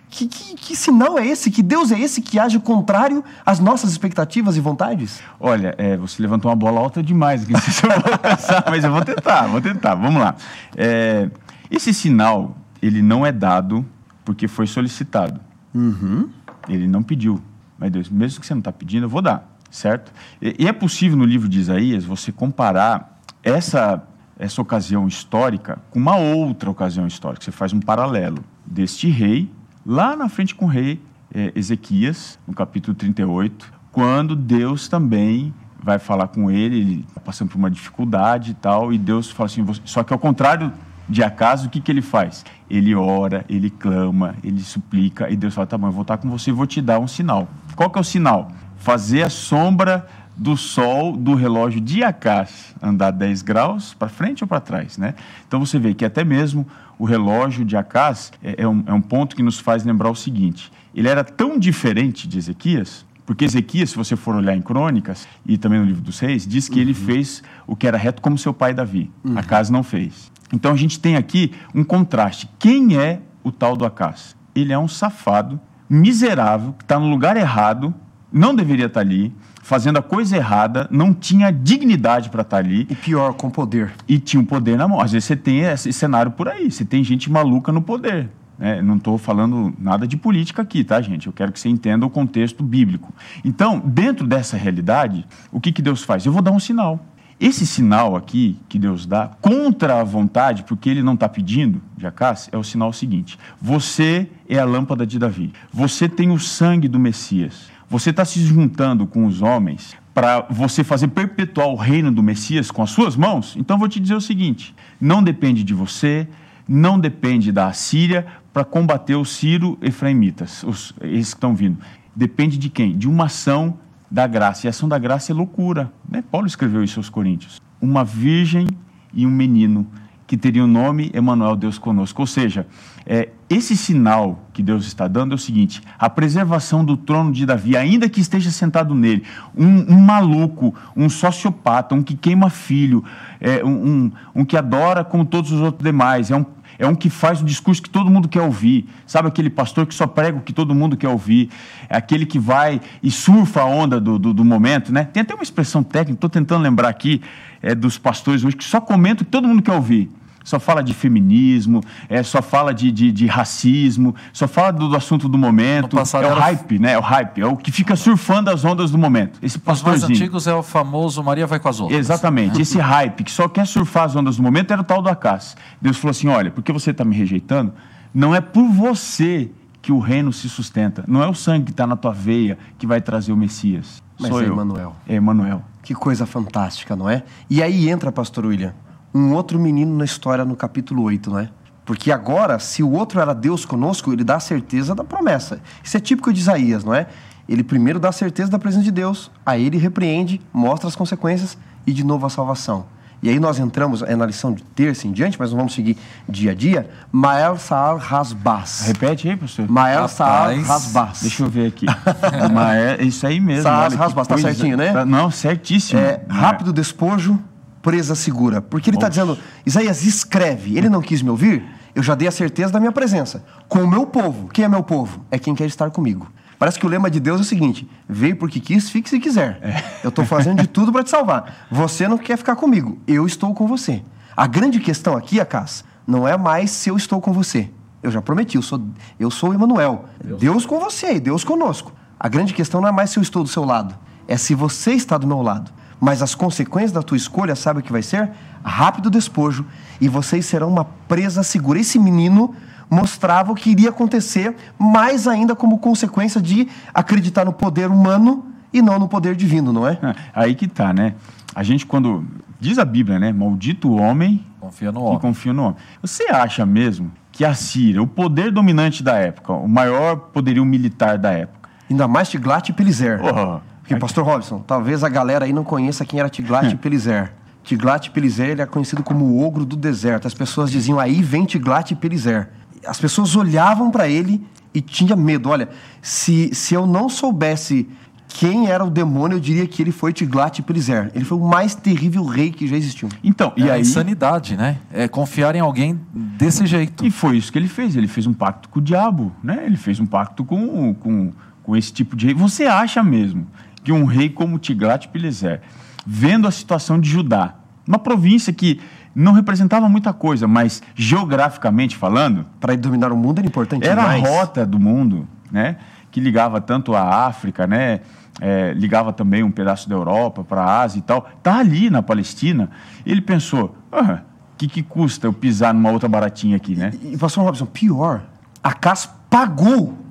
Que, 0.10 0.26
que, 0.26 0.56
que, 0.56 0.76
sinal 0.76 1.16
é 1.16 1.24
esse? 1.24 1.52
Que 1.52 1.62
Deus 1.62 1.92
é 1.92 1.98
esse 1.98 2.20
que 2.20 2.36
age 2.36 2.58
contrário 2.58 3.22
às 3.46 3.60
nossas 3.60 3.92
expectativas 3.92 4.56
e 4.56 4.60
vontades? 4.60 5.20
Olha, 5.38 5.72
é, 5.78 5.96
você 5.96 6.20
levantou 6.20 6.50
uma 6.50 6.56
bola 6.56 6.80
alta 6.80 7.00
demais. 7.00 7.46
Não 7.48 7.60
sei 7.60 7.72
se 7.72 7.86
eu 7.86 7.90
vou 7.90 8.18
pensar, 8.18 8.64
mas 8.68 8.82
eu 8.82 8.90
vou 8.90 9.04
tentar, 9.04 9.46
vou 9.46 9.60
tentar. 9.60 9.94
Vamos 9.94 10.20
lá. 10.20 10.34
É, 10.76 11.30
esse 11.70 11.94
sinal, 11.94 12.56
ele 12.82 13.02
não 13.02 13.24
é 13.24 13.30
dado 13.30 13.86
porque 14.24 14.48
foi 14.48 14.66
solicitado. 14.66 15.40
Uhum. 15.72 16.28
Ele 16.68 16.88
não 16.88 17.02
pediu. 17.02 17.40
Mas 17.78 17.90
Deus, 17.92 18.08
mesmo 18.08 18.40
que 18.40 18.46
você 18.46 18.54
não 18.54 18.60
está 18.60 18.72
pedindo, 18.72 19.04
eu 19.04 19.08
vou 19.08 19.22
dar, 19.22 19.48
certo? 19.70 20.12
E, 20.40 20.56
e 20.58 20.68
é 20.68 20.72
possível 20.72 21.16
no 21.16 21.24
livro 21.24 21.48
de 21.48 21.60
Isaías 21.60 22.04
você 22.04 22.32
comparar 22.32 23.13
essa, 23.44 24.02
essa 24.38 24.62
ocasião 24.62 25.06
histórica 25.06 25.78
com 25.90 25.98
uma 25.98 26.16
outra 26.16 26.70
ocasião 26.70 27.06
histórica. 27.06 27.44
Você 27.44 27.52
faz 27.52 27.72
um 27.72 27.80
paralelo 27.80 28.42
deste 28.64 29.08
rei, 29.08 29.50
lá 29.84 30.16
na 30.16 30.28
frente 30.28 30.54
com 30.54 30.64
o 30.64 30.68
rei 30.68 31.00
é, 31.32 31.52
Ezequias, 31.54 32.38
no 32.48 32.54
capítulo 32.54 32.96
38, 32.96 33.72
quando 33.92 34.34
Deus 34.34 34.88
também 34.88 35.52
vai 35.80 35.98
falar 35.98 36.28
com 36.28 36.50
ele, 36.50 36.80
ele 36.80 37.04
está 37.06 37.20
passando 37.20 37.50
por 37.50 37.58
uma 37.58 37.70
dificuldade 37.70 38.52
e 38.52 38.54
tal, 38.54 38.90
e 38.90 38.96
Deus 38.96 39.30
fala 39.30 39.46
assim, 39.46 39.64
só 39.84 40.02
que 40.02 40.14
ao 40.14 40.18
contrário 40.18 40.72
de 41.06 41.22
acaso, 41.22 41.66
o 41.66 41.70
que, 41.70 41.80
que 41.80 41.92
ele 41.92 42.00
faz? 42.00 42.42
Ele 42.70 42.94
ora, 42.94 43.44
ele 43.46 43.68
clama, 43.68 44.34
ele 44.42 44.60
suplica, 44.60 45.28
e 45.28 45.36
Deus 45.36 45.52
fala, 45.52 45.66
tá 45.66 45.76
bom, 45.76 45.88
eu 45.88 45.92
vou 45.92 46.00
estar 46.00 46.16
com 46.16 46.30
você 46.30 46.48
e 46.48 46.52
vou 46.52 46.66
te 46.66 46.80
dar 46.80 46.98
um 46.98 47.06
sinal. 47.06 47.46
Qual 47.76 47.90
que 47.90 47.98
é 47.98 48.00
o 48.00 48.04
sinal? 48.04 48.50
Fazer 48.78 49.22
a 49.22 49.28
sombra 49.28 50.06
do 50.36 50.56
sol 50.56 51.16
do 51.16 51.34
relógio 51.34 51.80
de 51.80 52.02
Acás 52.02 52.74
andar 52.82 53.12
10 53.12 53.42
graus 53.42 53.94
para 53.94 54.08
frente 54.08 54.42
ou 54.42 54.48
para 54.48 54.60
trás, 54.60 54.98
né? 54.98 55.14
Então 55.46 55.64
você 55.64 55.78
vê 55.78 55.94
que 55.94 56.04
até 56.04 56.24
mesmo 56.24 56.66
o 56.98 57.04
relógio 57.04 57.64
de 57.64 57.76
Acás 57.76 58.32
é, 58.42 58.62
é, 58.62 58.68
um, 58.68 58.82
é 58.86 58.92
um 58.92 59.00
ponto 59.00 59.36
que 59.36 59.42
nos 59.42 59.58
faz 59.58 59.84
lembrar 59.84 60.10
o 60.10 60.14
seguinte: 60.14 60.72
ele 60.94 61.08
era 61.08 61.22
tão 61.22 61.58
diferente 61.58 62.26
de 62.26 62.38
Ezequias, 62.38 63.06
porque 63.24 63.44
Ezequias, 63.44 63.90
se 63.90 63.96
você 63.96 64.16
for 64.16 64.34
olhar 64.34 64.54
em 64.54 64.62
Crônicas 64.62 65.26
e 65.46 65.56
também 65.56 65.78
no 65.78 65.86
livro 65.86 66.02
dos 66.02 66.18
Reis, 66.18 66.46
diz 66.46 66.68
que 66.68 66.76
uhum. 66.76 66.82
ele 66.82 66.94
fez 66.94 67.42
o 67.66 67.76
que 67.76 67.86
era 67.86 67.96
reto 67.96 68.20
como 68.20 68.36
seu 68.36 68.52
pai 68.52 68.74
Davi. 68.74 69.10
Uhum. 69.24 69.38
Acás 69.38 69.70
não 69.70 69.82
fez. 69.82 70.30
Então 70.52 70.72
a 70.72 70.76
gente 70.76 71.00
tem 71.00 71.16
aqui 71.16 71.52
um 71.74 71.82
contraste. 71.82 72.48
Quem 72.58 72.96
é 72.96 73.20
o 73.42 73.50
tal 73.50 73.76
do 73.76 73.84
Acás? 73.84 74.36
Ele 74.54 74.72
é 74.72 74.78
um 74.78 74.88
safado, 74.88 75.60
miserável, 75.88 76.74
que 76.74 76.84
está 76.84 76.98
no 76.98 77.08
lugar 77.08 77.36
errado, 77.36 77.94
não 78.32 78.54
deveria 78.54 78.86
estar 78.86 79.00
tá 79.00 79.06
ali 79.06 79.34
fazendo 79.64 79.98
a 79.98 80.02
coisa 80.02 80.36
errada, 80.36 80.86
não 80.90 81.14
tinha 81.14 81.50
dignidade 81.50 82.28
para 82.28 82.42
estar 82.42 82.58
tá 82.58 82.62
ali. 82.62 82.86
E 82.90 82.94
pior, 82.94 83.32
com 83.32 83.48
poder. 83.48 83.92
E 84.06 84.18
tinha 84.18 84.40
o 84.40 84.44
poder 84.44 84.76
na 84.76 84.86
mão. 84.86 85.00
Às 85.00 85.12
vezes 85.12 85.24
você 85.24 85.34
tem 85.34 85.60
esse 85.60 85.90
cenário 85.90 86.30
por 86.30 86.48
aí, 86.48 86.70
você 86.70 86.84
tem 86.84 87.02
gente 87.02 87.30
maluca 87.30 87.72
no 87.72 87.80
poder. 87.80 88.28
É, 88.60 88.82
não 88.82 88.96
estou 88.96 89.16
falando 89.16 89.74
nada 89.78 90.06
de 90.06 90.16
política 90.16 90.62
aqui, 90.62 90.84
tá, 90.84 91.00
gente? 91.00 91.26
Eu 91.26 91.32
quero 91.32 91.50
que 91.50 91.58
você 91.58 91.68
entenda 91.68 92.04
o 92.04 92.10
contexto 92.10 92.62
bíblico. 92.62 93.12
Então, 93.42 93.82
dentro 93.84 94.26
dessa 94.26 94.56
realidade, 94.56 95.26
o 95.50 95.58
que, 95.58 95.72
que 95.72 95.82
Deus 95.82 96.02
faz? 96.02 96.26
Eu 96.26 96.32
vou 96.32 96.42
dar 96.42 96.52
um 96.52 96.60
sinal. 96.60 97.00
Esse 97.40 97.66
sinal 97.66 98.14
aqui 98.14 98.56
que 98.68 98.78
Deus 98.78 99.06
dá, 99.06 99.32
contra 99.40 100.00
a 100.00 100.04
vontade, 100.04 100.62
porque 100.62 100.88
ele 100.88 101.02
não 101.02 101.14
está 101.14 101.28
pedindo, 101.28 101.82
Jacás, 101.98 102.48
é 102.52 102.56
o 102.56 102.62
sinal 102.62 102.92
seguinte: 102.92 103.38
você 103.60 104.28
é 104.48 104.58
a 104.58 104.64
lâmpada 104.64 105.04
de 105.04 105.18
Davi, 105.18 105.52
você 105.72 106.08
tem 106.08 106.30
o 106.30 106.38
sangue 106.38 106.86
do 106.86 106.98
Messias, 106.98 107.73
você 107.88 108.10
está 108.10 108.24
se 108.24 108.40
juntando 108.44 109.06
com 109.06 109.26
os 109.26 109.42
homens 109.42 109.96
para 110.14 110.46
você 110.48 110.84
fazer 110.84 111.08
perpetuar 111.08 111.68
o 111.68 111.76
reino 111.76 112.10
do 112.10 112.22
Messias 112.22 112.70
com 112.70 112.82
as 112.82 112.90
suas 112.90 113.16
mãos? 113.16 113.56
Então 113.56 113.78
vou 113.78 113.88
te 113.88 114.00
dizer 114.00 114.14
o 114.14 114.20
seguinte: 114.20 114.74
não 115.00 115.22
depende 115.22 115.62
de 115.62 115.74
você, 115.74 116.26
não 116.66 116.98
depende 116.98 117.52
da 117.52 117.68
Assíria 117.68 118.26
para 118.52 118.64
combater 118.64 119.16
os 119.16 119.30
Ciro 119.30 119.78
Efraimitas, 119.82 120.62
os, 120.62 120.94
esses 121.02 121.34
que 121.34 121.38
estão 121.38 121.54
vindo. 121.54 121.78
Depende 122.14 122.56
de 122.56 122.68
quem? 122.68 122.96
De 122.96 123.08
uma 123.08 123.24
ação 123.24 123.78
da 124.10 124.26
graça. 124.26 124.66
E 124.66 124.68
a 124.68 124.70
ação 124.70 124.88
da 124.88 124.98
graça 124.98 125.32
é 125.32 125.34
loucura. 125.34 125.92
Né? 126.08 126.22
Paulo 126.30 126.46
escreveu 126.46 126.84
isso 126.84 127.00
aos 127.00 127.08
Coríntios. 127.08 127.60
Uma 127.80 128.04
virgem 128.04 128.68
e 129.12 129.26
um 129.26 129.30
menino 129.30 129.86
que 130.26 130.36
teria 130.36 130.64
o 130.64 130.66
nome 130.66 131.10
Emanuel, 131.14 131.56
Deus 131.56 131.78
conosco. 131.78 132.22
Ou 132.22 132.26
seja, 132.26 132.66
é, 133.06 133.28
esse 133.48 133.76
sinal 133.76 134.48
que 134.52 134.62
Deus 134.62 134.86
está 134.86 135.06
dando 135.06 135.32
é 135.32 135.34
o 135.34 135.38
seguinte: 135.38 135.82
a 135.98 136.08
preservação 136.08 136.84
do 136.84 136.96
trono 136.96 137.32
de 137.32 137.44
Davi, 137.44 137.76
ainda 137.76 138.08
que 138.08 138.20
esteja 138.20 138.50
sentado 138.50 138.94
nele, 138.94 139.22
um, 139.56 139.94
um 139.94 140.00
maluco, 140.00 140.74
um 140.96 141.08
sociopata, 141.08 141.94
um 141.94 142.02
que 142.02 142.16
queima 142.16 142.50
filho, 142.50 143.04
é, 143.40 143.64
um, 143.64 143.68
um, 143.70 144.12
um 144.34 144.44
que 144.44 144.56
adora 144.56 145.04
como 145.04 145.24
todos 145.24 145.52
os 145.52 145.60
outros 145.60 145.84
demais, 145.84 146.30
é 146.30 146.36
um 146.36 146.44
é 146.78 146.86
um 146.86 146.94
que 146.94 147.08
faz 147.08 147.40
o 147.40 147.44
discurso 147.44 147.82
que 147.82 147.90
todo 147.90 148.10
mundo 148.10 148.28
quer 148.28 148.42
ouvir. 148.42 148.88
Sabe 149.06 149.28
aquele 149.28 149.50
pastor 149.50 149.86
que 149.86 149.94
só 149.94 150.06
prega 150.06 150.38
o 150.38 150.40
que 150.40 150.52
todo 150.52 150.74
mundo 150.74 150.96
quer 150.96 151.08
ouvir? 151.08 151.50
É 151.88 151.96
aquele 151.96 152.26
que 152.26 152.38
vai 152.38 152.80
e 153.02 153.10
surfa 153.10 153.62
a 153.62 153.64
onda 153.64 154.00
do, 154.00 154.18
do, 154.18 154.34
do 154.34 154.44
momento, 154.44 154.92
né? 154.92 155.04
Tem 155.04 155.22
até 155.22 155.34
uma 155.34 155.42
expressão 155.42 155.82
técnica, 155.82 156.14
estou 156.14 156.30
tentando 156.30 156.62
lembrar 156.62 156.88
aqui, 156.88 157.22
é, 157.64 157.74
dos 157.74 157.96
pastores 157.98 158.44
hoje, 158.44 158.54
que 158.54 158.64
só 158.64 158.80
comentam 158.80 159.22
o 159.22 159.24
que 159.24 159.30
todo 159.30 159.48
mundo 159.48 159.62
quer 159.62 159.72
ouvir 159.72 160.10
só 160.44 160.60
fala 160.60 160.82
de 160.82 160.92
feminismo, 160.92 161.80
é, 162.06 162.22
só 162.22 162.42
fala 162.42 162.74
de, 162.74 162.92
de, 162.92 163.10
de 163.10 163.26
racismo, 163.26 164.14
só 164.30 164.46
fala 164.46 164.72
do, 164.72 164.90
do, 164.90 164.96
assunto 164.96 165.26
do 165.26 165.38
momento. 165.38 165.96
É 165.98 166.02
o 166.02 166.18
era... 166.18 166.34
hype, 166.34 166.78
né? 166.78 166.92
É 166.92 166.98
o 166.98 167.00
hype, 167.00 167.40
é 167.40 167.46
o 167.46 167.56
que 167.56 167.72
fica 167.72 167.96
surfando 167.96 168.50
as 168.50 168.62
ondas 168.62 168.90
do 168.90 168.98
momento. 168.98 169.38
Esse 169.42 169.58
pastorzinho. 169.58 169.96
Os 169.96 170.02
mais 170.02 170.20
antigos 170.20 170.46
é 170.46 170.54
o 170.54 170.62
famoso 170.62 171.24
Maria 171.24 171.46
vai 171.46 171.58
com 171.58 171.68
as 171.68 171.80
outras. 171.80 171.98
Exatamente. 171.98 172.60
Esse 172.60 172.78
hype 172.78 173.24
que 173.24 173.32
só 173.32 173.48
quer 173.48 173.66
surfar 173.66 174.04
as 174.04 174.14
ondas 174.14 174.36
do 174.36 174.42
momento 174.42 174.70
era 174.70 174.82
o 174.82 174.84
tal 174.84 175.00
do 175.00 175.08
Acás. 175.08 175.56
Deus 175.80 175.96
falou 175.96 176.10
assim: 176.10 176.28
olha, 176.28 176.50
porque 176.50 176.70
você 176.70 176.90
está 176.90 177.06
me 177.06 177.16
rejeitando, 177.16 177.72
não 178.12 178.34
é 178.34 178.40
por 178.42 178.68
você 178.68 179.50
que 179.80 179.92
o 179.92 179.98
reino 179.98 180.30
se 180.30 180.48
sustenta. 180.50 181.04
Não 181.08 181.22
é 181.22 181.28
o 181.28 181.34
sangue 181.34 181.66
que 181.66 181.70
está 181.70 181.86
na 181.86 181.96
tua 181.96 182.12
veia 182.12 182.58
que 182.78 182.86
vai 182.86 183.00
trazer 183.00 183.32
o 183.32 183.36
Messias. 183.36 184.02
Mas 184.20 184.28
Sou 184.28 184.42
é 184.42 184.44
eu. 184.44 184.52
Emanuel. 184.52 184.96
É 185.08 185.14
Emanuel. 185.14 185.64
Que 185.84 185.94
coisa 185.94 186.24
fantástica, 186.24 186.96
não 186.96 187.10
é? 187.10 187.22
E 187.48 187.62
aí 187.62 187.90
entra, 187.90 188.10
pastor 188.10 188.46
William, 188.46 188.74
um 189.14 189.34
outro 189.34 189.60
menino 189.60 189.94
na 189.94 190.06
história 190.06 190.42
no 190.42 190.56
capítulo 190.56 191.02
8, 191.02 191.30
não 191.30 191.38
é? 191.38 191.50
Porque 191.84 192.10
agora, 192.10 192.58
se 192.58 192.82
o 192.82 192.90
outro 192.90 193.20
era 193.20 193.34
Deus 193.34 193.66
conosco, 193.66 194.10
ele 194.10 194.24
dá 194.24 194.36
a 194.36 194.40
certeza 194.40 194.94
da 194.94 195.04
promessa. 195.04 195.60
Isso 195.82 195.94
é 195.94 196.00
típico 196.00 196.32
de 196.32 196.40
Isaías, 196.40 196.82
não 196.82 196.94
é? 196.94 197.06
Ele 197.46 197.62
primeiro 197.62 198.00
dá 198.00 198.08
a 198.08 198.12
certeza 198.12 198.50
da 198.50 198.58
presença 198.58 198.84
de 198.84 198.90
Deus, 198.90 199.30
aí 199.44 199.66
ele 199.66 199.76
repreende, 199.76 200.40
mostra 200.50 200.88
as 200.88 200.96
consequências 200.96 201.58
e 201.86 201.92
de 201.92 202.02
novo 202.02 202.24
a 202.24 202.30
salvação. 202.30 202.86
E 203.24 203.30
aí 203.30 203.40
nós 203.40 203.58
entramos 203.58 204.02
é 204.02 204.14
na 204.14 204.26
lição 204.26 204.52
de 204.52 204.62
terça 204.62 205.08
em 205.08 205.12
diante, 205.12 205.38
mas 205.38 205.50
não 205.50 205.56
vamos 205.56 205.72
seguir 205.72 205.96
dia 206.28 206.50
a 206.50 206.54
dia. 206.54 206.90
Mael 207.10 207.56
Saar 207.56 207.96
Rasbas. 207.96 208.82
Repete 208.82 209.30
aí, 209.30 209.34
professor. 209.34 209.66
Mael 209.66 210.06
Saar 210.08 210.54
Rasbas. 210.60 211.22
Deixa 211.22 211.42
eu 211.42 211.48
ver 211.48 211.68
aqui. 211.68 211.86
Mael, 212.52 213.00
isso 213.00 213.26
aí 213.26 213.40
mesmo. 213.40 213.62
Saar 213.62 213.90
Rasbas, 213.94 214.26
tá 214.28 214.36
certinho, 214.36 214.76
né? 214.76 214.92
Tá, 214.92 215.06
não, 215.06 215.30
certíssimo. 215.30 215.98
É, 215.98 216.20
rápido 216.28 216.70
despojo, 216.70 217.42
presa 217.80 218.14
segura. 218.14 218.60
Porque 218.60 218.90
ele 218.90 218.98
está 218.98 219.08
dizendo, 219.08 219.38
Isaías, 219.64 220.04
escreve. 220.04 220.76
Ele 220.76 220.90
não 220.90 221.00
quis 221.00 221.22
me 221.22 221.30
ouvir? 221.30 221.64
Eu 221.94 222.02
já 222.02 222.14
dei 222.14 222.28
a 222.28 222.30
certeza 222.30 222.74
da 222.74 222.78
minha 222.78 222.92
presença. 222.92 223.42
Com 223.70 223.84
o 223.84 223.88
meu 223.88 224.04
povo. 224.04 224.48
Quem 224.48 224.66
é 224.66 224.68
meu 224.68 224.82
povo? 224.82 225.24
É 225.30 225.38
quem 225.38 225.54
quer 225.54 225.64
estar 225.64 225.90
comigo. 225.90 226.30
Parece 226.58 226.78
que 226.78 226.86
o 226.86 226.88
lema 226.88 227.10
de 227.10 227.20
Deus 227.20 227.38
é 227.38 227.42
o 227.42 227.44
seguinte: 227.44 227.88
veio 228.08 228.36
porque 228.36 228.60
quis, 228.60 228.90
fique 228.90 229.08
se 229.08 229.18
quiser. 229.18 229.58
É. 229.62 229.82
Eu 230.02 230.08
estou 230.08 230.24
fazendo 230.24 230.60
de 230.60 230.68
tudo 230.68 230.92
para 230.92 231.02
te 231.02 231.10
salvar. 231.10 231.66
Você 231.70 232.06
não 232.08 232.18
quer 232.18 232.36
ficar 232.36 232.56
comigo, 232.56 232.98
eu 233.06 233.26
estou 233.26 233.54
com 233.54 233.66
você. 233.66 234.02
A 234.36 234.46
grande 234.46 234.80
questão 234.80 235.16
aqui, 235.16 235.40
Acas, 235.40 235.84
não 236.06 236.26
é 236.26 236.36
mais 236.36 236.70
se 236.70 236.88
eu 236.90 236.96
estou 236.96 237.20
com 237.20 237.32
você. 237.32 237.70
Eu 238.02 238.10
já 238.10 238.20
prometi, 238.20 238.56
eu 238.56 238.62
sou, 238.62 238.82
eu 239.18 239.30
sou 239.30 239.50
o 239.50 239.54
Emanuel. 239.54 240.04
Deus. 240.22 240.40
Deus 240.40 240.66
com 240.66 240.78
você 240.78 241.14
e 241.14 241.20
Deus 241.20 241.44
conosco. 241.44 241.92
A 242.18 242.28
grande 242.28 242.52
questão 242.52 242.80
não 242.80 242.88
é 242.88 242.92
mais 242.92 243.10
se 243.10 243.18
eu 243.18 243.22
estou 243.22 243.42
do 243.42 243.48
seu 243.48 243.64
lado, 243.64 243.94
é 244.28 244.36
se 244.36 244.54
você 244.54 244.92
está 244.92 245.16
do 245.16 245.26
meu 245.26 245.40
lado. 245.40 245.70
Mas 246.00 246.20
as 246.20 246.34
consequências 246.34 246.92
da 246.92 247.02
tua 247.02 247.16
escolha, 247.16 247.54
sabe 247.54 247.80
o 247.80 247.82
que 247.82 247.92
vai 247.92 248.02
ser? 248.02 248.30
Rápido 248.62 249.08
despojo 249.08 249.64
e 250.00 250.08
vocês 250.08 250.44
serão 250.44 250.68
uma 250.68 250.84
presa 250.84 251.42
segura. 251.42 251.78
Esse 251.78 251.98
menino 251.98 252.54
mostrava 252.90 253.52
o 253.52 253.54
que 253.54 253.70
iria 253.70 253.90
acontecer, 253.90 254.54
mais 254.78 255.26
ainda 255.26 255.54
como 255.54 255.78
consequência 255.78 256.40
de 256.40 256.68
acreditar 256.92 257.44
no 257.44 257.52
poder 257.52 257.90
humano 257.90 258.46
e 258.72 258.82
não 258.82 258.98
no 258.98 259.08
poder 259.08 259.36
divino, 259.36 259.72
não 259.72 259.86
é? 259.86 259.98
é 260.02 260.14
aí 260.34 260.54
que 260.54 260.66
tá, 260.66 260.92
né? 260.92 261.14
A 261.54 261.62
gente 261.62 261.86
quando 261.86 262.24
diz 262.58 262.78
a 262.78 262.84
Bíblia, 262.84 263.18
né? 263.18 263.32
Maldito 263.32 263.88
o 263.88 264.00
homem 264.00 264.44
confia 264.64 264.90
no 264.90 265.02
homem. 265.02 265.18
confia 265.20 265.52
no 265.52 265.62
homem. 265.62 265.76
Você 266.00 266.24
acha 266.24 266.64
mesmo 266.64 267.12
que 267.30 267.44
a 267.44 267.54
Síria, 267.54 268.02
o 268.02 268.06
poder 268.06 268.50
dominante 268.50 269.02
da 269.02 269.16
época, 269.16 269.52
o 269.52 269.68
maior 269.68 270.16
poderio 270.16 270.64
militar 270.64 271.18
da 271.18 271.32
época, 271.32 271.68
ainda 271.90 272.08
mais 272.08 272.28
Tiglat 272.28 272.68
e 272.68 272.72
Pileser. 272.72 273.20
Oh, 273.22 273.60
Porque, 273.80 273.96
Pastor 273.96 274.24
Robson, 274.24 274.60
talvez 274.60 275.04
a 275.04 275.08
galera 275.08 275.44
aí 275.44 275.52
não 275.52 275.64
conheça 275.64 276.04
quem 276.04 276.18
era 276.18 276.28
Tiglat 276.28 276.72
e 276.72 276.76
Pileser. 276.78 277.32
Tiglat 277.62 278.10
Pileser 278.10 278.50
ele 278.50 278.62
é 278.62 278.66
conhecido 278.66 279.02
como 279.02 279.24
o 279.24 279.44
ogro 279.44 279.64
do 279.64 279.76
deserto. 279.76 280.26
As 280.26 280.34
pessoas 280.34 280.70
diziam 280.70 280.98
aí 280.98 281.22
vem 281.22 281.44
Tiglat 281.44 281.94
Pileser 281.94 282.48
as 282.86 282.98
pessoas 282.98 283.34
olhavam 283.36 283.90
para 283.90 284.08
ele 284.08 284.44
e 284.72 284.80
tinha 284.80 285.14
medo. 285.14 285.48
Olha, 285.48 285.68
se, 286.02 286.50
se 286.54 286.74
eu 286.74 286.86
não 286.86 287.08
soubesse 287.08 287.88
quem 288.28 288.66
era 288.68 288.84
o 288.84 288.90
demônio, 288.90 289.36
eu 289.36 289.40
diria 289.40 289.66
que 289.66 289.80
ele 289.80 289.92
foi 289.92 290.12
Tiglat-Pileser. 290.12 291.12
Ele 291.14 291.24
foi 291.24 291.38
o 291.38 291.40
mais 291.40 291.74
terrível 291.76 292.24
rei 292.24 292.50
que 292.50 292.66
já 292.66 292.76
existiu. 292.76 293.08
Então, 293.22 293.52
e 293.56 293.68
é 293.68 293.72
aí... 293.72 293.80
insanidade, 293.80 294.56
né? 294.56 294.78
É 294.92 295.06
confiar 295.06 295.54
em 295.54 295.60
alguém 295.60 296.00
desse 296.12 296.66
jeito. 296.66 297.06
E 297.06 297.12
foi 297.12 297.36
isso 297.36 297.52
que 297.52 297.58
ele 297.58 297.68
fez. 297.68 297.94
Ele 297.94 298.08
fez 298.08 298.26
um 298.26 298.32
pacto 298.32 298.68
com 298.68 298.80
o 298.80 298.82
diabo, 298.82 299.32
né? 299.42 299.62
Ele 299.64 299.76
fez 299.76 300.00
um 300.00 300.06
pacto 300.06 300.44
com, 300.44 300.92
com, 300.94 301.32
com 301.62 301.76
esse 301.76 301.92
tipo 301.92 302.16
de 302.16 302.26
rei. 302.26 302.34
Você 302.34 302.64
acha 302.64 303.04
mesmo 303.04 303.46
que 303.84 303.92
um 303.92 304.04
rei 304.04 304.28
como 304.28 304.58
Tiglat-Pileser, 304.58 305.60
vendo 306.04 306.48
a 306.48 306.50
situação 306.50 306.98
de 306.98 307.08
Judá, 307.08 307.54
uma 307.86 307.98
província 307.98 308.52
que 308.52 308.80
não 309.14 309.32
representava 309.32 309.88
muita 309.88 310.12
coisa, 310.12 310.48
mas 310.48 310.82
geograficamente 310.94 311.96
falando. 311.96 312.46
Para 312.58 312.76
dominar 312.76 313.12
o 313.12 313.16
mundo 313.16 313.38
era 313.38 313.46
importante 313.46 313.86
Era 313.86 314.02
demais. 314.02 314.24
a 314.24 314.28
rota 314.28 314.66
do 314.66 314.80
mundo, 314.80 315.28
né? 315.50 315.76
Que 316.10 316.20
ligava 316.20 316.60
tanto 316.60 316.94
a 316.94 317.26
África, 317.26 317.66
né? 317.66 318.00
É, 318.40 318.72
ligava 318.74 319.12
também 319.12 319.42
um 319.44 319.50
pedaço 319.50 319.88
da 319.88 319.94
Europa 319.94 320.42
para 320.42 320.62
a 320.62 320.82
Ásia 320.82 320.98
e 320.98 321.02
tal. 321.02 321.28
Tá 321.42 321.58
ali 321.58 321.88
na 321.88 322.02
Palestina. 322.02 322.70
Ele 323.06 323.20
pensou: 323.20 323.76
o 323.92 323.96
ah, 323.96 324.22
que, 324.56 324.66
que 324.66 324.82
custa 324.82 325.26
eu 325.26 325.32
pisar 325.32 325.72
numa 325.72 325.90
outra 325.90 326.08
baratinha 326.08 326.56
aqui, 326.56 326.74
né? 326.74 326.92
E, 327.00 327.14
e 327.14 327.16
pastor 327.16 327.44
Robson, 327.44 327.66
pior, 327.66 328.22
a 328.62 328.72
CAS 328.72 329.08
pagou 329.30 330.03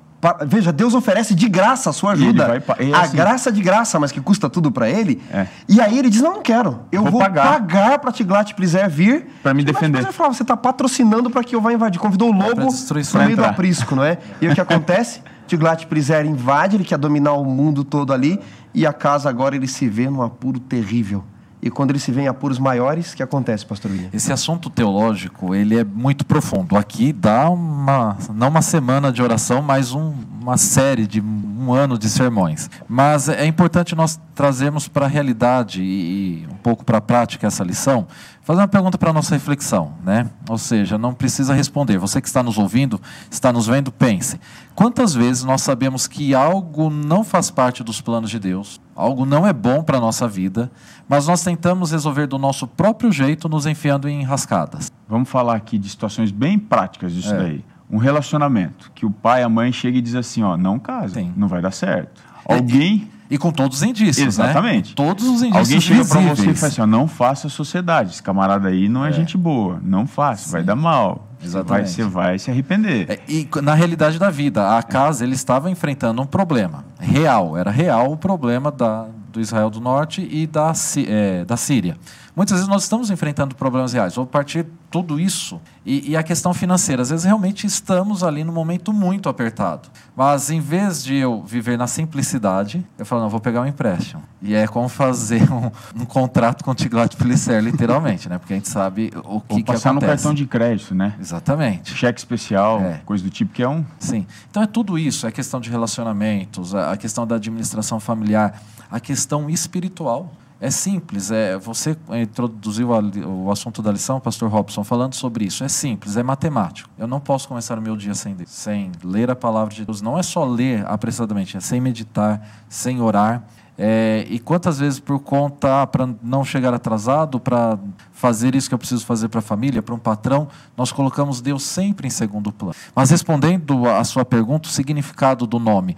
Veja, 0.46 0.72
Deus 0.72 0.94
oferece 0.94 1.36
de 1.36 1.50
graça 1.50 1.90
a 1.90 1.94
sua 1.94 2.14
ajuda. 2.14 2.48
Vai, 2.48 2.92
a 2.94 3.02
assim, 3.02 3.18
graça 3.18 3.52
de 3.52 3.62
graça, 3.62 4.00
mas 4.00 4.12
que 4.12 4.22
custa 4.22 4.50
tudo 4.50 4.72
para 4.72 4.90
ele. 4.90 5.22
É. 5.32 5.48
E 5.68 5.82
aí 5.82 5.98
ele 5.98 6.10
diz: 6.10 6.22
Não, 6.22 6.36
não 6.36 6.42
quero. 6.42 6.82
Eu 6.92 7.04
vou, 7.04 7.12
vou 7.12 7.22
pagar, 7.22 8.00
para 8.00 8.12
Tiglat-Pileser 8.12 8.90
vir. 8.90 9.28
Para 9.42 9.54
me 9.54 9.64
defender. 9.64 10.02
Mas 10.02 10.16
fala, 10.16 10.34
você 10.34 10.44
está 10.44 10.56
patrocinando 10.56 11.30
para 11.30 11.44
que 11.44 11.56
eu 11.56 11.62
vá 11.62 11.74
invadir. 11.74 12.00
Convidou 12.00 12.32
o 12.32 12.36
é 12.36 12.48
lobo 12.48 12.62
é 12.62 13.18
no 13.18 13.26
meio 13.26 13.38
do 13.38 13.46
aprisco, 13.46 13.96
não 13.96 14.04
é? 14.04 14.18
E 14.42 14.48
o 14.48 14.56
que 14.56 14.62
acontece? 14.62 15.22
Tiglat-Pileser 15.48 16.26
invade, 16.26 16.78
ele 16.78 16.84
quer 16.84 16.98
dominar 16.98 17.34
o 17.34 17.44
mundo 17.44 17.84
todo 17.84 18.14
ali. 18.14 18.40
E 18.74 18.88
a 18.88 18.94
casa 18.94 19.30
agora 19.30 19.56
ele 19.56 19.68
se 19.68 19.88
vê 19.88 20.10
num 20.10 20.22
apuro 20.22 20.60
terrível. 20.60 21.24
E 21.64 21.72
quando 21.72 21.92
ele 21.92 22.00
se 22.00 22.12
vê 22.12 22.24
em 22.24 22.28
apuros 22.28 22.60
maiores, 22.60 23.14
o 23.14 23.16
que 23.16 23.24
acontece, 23.24 23.66
pastor 23.66 23.90
William? 23.90 24.10
Esse 24.12 24.34
assunto 24.34 24.70
teológico, 24.70 25.56
ele 25.56 25.80
é 25.80 25.84
muito 25.86 26.26
profundo. 26.26 26.76
Aqui 26.76 27.14
dá 27.14 27.50
uma, 27.50 28.18
não 28.34 28.50
uma 28.50 28.62
semana 28.62 29.14
de 29.14 29.22
oração, 29.22 29.62
mas 29.62 29.94
um, 29.94 30.14
uma 30.42 30.58
série 30.58 31.08
de 31.08 31.22
um 31.22 31.74
ano 31.74 31.98
de 31.98 32.10
sermões. 32.10 32.70
Mas 32.86 33.30
é 33.30 33.46
importante 33.46 33.96
nós 33.96 34.20
trazermos 34.36 34.90
para 34.90 35.06
a 35.06 35.08
realidade 35.08 35.82
e, 35.82 36.44
e 36.44 36.48
um 36.52 36.58
pouco 36.58 36.84
para 36.84 36.98
a 36.98 37.02
prática 37.02 37.48
essa 37.48 37.64
lição, 37.64 38.08
fazer 38.44 38.60
uma 38.60 38.68
pergunta 38.68 38.98
para 38.98 39.10
a 39.10 39.14
nossa 39.14 39.34
reflexão, 39.34 39.94
né? 40.04 40.30
Ou 40.50 40.58
seja, 40.58 40.98
não 40.98 41.14
precisa 41.14 41.54
responder. 41.54 41.98
Você 41.98 42.22
que 42.22 42.28
está 42.28 42.44
nos 42.44 42.58
ouvindo, 42.58 43.02
está 43.32 43.52
nos 43.54 43.68
vendo, 43.68 43.92
pense. 43.92 44.40
Quantas 44.76 45.14
vezes 45.14 45.44
nós 45.44 45.62
sabemos 45.62 46.08
que 46.08 46.36
algo 46.36 46.90
não 46.90 47.24
faz 47.24 47.50
parte 47.50 47.84
dos 47.84 48.02
planos 48.02 48.30
de 48.30 48.40
Deus, 48.40 48.82
algo 48.96 49.26
não 49.26 49.48
é 49.48 49.54
bom 49.54 49.82
para 49.82 49.98
a 49.98 50.02
nossa 50.02 50.28
vida, 50.28 50.70
mas 51.08 51.28
nós 51.28 51.42
tentamos 51.42 51.92
resolver 51.92 52.28
do 52.28 52.38
nosso 52.38 52.68
próprio 52.68 53.12
jeito, 53.12 53.48
nos 53.48 53.66
enfiando 53.66 54.10
em 54.10 54.24
rascadas? 54.24 54.92
Vamos 55.08 55.30
falar 55.30 55.56
aqui 55.56 55.78
de 55.78 55.90
situações 55.90 56.32
bem 56.32 56.60
práticas 56.60 57.14
disso 57.14 57.34
é. 57.34 57.38
daí. 57.38 57.66
Um 57.90 57.98
relacionamento 57.98 58.92
que 58.94 59.06
o 59.06 59.12
pai 59.12 59.42
e 59.42 59.44
a 59.44 59.50
mãe 59.50 59.72
chegam 59.72 60.00
e 60.00 60.02
dizem 60.02 60.20
assim, 60.20 60.44
ó, 60.44 60.58
não 60.58 60.80
casa, 60.80 61.16
Sim. 61.16 61.32
não 61.38 61.48
vai 61.48 61.62
dar 61.62 61.72
certo. 61.72 62.22
Alguém 62.46 63.08
e 63.08 63.08
com 63.38 63.52
todos 63.52 63.78
os 63.78 63.84
indícios, 63.84 64.38
né? 64.38 64.46
Exatamente. 64.46 64.90
Né? 64.90 64.96
Todos 64.96 65.26
os 65.26 65.42
indícios 65.42 65.56
Alguém 65.56 65.82
chega 65.82 66.06
para 66.06 66.22
você 66.22 66.52
e 66.52 66.56
fala 66.56 66.72
assim, 66.72 66.82
ó, 66.82 66.88
não 66.88 67.08
faça 67.08 67.50
sociedade. 67.50 68.12
Esse 68.12 68.24
camarada 68.24 68.68
aí 68.70 68.88
não 68.88 69.06
é, 69.06 69.10
é. 69.10 69.12
gente 69.12 69.38
boa. 69.38 69.80
Não 69.84 70.06
faça, 70.06 70.46
Sim. 70.46 70.52
vai 70.52 70.64
dar 70.64 70.76
mal. 70.76 71.30
Exatamente. 71.44 71.90
Você 71.90 72.04
vai, 72.04 72.26
vai 72.26 72.40
se 72.40 72.52
arrepender. 72.52 73.10
É, 73.10 73.20
e 73.28 73.48
na 73.62 73.74
realidade 73.74 74.18
da 74.18 74.30
vida, 74.30 74.78
a 74.78 74.84
casa 74.84 75.24
ele 75.24 75.36
estava 75.36 75.70
enfrentando 75.70 76.22
um 76.22 76.26
problema 76.26 76.86
real. 77.00 77.58
Era 77.58 77.72
real 77.72 78.12
o 78.12 78.18
problema 78.18 78.72
da, 78.72 79.08
do 79.34 79.42
Israel 79.42 79.70
do 79.70 79.82
Norte 79.82 80.26
e 80.32 80.46
da, 80.46 80.72
é, 81.08 81.44
da 81.44 81.58
Síria. 81.58 81.98
Muitas 82.36 82.58
vezes 82.58 82.68
nós 82.68 82.84
estamos 82.84 83.12
enfrentando 83.12 83.54
problemas 83.54 83.94
reais. 83.94 84.16
Vou 84.16 84.26
partir 84.26 84.66
tudo 84.90 85.20
isso 85.20 85.62
e, 85.86 86.12
e, 86.12 86.18
a 86.18 86.24
questão 86.24 86.54
financeira. 86.54 87.02
Às 87.02 87.10
vezes 87.12 87.26
realmente 87.26 87.68
estamos 87.68 88.24
ali 88.24 88.44
num 88.44 88.54
momento 88.54 88.92
muito 88.92 89.30
apertado. 89.30 89.90
Mas 90.16 90.50
em 90.50 90.60
vez 90.60 91.04
de 91.04 91.16
eu 91.16 91.44
viver 91.44 91.78
na 91.78 91.86
simplicidade, 91.86 92.84
eu 92.98 93.06
falo, 93.06 93.22
não, 93.22 93.30
vou 93.30 93.40
pegar 93.40 93.62
um 93.62 93.68
empréstimo. 93.68 94.24
E 94.42 94.56
é 94.56 94.68
como 94.68 94.90
fazer 94.90 95.44
um, 95.52 95.72
um 96.02 96.06
contrato 96.06 96.64
com 96.64 96.72
o 96.72 96.76
Tiglat 96.76 97.16
Pileser, 97.16 97.62
literalmente, 97.62 98.28
né? 98.28 98.40
Porque 98.40 98.54
a 98.54 98.56
gente 98.56 98.70
sabe 98.70 99.12
o 99.24 99.40
que, 99.42 99.54
Ou 99.54 99.58
que 99.58 99.64
passar 99.64 99.94
no 99.94 100.02
cartão 100.02 100.34
de 100.34 100.48
crédito, 100.48 100.96
né? 100.96 101.16
Exatamente. 101.20 101.94
Cheque 101.94 102.20
especial, 102.20 102.80
é. 102.82 103.02
coisa 103.06 103.24
do 103.24 103.30
tipo 103.30 103.54
que 103.54 103.62
é 103.62 103.70
um... 103.70 103.86
Sim. 104.00 104.26
Então 104.50 104.64
é 104.64 104.68
tudo 104.68 104.98
isso. 104.98 105.28
É 105.28 105.32
questão 105.32 105.60
de 105.60 105.70
relacionamentos, 105.70 106.74
a 106.74 106.98
questão 106.98 107.28
da 107.28 107.36
administração 107.36 108.00
familiar, 108.00 108.60
a 108.90 109.00
questão 109.00 109.50
espiritual. 109.50 110.32
É 110.64 110.72
simples, 110.72 111.30
é, 111.30 111.58
você 111.58 111.98
introduziu 112.22 112.94
a, 112.94 113.00
o 113.28 113.52
assunto 113.52 113.82
da 113.82 113.92
lição, 113.92 114.18
pastor 114.22 114.50
Robson, 114.50 114.82
falando 114.82 115.14
sobre 115.14 115.44
isso. 115.44 115.62
É 115.62 115.68
simples, 115.68 116.16
é 116.16 116.24
matemático. 116.24 116.90
Eu 116.98 117.06
não 117.06 117.20
posso 117.20 117.50
começar 117.50 117.78
o 117.78 117.82
meu 117.82 117.98
dia 117.98 118.14
sem, 118.14 118.38
sem 118.46 118.90
ler 119.04 119.30
a 119.30 119.36
palavra 119.36 119.74
de 119.74 119.84
Deus. 119.84 120.02
Não 120.02 120.18
é 120.18 120.24
só 120.24 120.46
ler 120.46 120.86
apressadamente, 120.88 121.58
é 121.58 121.60
sem 121.60 121.82
meditar, 121.82 122.48
sem 122.70 123.02
orar. 123.02 123.44
É, 123.78 124.26
e 124.30 124.40
quantas 124.40 124.80
vezes, 124.80 125.00
por 125.00 125.20
conta, 125.20 125.86
para 125.88 126.08
não 126.22 126.46
chegar 126.46 126.74
atrasado, 126.74 127.40
para 127.40 127.78
fazer 128.14 128.56
isso 128.56 128.70
que 128.70 128.74
eu 128.74 128.80
preciso 128.80 129.06
fazer 129.06 129.28
para 129.28 129.40
a 129.40 129.42
família, 129.44 129.82
para 129.82 129.96
um 129.96 130.00
patrão, 130.00 130.48
nós 130.78 130.92
colocamos 130.92 131.42
Deus 131.42 131.64
sempre 131.64 132.08
em 132.08 132.12
segundo 132.12 132.52
plano. 132.52 132.76
Mas 132.96 133.10
respondendo 133.10 133.86
a 133.90 134.04
sua 134.04 134.24
pergunta, 134.24 134.70
o 134.70 134.72
significado 134.72 135.46
do 135.48 135.60
nome. 135.60 135.98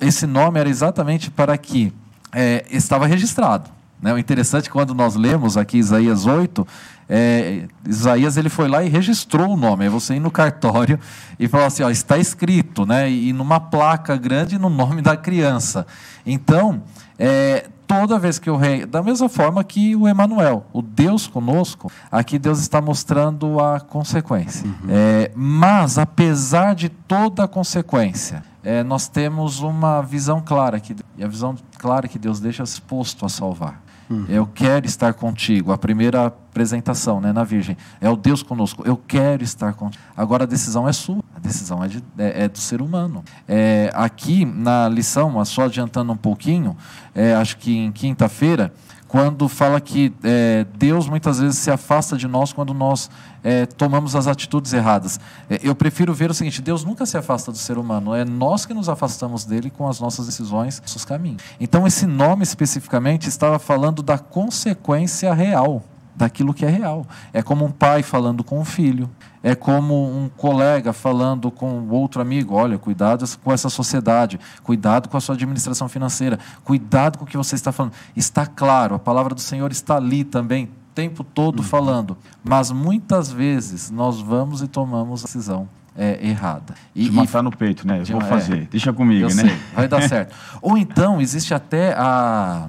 Esse 0.00 0.26
nome 0.26 0.58
era 0.58 0.68
exatamente 0.68 1.30
para 1.30 1.58
que 1.58 1.92
é, 2.32 2.64
estava 2.70 3.06
registrado. 3.06 3.70
Né? 4.00 4.12
O 4.12 4.18
interessante, 4.18 4.68
quando 4.68 4.94
nós 4.94 5.14
lemos 5.14 5.56
aqui 5.56 5.78
Isaías 5.78 6.26
8, 6.26 6.66
é, 7.08 7.66
Isaías 7.86 8.36
ele 8.36 8.48
foi 8.48 8.68
lá 8.68 8.82
e 8.82 8.88
registrou 8.88 9.50
o 9.50 9.56
nome. 9.56 9.84
Aí 9.84 9.90
você 9.90 10.14
ir 10.14 10.20
no 10.20 10.30
cartório 10.30 10.98
e 11.38 11.48
falar 11.48 11.66
assim: 11.66 11.82
ó, 11.82 11.90
está 11.90 12.18
escrito, 12.18 12.84
né? 12.84 13.10
e 13.10 13.32
numa 13.32 13.58
placa 13.60 14.16
grande 14.16 14.58
no 14.58 14.68
nome 14.68 15.00
da 15.00 15.16
criança. 15.16 15.86
Então, 16.26 16.82
é, 17.18 17.68
toda 17.86 18.18
vez 18.18 18.38
que 18.38 18.50
o 18.50 18.56
rei, 18.56 18.84
da 18.84 19.02
mesma 19.02 19.28
forma 19.28 19.62
que 19.62 19.94
o 19.94 20.06
Emanuel, 20.06 20.66
o 20.72 20.82
Deus 20.82 21.26
conosco, 21.26 21.90
aqui 22.10 22.38
Deus 22.38 22.60
está 22.60 22.80
mostrando 22.80 23.60
a 23.60 23.80
consequência. 23.80 24.66
Uhum. 24.66 24.74
É, 24.90 25.30
mas 25.34 25.96
apesar 25.96 26.74
de 26.74 26.88
toda 26.88 27.44
a 27.44 27.48
consequência, 27.48 28.42
é, 28.66 28.82
nós 28.82 29.06
temos 29.06 29.60
uma 29.60 30.02
visão 30.02 30.42
clara 30.44 30.80
que 30.80 30.96
e 31.16 31.22
a 31.22 31.28
visão 31.28 31.54
clara 31.78 32.08
que 32.08 32.18
Deus 32.18 32.40
deixa 32.40 32.64
exposto 32.64 33.24
a 33.24 33.28
salvar. 33.28 33.80
Uhum. 34.10 34.26
Eu 34.28 34.44
quero 34.44 34.86
estar 34.86 35.14
contigo. 35.14 35.70
A 35.70 35.78
primeira 35.78 36.26
apresentação 36.26 37.20
né, 37.20 37.32
na 37.32 37.44
Virgem 37.44 37.76
é 38.00 38.10
o 38.10 38.16
Deus 38.16 38.42
conosco. 38.42 38.82
Eu 38.84 38.96
quero 38.96 39.44
estar 39.44 39.72
contigo. 39.74 40.02
Agora 40.16 40.42
a 40.42 40.46
decisão 40.46 40.88
é 40.88 40.92
sua. 40.92 41.22
A 41.32 41.38
decisão 41.38 41.82
é, 41.82 41.86
de, 41.86 42.02
é, 42.18 42.44
é 42.44 42.48
do 42.48 42.58
ser 42.58 42.82
humano. 42.82 43.22
É, 43.46 43.88
aqui 43.94 44.44
na 44.44 44.88
lição, 44.88 45.44
só 45.44 45.66
adiantando 45.66 46.12
um 46.12 46.16
pouquinho, 46.16 46.76
é, 47.14 47.34
acho 47.34 47.58
que 47.58 47.76
em 47.76 47.92
quinta-feira, 47.92 48.72
quando 49.16 49.48
fala 49.48 49.80
que 49.80 50.12
é, 50.22 50.66
Deus 50.76 51.08
muitas 51.08 51.40
vezes 51.40 51.58
se 51.58 51.70
afasta 51.70 52.18
de 52.18 52.28
nós 52.28 52.52
quando 52.52 52.74
nós 52.74 53.10
é, 53.42 53.64
tomamos 53.64 54.14
as 54.14 54.26
atitudes 54.26 54.74
erradas. 54.74 55.18
É, 55.48 55.58
eu 55.62 55.74
prefiro 55.74 56.12
ver 56.12 56.30
o 56.30 56.34
seguinte: 56.34 56.60
Deus 56.60 56.84
nunca 56.84 57.06
se 57.06 57.16
afasta 57.16 57.50
do 57.50 57.56
ser 57.56 57.78
humano, 57.78 58.14
é 58.14 58.26
nós 58.26 58.66
que 58.66 58.74
nos 58.74 58.90
afastamos 58.90 59.46
dele 59.46 59.70
com 59.70 59.88
as 59.88 60.00
nossas 60.00 60.26
decisões, 60.26 60.82
nossos 60.82 61.06
caminhos. 61.06 61.42
Então, 61.58 61.86
esse 61.86 62.06
nome 62.06 62.42
especificamente 62.42 63.26
estava 63.26 63.58
falando 63.58 64.02
da 64.02 64.18
consequência 64.18 65.32
real 65.32 65.82
daquilo 66.16 66.54
que 66.54 66.64
é 66.64 66.68
real. 66.68 67.06
É 67.32 67.42
como 67.42 67.64
um 67.64 67.70
pai 67.70 68.02
falando 68.02 68.42
com 68.42 68.58
um 68.58 68.64
filho, 68.64 69.08
é 69.42 69.54
como 69.54 70.10
um 70.10 70.28
colega 70.28 70.92
falando 70.92 71.50
com 71.50 71.88
outro 71.88 72.20
amigo: 72.20 72.54
olha, 72.54 72.78
cuidado 72.78 73.24
com 73.44 73.52
essa 73.52 73.68
sociedade, 73.68 74.40
cuidado 74.62 75.08
com 75.08 75.16
a 75.16 75.20
sua 75.20 75.34
administração 75.34 75.88
financeira, 75.88 76.38
cuidado 76.64 77.18
com 77.18 77.24
o 77.24 77.28
que 77.28 77.36
você 77.36 77.54
está 77.54 77.70
falando. 77.70 77.92
Está 78.16 78.46
claro, 78.46 78.94
a 78.94 78.98
palavra 78.98 79.34
do 79.34 79.40
Senhor 79.40 79.70
está 79.70 79.96
ali 79.96 80.24
também, 80.24 80.64
o 80.64 80.94
tempo 80.94 81.22
todo 81.22 81.58
uhum. 81.58 81.64
falando, 81.64 82.16
mas 82.42 82.70
muitas 82.70 83.30
vezes 83.30 83.90
nós 83.90 84.20
vamos 84.20 84.62
e 84.62 84.66
tomamos 84.66 85.22
a 85.22 85.26
decisão 85.26 85.68
é, 85.94 86.26
errada. 86.26 86.74
E, 86.94 87.04
de 87.04 87.10
matar 87.10 87.40
e, 87.40 87.42
no 87.42 87.50
peito, 87.54 87.86
né? 87.86 88.00
Eu 88.00 88.18
vou 88.18 88.22
é, 88.22 88.24
fazer, 88.24 88.68
deixa 88.70 88.92
comigo, 88.92 89.26
né? 89.26 89.42
Sei, 89.42 89.58
vai 89.74 89.86
dar 89.86 90.02
certo. 90.08 90.34
Ou 90.62 90.76
então, 90.78 91.20
existe 91.20 91.52
até 91.52 91.94
a. 91.96 92.68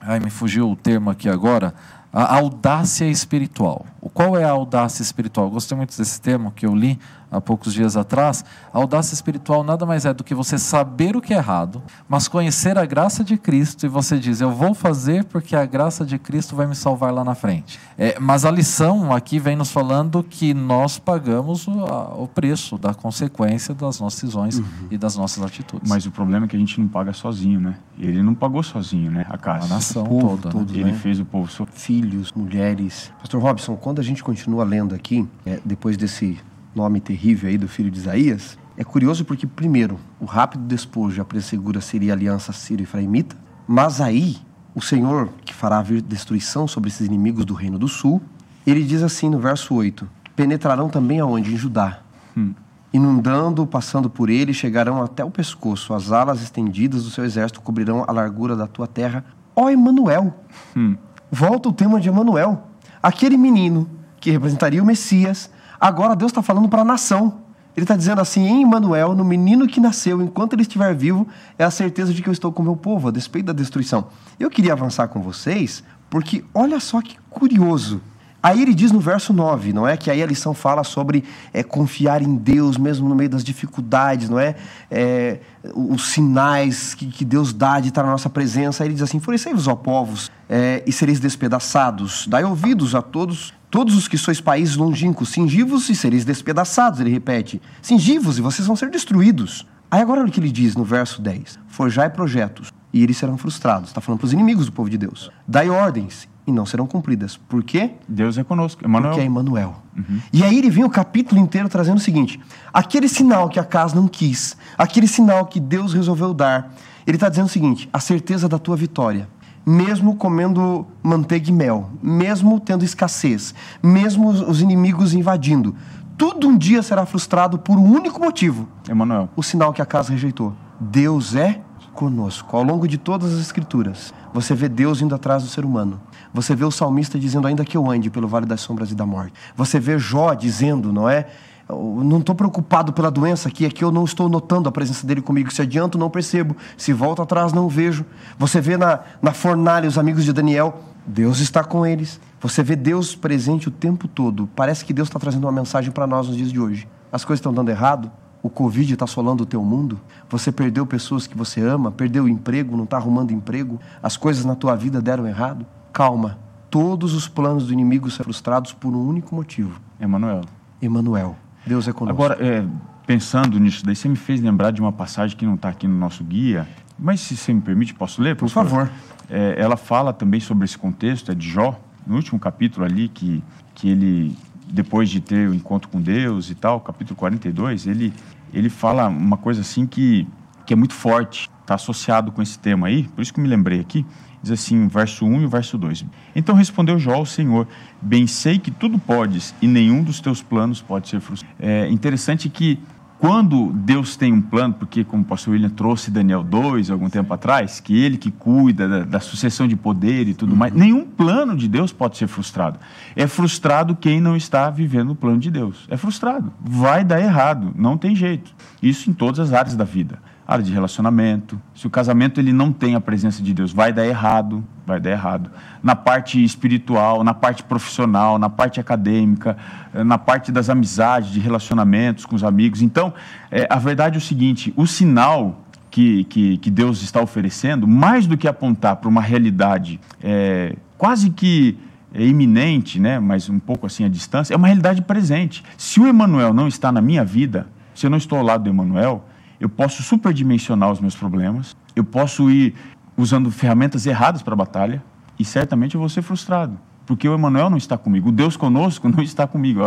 Ai, 0.00 0.20
me 0.20 0.30
fugiu 0.30 0.70
o 0.70 0.76
termo 0.76 1.10
aqui 1.10 1.28
agora 1.28 1.74
a 2.12 2.36
audácia 2.36 3.04
espiritual. 3.06 3.84
Qual 4.14 4.36
é 4.36 4.44
a 4.44 4.50
audácia 4.50 5.02
espiritual? 5.02 5.46
Eu 5.46 5.50
gostei 5.50 5.76
muito 5.76 5.96
desse 5.96 6.20
termo 6.20 6.50
que 6.50 6.66
eu 6.66 6.74
li 6.74 6.98
há 7.30 7.40
poucos 7.40 7.72
dias 7.72 7.96
atrás. 7.96 8.44
A 8.72 8.78
audácia 8.78 9.14
espiritual 9.14 9.64
nada 9.64 9.84
mais 9.84 10.04
é 10.04 10.12
do 10.12 10.22
que 10.22 10.34
você 10.34 10.58
saber 10.58 11.16
o 11.16 11.20
que 11.20 11.34
é 11.34 11.38
errado, 11.38 11.82
mas 12.08 12.28
conhecer 12.28 12.78
a 12.78 12.84
graça 12.84 13.24
de 13.24 13.36
Cristo 13.36 13.86
e 13.86 13.88
você 13.88 14.18
diz: 14.18 14.40
Eu 14.40 14.50
vou 14.50 14.74
fazer 14.74 15.24
porque 15.24 15.56
a 15.56 15.64
graça 15.66 16.04
de 16.04 16.18
Cristo 16.18 16.54
vai 16.54 16.66
me 16.66 16.74
salvar 16.74 17.12
lá 17.12 17.24
na 17.24 17.34
frente. 17.34 17.78
É, 17.96 18.18
mas 18.20 18.44
a 18.44 18.50
lição 18.50 19.12
aqui 19.12 19.38
vem 19.38 19.56
nos 19.56 19.70
falando 19.70 20.22
que 20.22 20.52
nós 20.54 20.98
pagamos 20.98 21.66
o, 21.66 21.84
a, 21.84 22.14
o 22.14 22.28
preço 22.28 22.78
da 22.78 22.94
consequência 22.94 23.74
das 23.74 24.00
nossas 24.00 24.18
decisões 24.18 24.58
uhum. 24.58 24.64
e 24.90 24.98
das 24.98 25.16
nossas 25.16 25.42
atitudes. 25.42 25.88
Mas 25.88 26.06
o 26.06 26.10
problema 26.10 26.46
é 26.46 26.48
que 26.48 26.56
a 26.56 26.58
gente 26.58 26.80
não 26.80 26.88
paga 26.88 27.12
sozinho, 27.12 27.60
né? 27.60 27.76
Ele 27.98 28.22
não 28.22 28.34
pagou 28.34 28.62
sozinho, 28.62 29.10
né? 29.10 29.26
A 29.28 29.38
casa. 29.38 29.66
A 29.66 29.68
nação 29.68 30.04
toda. 30.04 30.50
Todo, 30.50 30.72
né? 30.72 30.80
Ele 30.80 30.92
fez 30.92 31.18
o 31.18 31.24
povo. 31.24 31.48
Filhos, 31.72 32.32
mulheres. 32.32 33.12
Pastor 33.18 33.40
Robson, 33.40 33.76
quando 33.76 34.00
a 34.00 34.04
gente 34.04 34.22
continua 34.22 34.64
lendo 34.64 34.94
aqui, 34.94 35.26
é, 35.46 35.60
depois 35.64 35.96
desse 35.96 36.38
nome 36.78 37.00
terrível 37.00 37.50
aí 37.50 37.58
do 37.58 37.66
filho 37.66 37.90
de 37.90 37.98
Isaías, 37.98 38.56
é 38.76 38.84
curioso 38.84 39.24
porque, 39.24 39.46
primeiro, 39.46 39.98
o 40.20 40.24
rápido 40.24 40.64
despojo 40.64 41.20
a 41.20 41.24
pressegura 41.24 41.80
seria 41.80 42.12
a 42.12 42.16
aliança 42.16 42.52
sírio-efraimita, 42.52 43.36
mas 43.66 44.00
aí 44.00 44.36
o 44.74 44.80
Senhor, 44.80 45.30
que 45.44 45.52
fará 45.52 45.82
vir 45.82 46.00
destruição 46.00 46.68
sobre 46.68 46.88
esses 46.88 47.04
inimigos 47.04 47.44
do 47.44 47.52
reino 47.52 47.78
do 47.78 47.88
sul, 47.88 48.22
ele 48.64 48.84
diz 48.84 49.02
assim 49.02 49.28
no 49.28 49.40
verso 49.40 49.74
8: 49.74 50.08
penetrarão 50.36 50.88
também 50.88 51.18
aonde? 51.18 51.52
Em 51.52 51.56
Judá. 51.56 51.98
Hum. 52.36 52.54
Inundando, 52.92 53.66
passando 53.66 54.08
por 54.08 54.30
ele, 54.30 54.54
chegarão 54.54 55.02
até 55.02 55.24
o 55.24 55.30
pescoço. 55.30 55.92
As 55.92 56.12
alas 56.12 56.40
estendidas 56.40 57.02
do 57.02 57.10
seu 57.10 57.24
exército 57.24 57.60
cobrirão 57.60 58.04
a 58.06 58.12
largura 58.12 58.54
da 58.54 58.68
tua 58.68 58.86
terra. 58.86 59.24
Ó 59.56 59.64
oh, 59.64 59.68
Emanuel! 59.68 60.32
Hum. 60.76 60.96
Volta 61.30 61.68
o 61.68 61.72
tema 61.72 62.00
de 62.00 62.08
Emanuel. 62.08 62.68
Aquele 63.02 63.36
menino 63.36 63.90
que 64.20 64.30
representaria 64.30 64.82
o 64.82 64.86
Messias, 64.86 65.50
Agora 65.80 66.16
Deus 66.16 66.30
está 66.30 66.42
falando 66.42 66.68
para 66.68 66.82
a 66.82 66.84
nação. 66.84 67.38
Ele 67.76 67.84
está 67.84 67.96
dizendo 67.96 68.20
assim: 68.20 68.44
em 68.44 68.62
Emmanuel, 68.62 69.14
no 69.14 69.24
menino 69.24 69.66
que 69.68 69.80
nasceu, 69.80 70.20
enquanto 70.20 70.54
ele 70.54 70.62
estiver 70.62 70.94
vivo, 70.94 71.26
é 71.56 71.64
a 71.64 71.70
certeza 71.70 72.12
de 72.12 72.22
que 72.22 72.28
eu 72.28 72.32
estou 72.32 72.52
com 72.52 72.62
o 72.62 72.64
meu 72.64 72.76
povo, 72.76 73.08
a 73.08 73.10
despeito 73.10 73.46
da 73.46 73.52
destruição. 73.52 74.08
Eu 74.38 74.50
queria 74.50 74.72
avançar 74.72 75.06
com 75.08 75.22
vocês, 75.22 75.84
porque 76.10 76.44
olha 76.52 76.80
só 76.80 77.00
que 77.00 77.16
curioso. 77.30 78.00
Aí 78.48 78.62
ele 78.62 78.72
diz 78.72 78.90
no 78.90 78.98
verso 78.98 79.30
9, 79.30 79.74
não 79.74 79.86
é? 79.86 79.94
Que 79.94 80.10
aí 80.10 80.22
a 80.22 80.26
lição 80.26 80.54
fala 80.54 80.82
sobre 80.82 81.22
é, 81.52 81.62
confiar 81.62 82.22
em 82.22 82.34
Deus 82.34 82.78
mesmo 82.78 83.06
no 83.06 83.14
meio 83.14 83.28
das 83.28 83.44
dificuldades, 83.44 84.30
não 84.30 84.40
é? 84.40 84.54
é 84.90 85.40
os 85.74 86.12
sinais 86.12 86.94
que, 86.94 87.08
que, 87.08 87.26
Deus 87.26 87.52
dá 87.52 87.78
de 87.78 87.88
estar 87.88 88.02
na 88.02 88.10
nossa 88.10 88.30
presença. 88.30 88.82
Aí 88.82 88.88
ele 88.88 88.94
diz 88.94 89.02
assim: 89.02 89.18
Enfurecei-vos, 89.18 89.68
ó 89.68 89.74
povos, 89.74 90.30
é, 90.48 90.82
e 90.86 90.92
sereis 90.92 91.20
despedaçados. 91.20 92.26
Dai 92.26 92.42
ouvidos 92.42 92.94
a 92.94 93.02
todos 93.02 93.52
Todos 93.70 93.94
os 93.94 94.08
que 94.08 94.16
sois 94.16 94.40
países 94.40 94.76
longínquos, 94.76 95.28
cingivos 95.28 95.90
e 95.90 95.94
sereis 95.94 96.24
despedaçados, 96.24 97.00
ele 97.00 97.10
repete. 97.10 97.60
Cingivos 97.82 98.38
e 98.38 98.40
vocês 98.40 98.66
vão 98.66 98.74
ser 98.74 98.88
destruídos. 98.88 99.66
Aí 99.90 100.00
agora 100.00 100.20
olha 100.20 100.30
o 100.30 100.32
que 100.32 100.40
ele 100.40 100.50
diz 100.50 100.74
no 100.74 100.84
verso 100.84 101.20
10. 101.20 101.58
Forjai 101.68 102.08
projetos 102.08 102.72
e 102.94 103.02
eles 103.02 103.18
serão 103.18 103.36
frustrados. 103.36 103.90
Está 103.90 104.00
falando 104.00 104.20
para 104.20 104.26
os 104.26 104.32
inimigos 104.32 104.64
do 104.64 104.72
povo 104.72 104.88
de 104.88 104.96
Deus. 104.96 105.30
Dai 105.46 105.68
ordens 105.68 106.26
e 106.48 106.52
não 106.52 106.64
serão 106.64 106.86
cumpridas. 106.86 107.36
Por 107.36 107.62
quê? 107.62 107.90
Deus 108.08 108.38
é 108.38 108.42
conosco. 108.42 108.82
Emmanuel. 108.82 109.10
Porque 109.10 109.22
é 109.22 109.26
Emmanuel. 109.26 109.76
Uhum. 109.94 110.20
E 110.32 110.42
aí 110.42 110.56
ele 110.56 110.70
vem 110.70 110.82
o 110.82 110.88
capítulo 110.88 111.38
inteiro 111.38 111.68
trazendo 111.68 111.98
o 111.98 112.00
seguinte. 112.00 112.40
Aquele 112.72 113.06
sinal 113.06 113.50
que 113.50 113.60
a 113.60 113.64
casa 113.64 113.94
não 113.94 114.08
quis, 114.08 114.56
aquele 114.78 115.06
sinal 115.06 115.44
que 115.44 115.60
Deus 115.60 115.92
resolveu 115.92 116.32
dar, 116.32 116.74
ele 117.06 117.18
está 117.18 117.28
dizendo 117.28 117.46
o 117.46 117.50
seguinte, 117.50 117.86
a 117.92 118.00
certeza 118.00 118.48
da 118.48 118.58
tua 118.58 118.76
vitória 118.76 119.28
mesmo 119.66 120.16
comendo 120.16 120.86
manteiga 121.02 121.50
e 121.50 121.52
mel, 121.52 121.90
mesmo 122.02 122.58
tendo 122.58 122.86
escassez, 122.86 123.54
mesmo 123.82 124.30
os 124.30 124.62
inimigos 124.62 125.12
invadindo. 125.12 125.76
Tudo 126.16 126.48
um 126.48 126.56
dia 126.56 126.82
será 126.82 127.04
frustrado 127.04 127.58
por 127.58 127.76
um 127.76 127.84
único 127.84 128.18
motivo. 128.18 128.66
Emanuel. 128.88 129.28
O 129.36 129.42
sinal 129.42 129.74
que 129.74 129.82
a 129.82 129.84
casa 129.84 130.10
rejeitou. 130.10 130.54
Deus 130.80 131.36
é 131.36 131.60
conosco. 131.98 132.56
Ao 132.56 132.62
longo 132.62 132.86
de 132.86 132.96
todas 132.96 133.34
as 133.34 133.40
escrituras, 133.40 134.14
você 134.32 134.54
vê 134.54 134.68
Deus 134.68 135.02
indo 135.02 135.16
atrás 135.16 135.42
do 135.42 135.48
ser 135.48 135.64
humano. 135.64 136.00
Você 136.32 136.54
vê 136.54 136.64
o 136.64 136.70
salmista 136.70 137.18
dizendo, 137.18 137.48
ainda 137.48 137.64
que 137.64 137.76
eu 137.76 137.90
ande 137.90 138.08
pelo 138.08 138.28
vale 138.28 138.46
das 138.46 138.60
sombras 138.60 138.92
e 138.92 138.94
da 138.94 139.04
morte. 139.04 139.32
Você 139.56 139.80
vê 139.80 139.98
Jó 139.98 140.32
dizendo, 140.32 140.92
não 140.92 141.10
é? 141.10 141.26
Eu 141.68 142.00
não 142.04 142.20
estou 142.20 142.36
preocupado 142.36 142.92
pela 142.92 143.10
doença 143.10 143.48
aqui, 143.48 143.66
é 143.66 143.68
que 143.68 143.82
eu 143.82 143.90
não 143.90 144.04
estou 144.04 144.28
notando 144.28 144.68
a 144.68 144.72
presença 144.72 145.04
dele 145.04 145.20
comigo. 145.20 145.52
Se 145.52 145.60
adianto, 145.60 145.98
não 145.98 146.08
percebo. 146.08 146.56
Se 146.76 146.92
volto 146.92 147.20
atrás, 147.20 147.52
não 147.52 147.68
vejo. 147.68 148.06
Você 148.38 148.60
vê 148.60 148.76
na, 148.76 149.00
na 149.20 149.32
fornalha 149.32 149.88
os 149.88 149.98
amigos 149.98 150.24
de 150.24 150.32
Daniel, 150.32 150.80
Deus 151.04 151.40
está 151.40 151.64
com 151.64 151.84
eles. 151.84 152.20
Você 152.40 152.62
vê 152.62 152.76
Deus 152.76 153.16
presente 153.16 153.66
o 153.66 153.72
tempo 153.72 154.06
todo. 154.06 154.48
Parece 154.54 154.84
que 154.84 154.92
Deus 154.92 155.08
está 155.08 155.18
trazendo 155.18 155.46
uma 155.46 155.52
mensagem 155.52 155.90
para 155.90 156.06
nós 156.06 156.28
nos 156.28 156.36
dias 156.36 156.52
de 156.52 156.60
hoje. 156.60 156.86
As 157.10 157.24
coisas 157.24 157.40
estão 157.40 157.52
dando 157.52 157.70
errado, 157.70 158.08
o 158.48 158.50
Covid 158.50 158.94
está 158.94 159.04
assolando 159.04 159.42
o 159.42 159.46
teu 159.46 159.62
mundo, 159.62 160.00
você 160.28 160.50
perdeu 160.50 160.86
pessoas 160.86 161.26
que 161.26 161.36
você 161.36 161.60
ama, 161.60 161.92
perdeu 161.92 162.24
o 162.24 162.28
emprego, 162.28 162.76
não 162.76 162.84
está 162.84 162.96
arrumando 162.96 163.30
emprego, 163.30 163.78
as 164.02 164.16
coisas 164.16 164.44
na 164.44 164.54
tua 164.54 164.74
vida 164.74 165.02
deram 165.02 165.26
errado. 165.26 165.66
Calma, 165.92 166.38
todos 166.70 167.12
os 167.12 167.28
planos 167.28 167.66
do 167.66 167.72
inimigo 167.72 168.10
são 168.10 168.24
frustrados 168.24 168.72
por 168.72 168.94
um 168.94 169.06
único 169.06 169.34
motivo. 169.34 169.78
Emanuel. 170.00 170.40
Emanuel. 170.80 171.36
Deus 171.66 171.86
é 171.86 171.92
conosco. 171.92 172.22
Agora, 172.22 172.42
é, 172.42 172.64
pensando 173.06 173.60
nisso, 173.60 173.84
daí 173.84 173.94
você 173.94 174.08
me 174.08 174.16
fez 174.16 174.40
lembrar 174.40 174.70
de 174.70 174.80
uma 174.80 174.92
passagem 174.92 175.36
que 175.36 175.44
não 175.44 175.54
está 175.54 175.68
aqui 175.68 175.86
no 175.86 175.98
nosso 175.98 176.24
guia, 176.24 176.66
mas 176.98 177.20
se 177.20 177.36
você 177.36 177.52
me 177.52 177.60
permite, 177.60 177.92
posso 177.92 178.22
ler? 178.22 178.34
Por, 178.34 178.48
favor. 178.48 178.90
É, 179.28 179.56
ela 179.58 179.76
fala 179.76 180.12
também 180.14 180.40
sobre 180.40 180.64
esse 180.64 180.78
contexto, 180.78 181.30
é 181.30 181.34
de 181.34 181.46
Jó, 181.46 181.78
no 182.06 182.16
último 182.16 182.40
capítulo 182.40 182.86
ali, 182.86 183.08
que, 183.08 183.44
que 183.74 183.90
ele, 183.90 184.34
depois 184.66 185.10
de 185.10 185.20
ter 185.20 185.48
o 185.48 185.54
encontro 185.54 185.90
com 185.90 186.00
Deus 186.00 186.48
e 186.48 186.54
tal, 186.54 186.80
capítulo 186.80 187.14
42, 187.14 187.86
ele, 187.86 188.12
ele 188.52 188.68
fala 188.68 189.08
uma 189.08 189.36
coisa 189.36 189.60
assim 189.60 189.86
que, 189.86 190.26
que 190.66 190.72
é 190.72 190.76
muito 190.76 190.94
forte, 190.94 191.50
está 191.60 191.74
associado 191.74 192.32
com 192.32 192.40
esse 192.40 192.58
tema 192.58 192.86
aí, 192.86 193.04
por 193.04 193.22
isso 193.22 193.32
que 193.32 193.40
me 193.40 193.48
lembrei 193.48 193.80
aqui. 193.80 194.04
Diz 194.40 194.52
assim, 194.52 194.86
verso 194.86 195.26
1 195.26 195.42
e 195.42 195.46
verso 195.48 195.76
2. 195.76 196.06
Então 196.34 196.54
respondeu 196.54 196.96
Jó 196.96 197.14
ao 197.14 197.26
Senhor: 197.26 197.66
Bem 198.00 198.26
sei 198.26 198.56
que 198.56 198.70
tudo 198.70 198.96
podes 198.96 199.52
e 199.60 199.66
nenhum 199.66 200.02
dos 200.02 200.20
teus 200.20 200.40
planos 200.40 200.80
pode 200.80 201.08
ser 201.08 201.20
frustrado. 201.20 201.54
É 201.58 201.90
interessante 201.90 202.48
que 202.48 202.78
quando 203.18 203.72
Deus 203.72 204.16
tem 204.16 204.32
um 204.32 204.40
plano, 204.40 204.74
porque 204.74 205.02
como 205.02 205.24
o 205.24 205.26
pastor 205.26 205.54
William 205.54 205.68
trouxe 205.68 206.08
Daniel 206.08 206.44
2 206.44 206.88
algum 206.88 207.10
tempo 207.10 207.34
atrás, 207.34 207.80
que 207.80 207.98
ele 207.98 208.16
que 208.16 208.30
cuida 208.30 208.88
da, 208.88 209.00
da 209.00 209.20
sucessão 209.20 209.66
de 209.66 209.74
poder 209.74 210.28
e 210.28 210.34
tudo 210.34 210.52
uhum. 210.52 210.58
mais, 210.58 210.72
nenhum 210.72 211.04
plano 211.04 211.56
de 211.56 211.66
Deus 211.66 211.92
pode 211.92 212.16
ser 212.16 212.28
frustrado. 212.28 212.78
É 213.16 213.26
frustrado 213.26 213.96
quem 213.96 214.20
não 214.20 214.36
está 214.36 214.70
vivendo 214.70 215.10
o 215.10 215.14
plano 215.16 215.38
de 215.38 215.50
Deus. 215.50 215.84
É 215.90 215.96
frustrado. 215.96 216.52
Vai 216.60 217.04
dar 217.04 217.20
errado, 217.20 217.72
não 217.76 217.98
tem 217.98 218.14
jeito. 218.14 218.54
Isso 218.80 219.10
em 219.10 219.12
todas 219.12 219.40
as 219.40 219.52
áreas 219.52 219.74
da 219.74 219.84
vida. 219.84 220.20
área 220.46 220.64
de 220.64 220.72
relacionamento. 220.72 221.60
Se 221.74 221.86
o 221.86 221.90
casamento 221.90 222.40
ele 222.40 222.52
não 222.52 222.72
tem 222.72 222.94
a 222.94 223.00
presença 223.00 223.42
de 223.42 223.52
Deus, 223.52 223.72
vai 223.72 223.92
dar 223.92 224.06
errado, 224.06 224.64
vai 224.88 224.98
dar 224.98 225.10
errado. 225.10 225.50
Na 225.82 225.94
parte 225.94 226.42
espiritual, 226.42 227.22
na 227.22 227.34
parte 227.34 227.62
profissional, 227.62 228.38
na 228.38 228.48
parte 228.48 228.80
acadêmica, 228.80 229.56
eh, 229.94 230.02
na 230.02 230.18
parte 230.18 230.50
das 230.50 230.68
amizades, 230.68 231.30
de 231.30 231.38
relacionamentos 231.38 232.24
com 232.24 232.34
os 232.34 232.42
amigos. 232.42 232.82
Então, 232.82 233.12
é, 233.50 233.66
a 233.70 233.78
verdade 233.78 234.16
é 234.16 234.18
o 234.18 234.20
seguinte: 234.20 234.72
o 234.76 234.86
sinal 234.86 235.62
que, 235.90 236.24
que, 236.24 236.56
que 236.58 236.70
Deus 236.70 237.02
está 237.02 237.20
oferecendo, 237.20 237.86
mais 237.86 238.26
do 238.26 238.36
que 238.36 238.48
apontar 238.48 238.96
para 238.96 239.08
uma 239.08 239.22
realidade 239.22 240.00
é, 240.22 240.74
quase 240.96 241.30
que 241.30 241.78
é 242.12 242.24
iminente, 242.24 242.98
né, 242.98 243.20
mas 243.20 243.50
um 243.50 243.58
pouco 243.58 243.86
assim 243.86 244.04
à 244.04 244.08
distância, 244.08 244.54
é 244.54 244.56
uma 244.56 244.66
realidade 244.66 245.02
presente. 245.02 245.62
Se 245.76 246.00
o 246.00 246.06
Emanuel 246.06 246.54
não 246.54 246.66
está 246.66 246.90
na 246.90 247.02
minha 247.02 247.22
vida, 247.22 247.66
se 247.94 248.06
eu 248.06 248.10
não 248.10 248.16
estou 248.16 248.38
ao 248.38 248.44
lado 248.44 248.64
do 248.64 248.70
Emanuel, 248.70 249.24
eu 249.60 249.68
posso 249.68 250.02
superdimensionar 250.02 250.90
os 250.90 251.00
meus 251.00 251.14
problemas, 251.14 251.76
eu 251.94 252.04
posso 252.04 252.50
ir 252.50 252.74
usando 253.18 253.50
ferramentas 253.50 254.06
erradas 254.06 254.42
para 254.42 254.54
a 254.54 254.56
batalha 254.56 255.02
e 255.38 255.44
certamente 255.44 255.96
eu 255.96 256.00
vou 256.00 256.08
ser 256.08 256.22
frustrado, 256.22 256.78
porque 257.04 257.28
o 257.28 257.34
Emanuel 257.34 257.68
não 257.68 257.76
está 257.76 257.98
comigo, 257.98 258.28
o 258.28 258.32
Deus 258.32 258.56
conosco 258.56 259.08
não 259.08 259.22
está 259.22 259.46
comigo. 259.46 259.80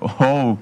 Oh, 0.00 0.56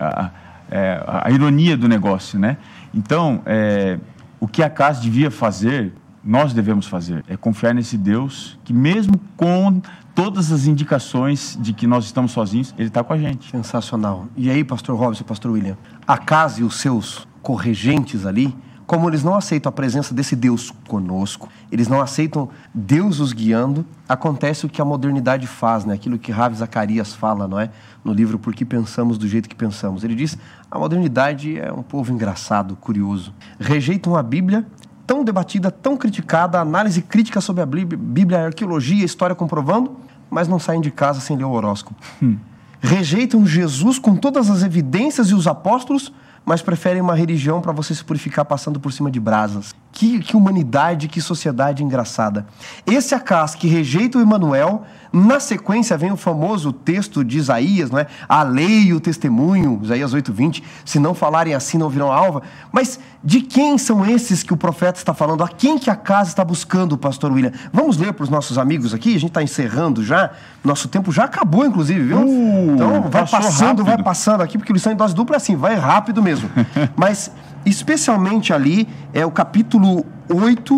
a, 0.00 0.30
é, 0.70 1.04
a, 1.06 1.30
ironia 1.30 1.76
do 1.76 1.86
negócio, 1.86 2.38
né? 2.38 2.56
Então, 2.92 3.42
é, 3.46 3.98
o 4.40 4.48
que 4.48 4.62
a 4.62 4.70
casa 4.70 5.00
devia 5.00 5.30
fazer, 5.30 5.92
nós 6.24 6.52
devemos 6.52 6.86
fazer, 6.86 7.24
é 7.28 7.36
confiar 7.36 7.74
nesse 7.74 7.96
Deus 7.96 8.58
que 8.64 8.72
mesmo 8.72 9.20
com 9.36 9.80
todas 10.14 10.52
as 10.52 10.66
indicações 10.66 11.58
de 11.60 11.72
que 11.72 11.86
nós 11.86 12.04
estamos 12.04 12.32
sozinhos, 12.32 12.74
ele 12.78 12.88
está 12.88 13.02
com 13.02 13.12
a 13.12 13.18
gente. 13.18 13.50
Sensacional. 13.50 14.26
E 14.36 14.48
aí, 14.48 14.62
pastor 14.64 14.96
Robson, 14.96 15.24
pastor 15.24 15.52
William, 15.52 15.76
a 16.06 16.16
casa 16.16 16.60
e 16.60 16.64
os 16.64 16.76
seus 16.76 17.26
corregentes 17.42 18.24
ali, 18.24 18.56
como 18.86 19.08
eles 19.08 19.22
não 19.24 19.34
aceitam 19.34 19.70
a 19.70 19.72
presença 19.72 20.12
desse 20.14 20.36
Deus 20.36 20.70
conosco, 20.86 21.48
eles 21.72 21.88
não 21.88 22.00
aceitam 22.00 22.48
Deus 22.72 23.18
os 23.18 23.32
guiando, 23.32 23.84
acontece 24.08 24.66
o 24.66 24.68
que 24.68 24.80
a 24.80 24.84
modernidade 24.84 25.46
faz, 25.46 25.84
né? 25.84 25.94
Aquilo 25.94 26.18
que 26.18 26.30
Ravi 26.30 26.56
Zacarias 26.56 27.14
fala, 27.14 27.48
não 27.48 27.58
é? 27.58 27.70
No 28.04 28.12
livro 28.12 28.38
Por 28.38 28.54
que 28.54 28.64
pensamos 28.64 29.16
do 29.16 29.26
jeito 29.26 29.48
que 29.48 29.54
pensamos. 29.54 30.04
Ele 30.04 30.14
diz: 30.14 30.36
"A 30.70 30.78
modernidade 30.78 31.58
é 31.58 31.72
um 31.72 31.82
povo 31.82 32.12
engraçado, 32.12 32.76
curioso. 32.76 33.32
Rejeitam 33.58 34.16
a 34.16 34.22
Bíblia 34.22 34.66
tão 35.06 35.24
debatida, 35.24 35.70
tão 35.70 35.96
criticada, 35.96 36.60
análise 36.60 37.02
crítica 37.02 37.40
sobre 37.40 37.62
a 37.62 37.66
Bíblia, 37.66 38.40
a 38.40 38.46
arqueologia, 38.46 39.02
a 39.02 39.06
história 39.06 39.34
comprovando, 39.34 39.96
mas 40.30 40.48
não 40.48 40.58
saem 40.58 40.80
de 40.80 40.90
casa 40.90 41.20
sem 41.20 41.36
ler 41.36 41.44
o 41.44 41.50
horóscopo. 41.50 42.00
Hum. 42.22 42.36
Rejeitam 42.80 43.46
Jesus 43.46 43.98
com 43.98 44.14
todas 44.14 44.50
as 44.50 44.62
evidências 44.62 45.28
e 45.28 45.34
os 45.34 45.46
apóstolos, 45.46 46.12
mas 46.44 46.62
preferem 46.62 47.00
uma 47.00 47.14
religião 47.14 47.60
para 47.60 47.72
você 47.72 47.94
se 47.94 48.04
purificar 48.04 48.44
passando 48.44 48.78
por 48.78 48.92
cima 48.92 49.10
de 49.10 49.18
brasas. 49.18 49.74
Que, 49.94 50.18
que 50.18 50.36
humanidade, 50.36 51.06
que 51.06 51.20
sociedade 51.20 51.84
engraçada. 51.84 52.46
Esse 52.84 53.14
Acas 53.14 53.54
que 53.54 53.68
rejeita 53.68 54.18
o 54.18 54.20
Emanuel, 54.20 54.84
na 55.12 55.38
sequência 55.38 55.96
vem 55.96 56.10
o 56.10 56.16
famoso 56.16 56.72
texto 56.72 57.22
de 57.24 57.38
Isaías, 57.38 57.88
não 57.88 58.00
é? 58.00 58.08
A 58.28 58.42
lei 58.42 58.86
e 58.86 58.92
o 58.92 58.98
testemunho, 58.98 59.78
Isaías 59.80 60.12
8:20, 60.12 60.64
se 60.84 60.98
não 60.98 61.14
falarem 61.14 61.54
assim 61.54 61.78
não 61.78 61.88
virão 61.88 62.10
alva. 62.10 62.42
Mas 62.72 62.98
de 63.22 63.40
quem 63.40 63.78
são 63.78 64.04
esses 64.04 64.42
que 64.42 64.52
o 64.52 64.56
profeta 64.56 64.98
está 64.98 65.14
falando? 65.14 65.44
A 65.44 65.48
quem 65.48 65.78
que 65.78 65.88
Acas 65.88 66.26
está 66.26 66.44
buscando, 66.44 66.98
pastor 66.98 67.30
William? 67.30 67.52
Vamos 67.72 67.96
ler 67.96 68.12
para 68.12 68.24
os 68.24 68.28
nossos 68.28 68.58
amigos 68.58 68.92
aqui, 68.92 69.10
a 69.10 69.20
gente 69.20 69.30
está 69.30 69.42
encerrando 69.44 70.04
já. 70.04 70.32
Nosso 70.64 70.88
tempo 70.88 71.12
já 71.12 71.24
acabou, 71.24 71.64
inclusive, 71.64 72.02
viu? 72.02 72.18
Uh, 72.18 72.74
então 72.74 73.02
vai 73.02 73.24
passando, 73.28 73.68
rápido. 73.68 73.84
vai 73.84 74.02
passando 74.02 74.40
aqui, 74.40 74.58
porque 74.58 74.72
lição 74.72 74.92
em 74.92 74.96
dose 74.96 75.14
dupla 75.14 75.36
é 75.36 75.38
assim, 75.38 75.54
vai 75.54 75.76
rápido 75.76 76.20
mesmo. 76.20 76.50
Mas 76.96 77.30
especialmente 77.64 78.52
ali 78.52 78.88
é 79.12 79.24
o 79.24 79.30
capítulo 79.30 80.04
8, 80.28 80.76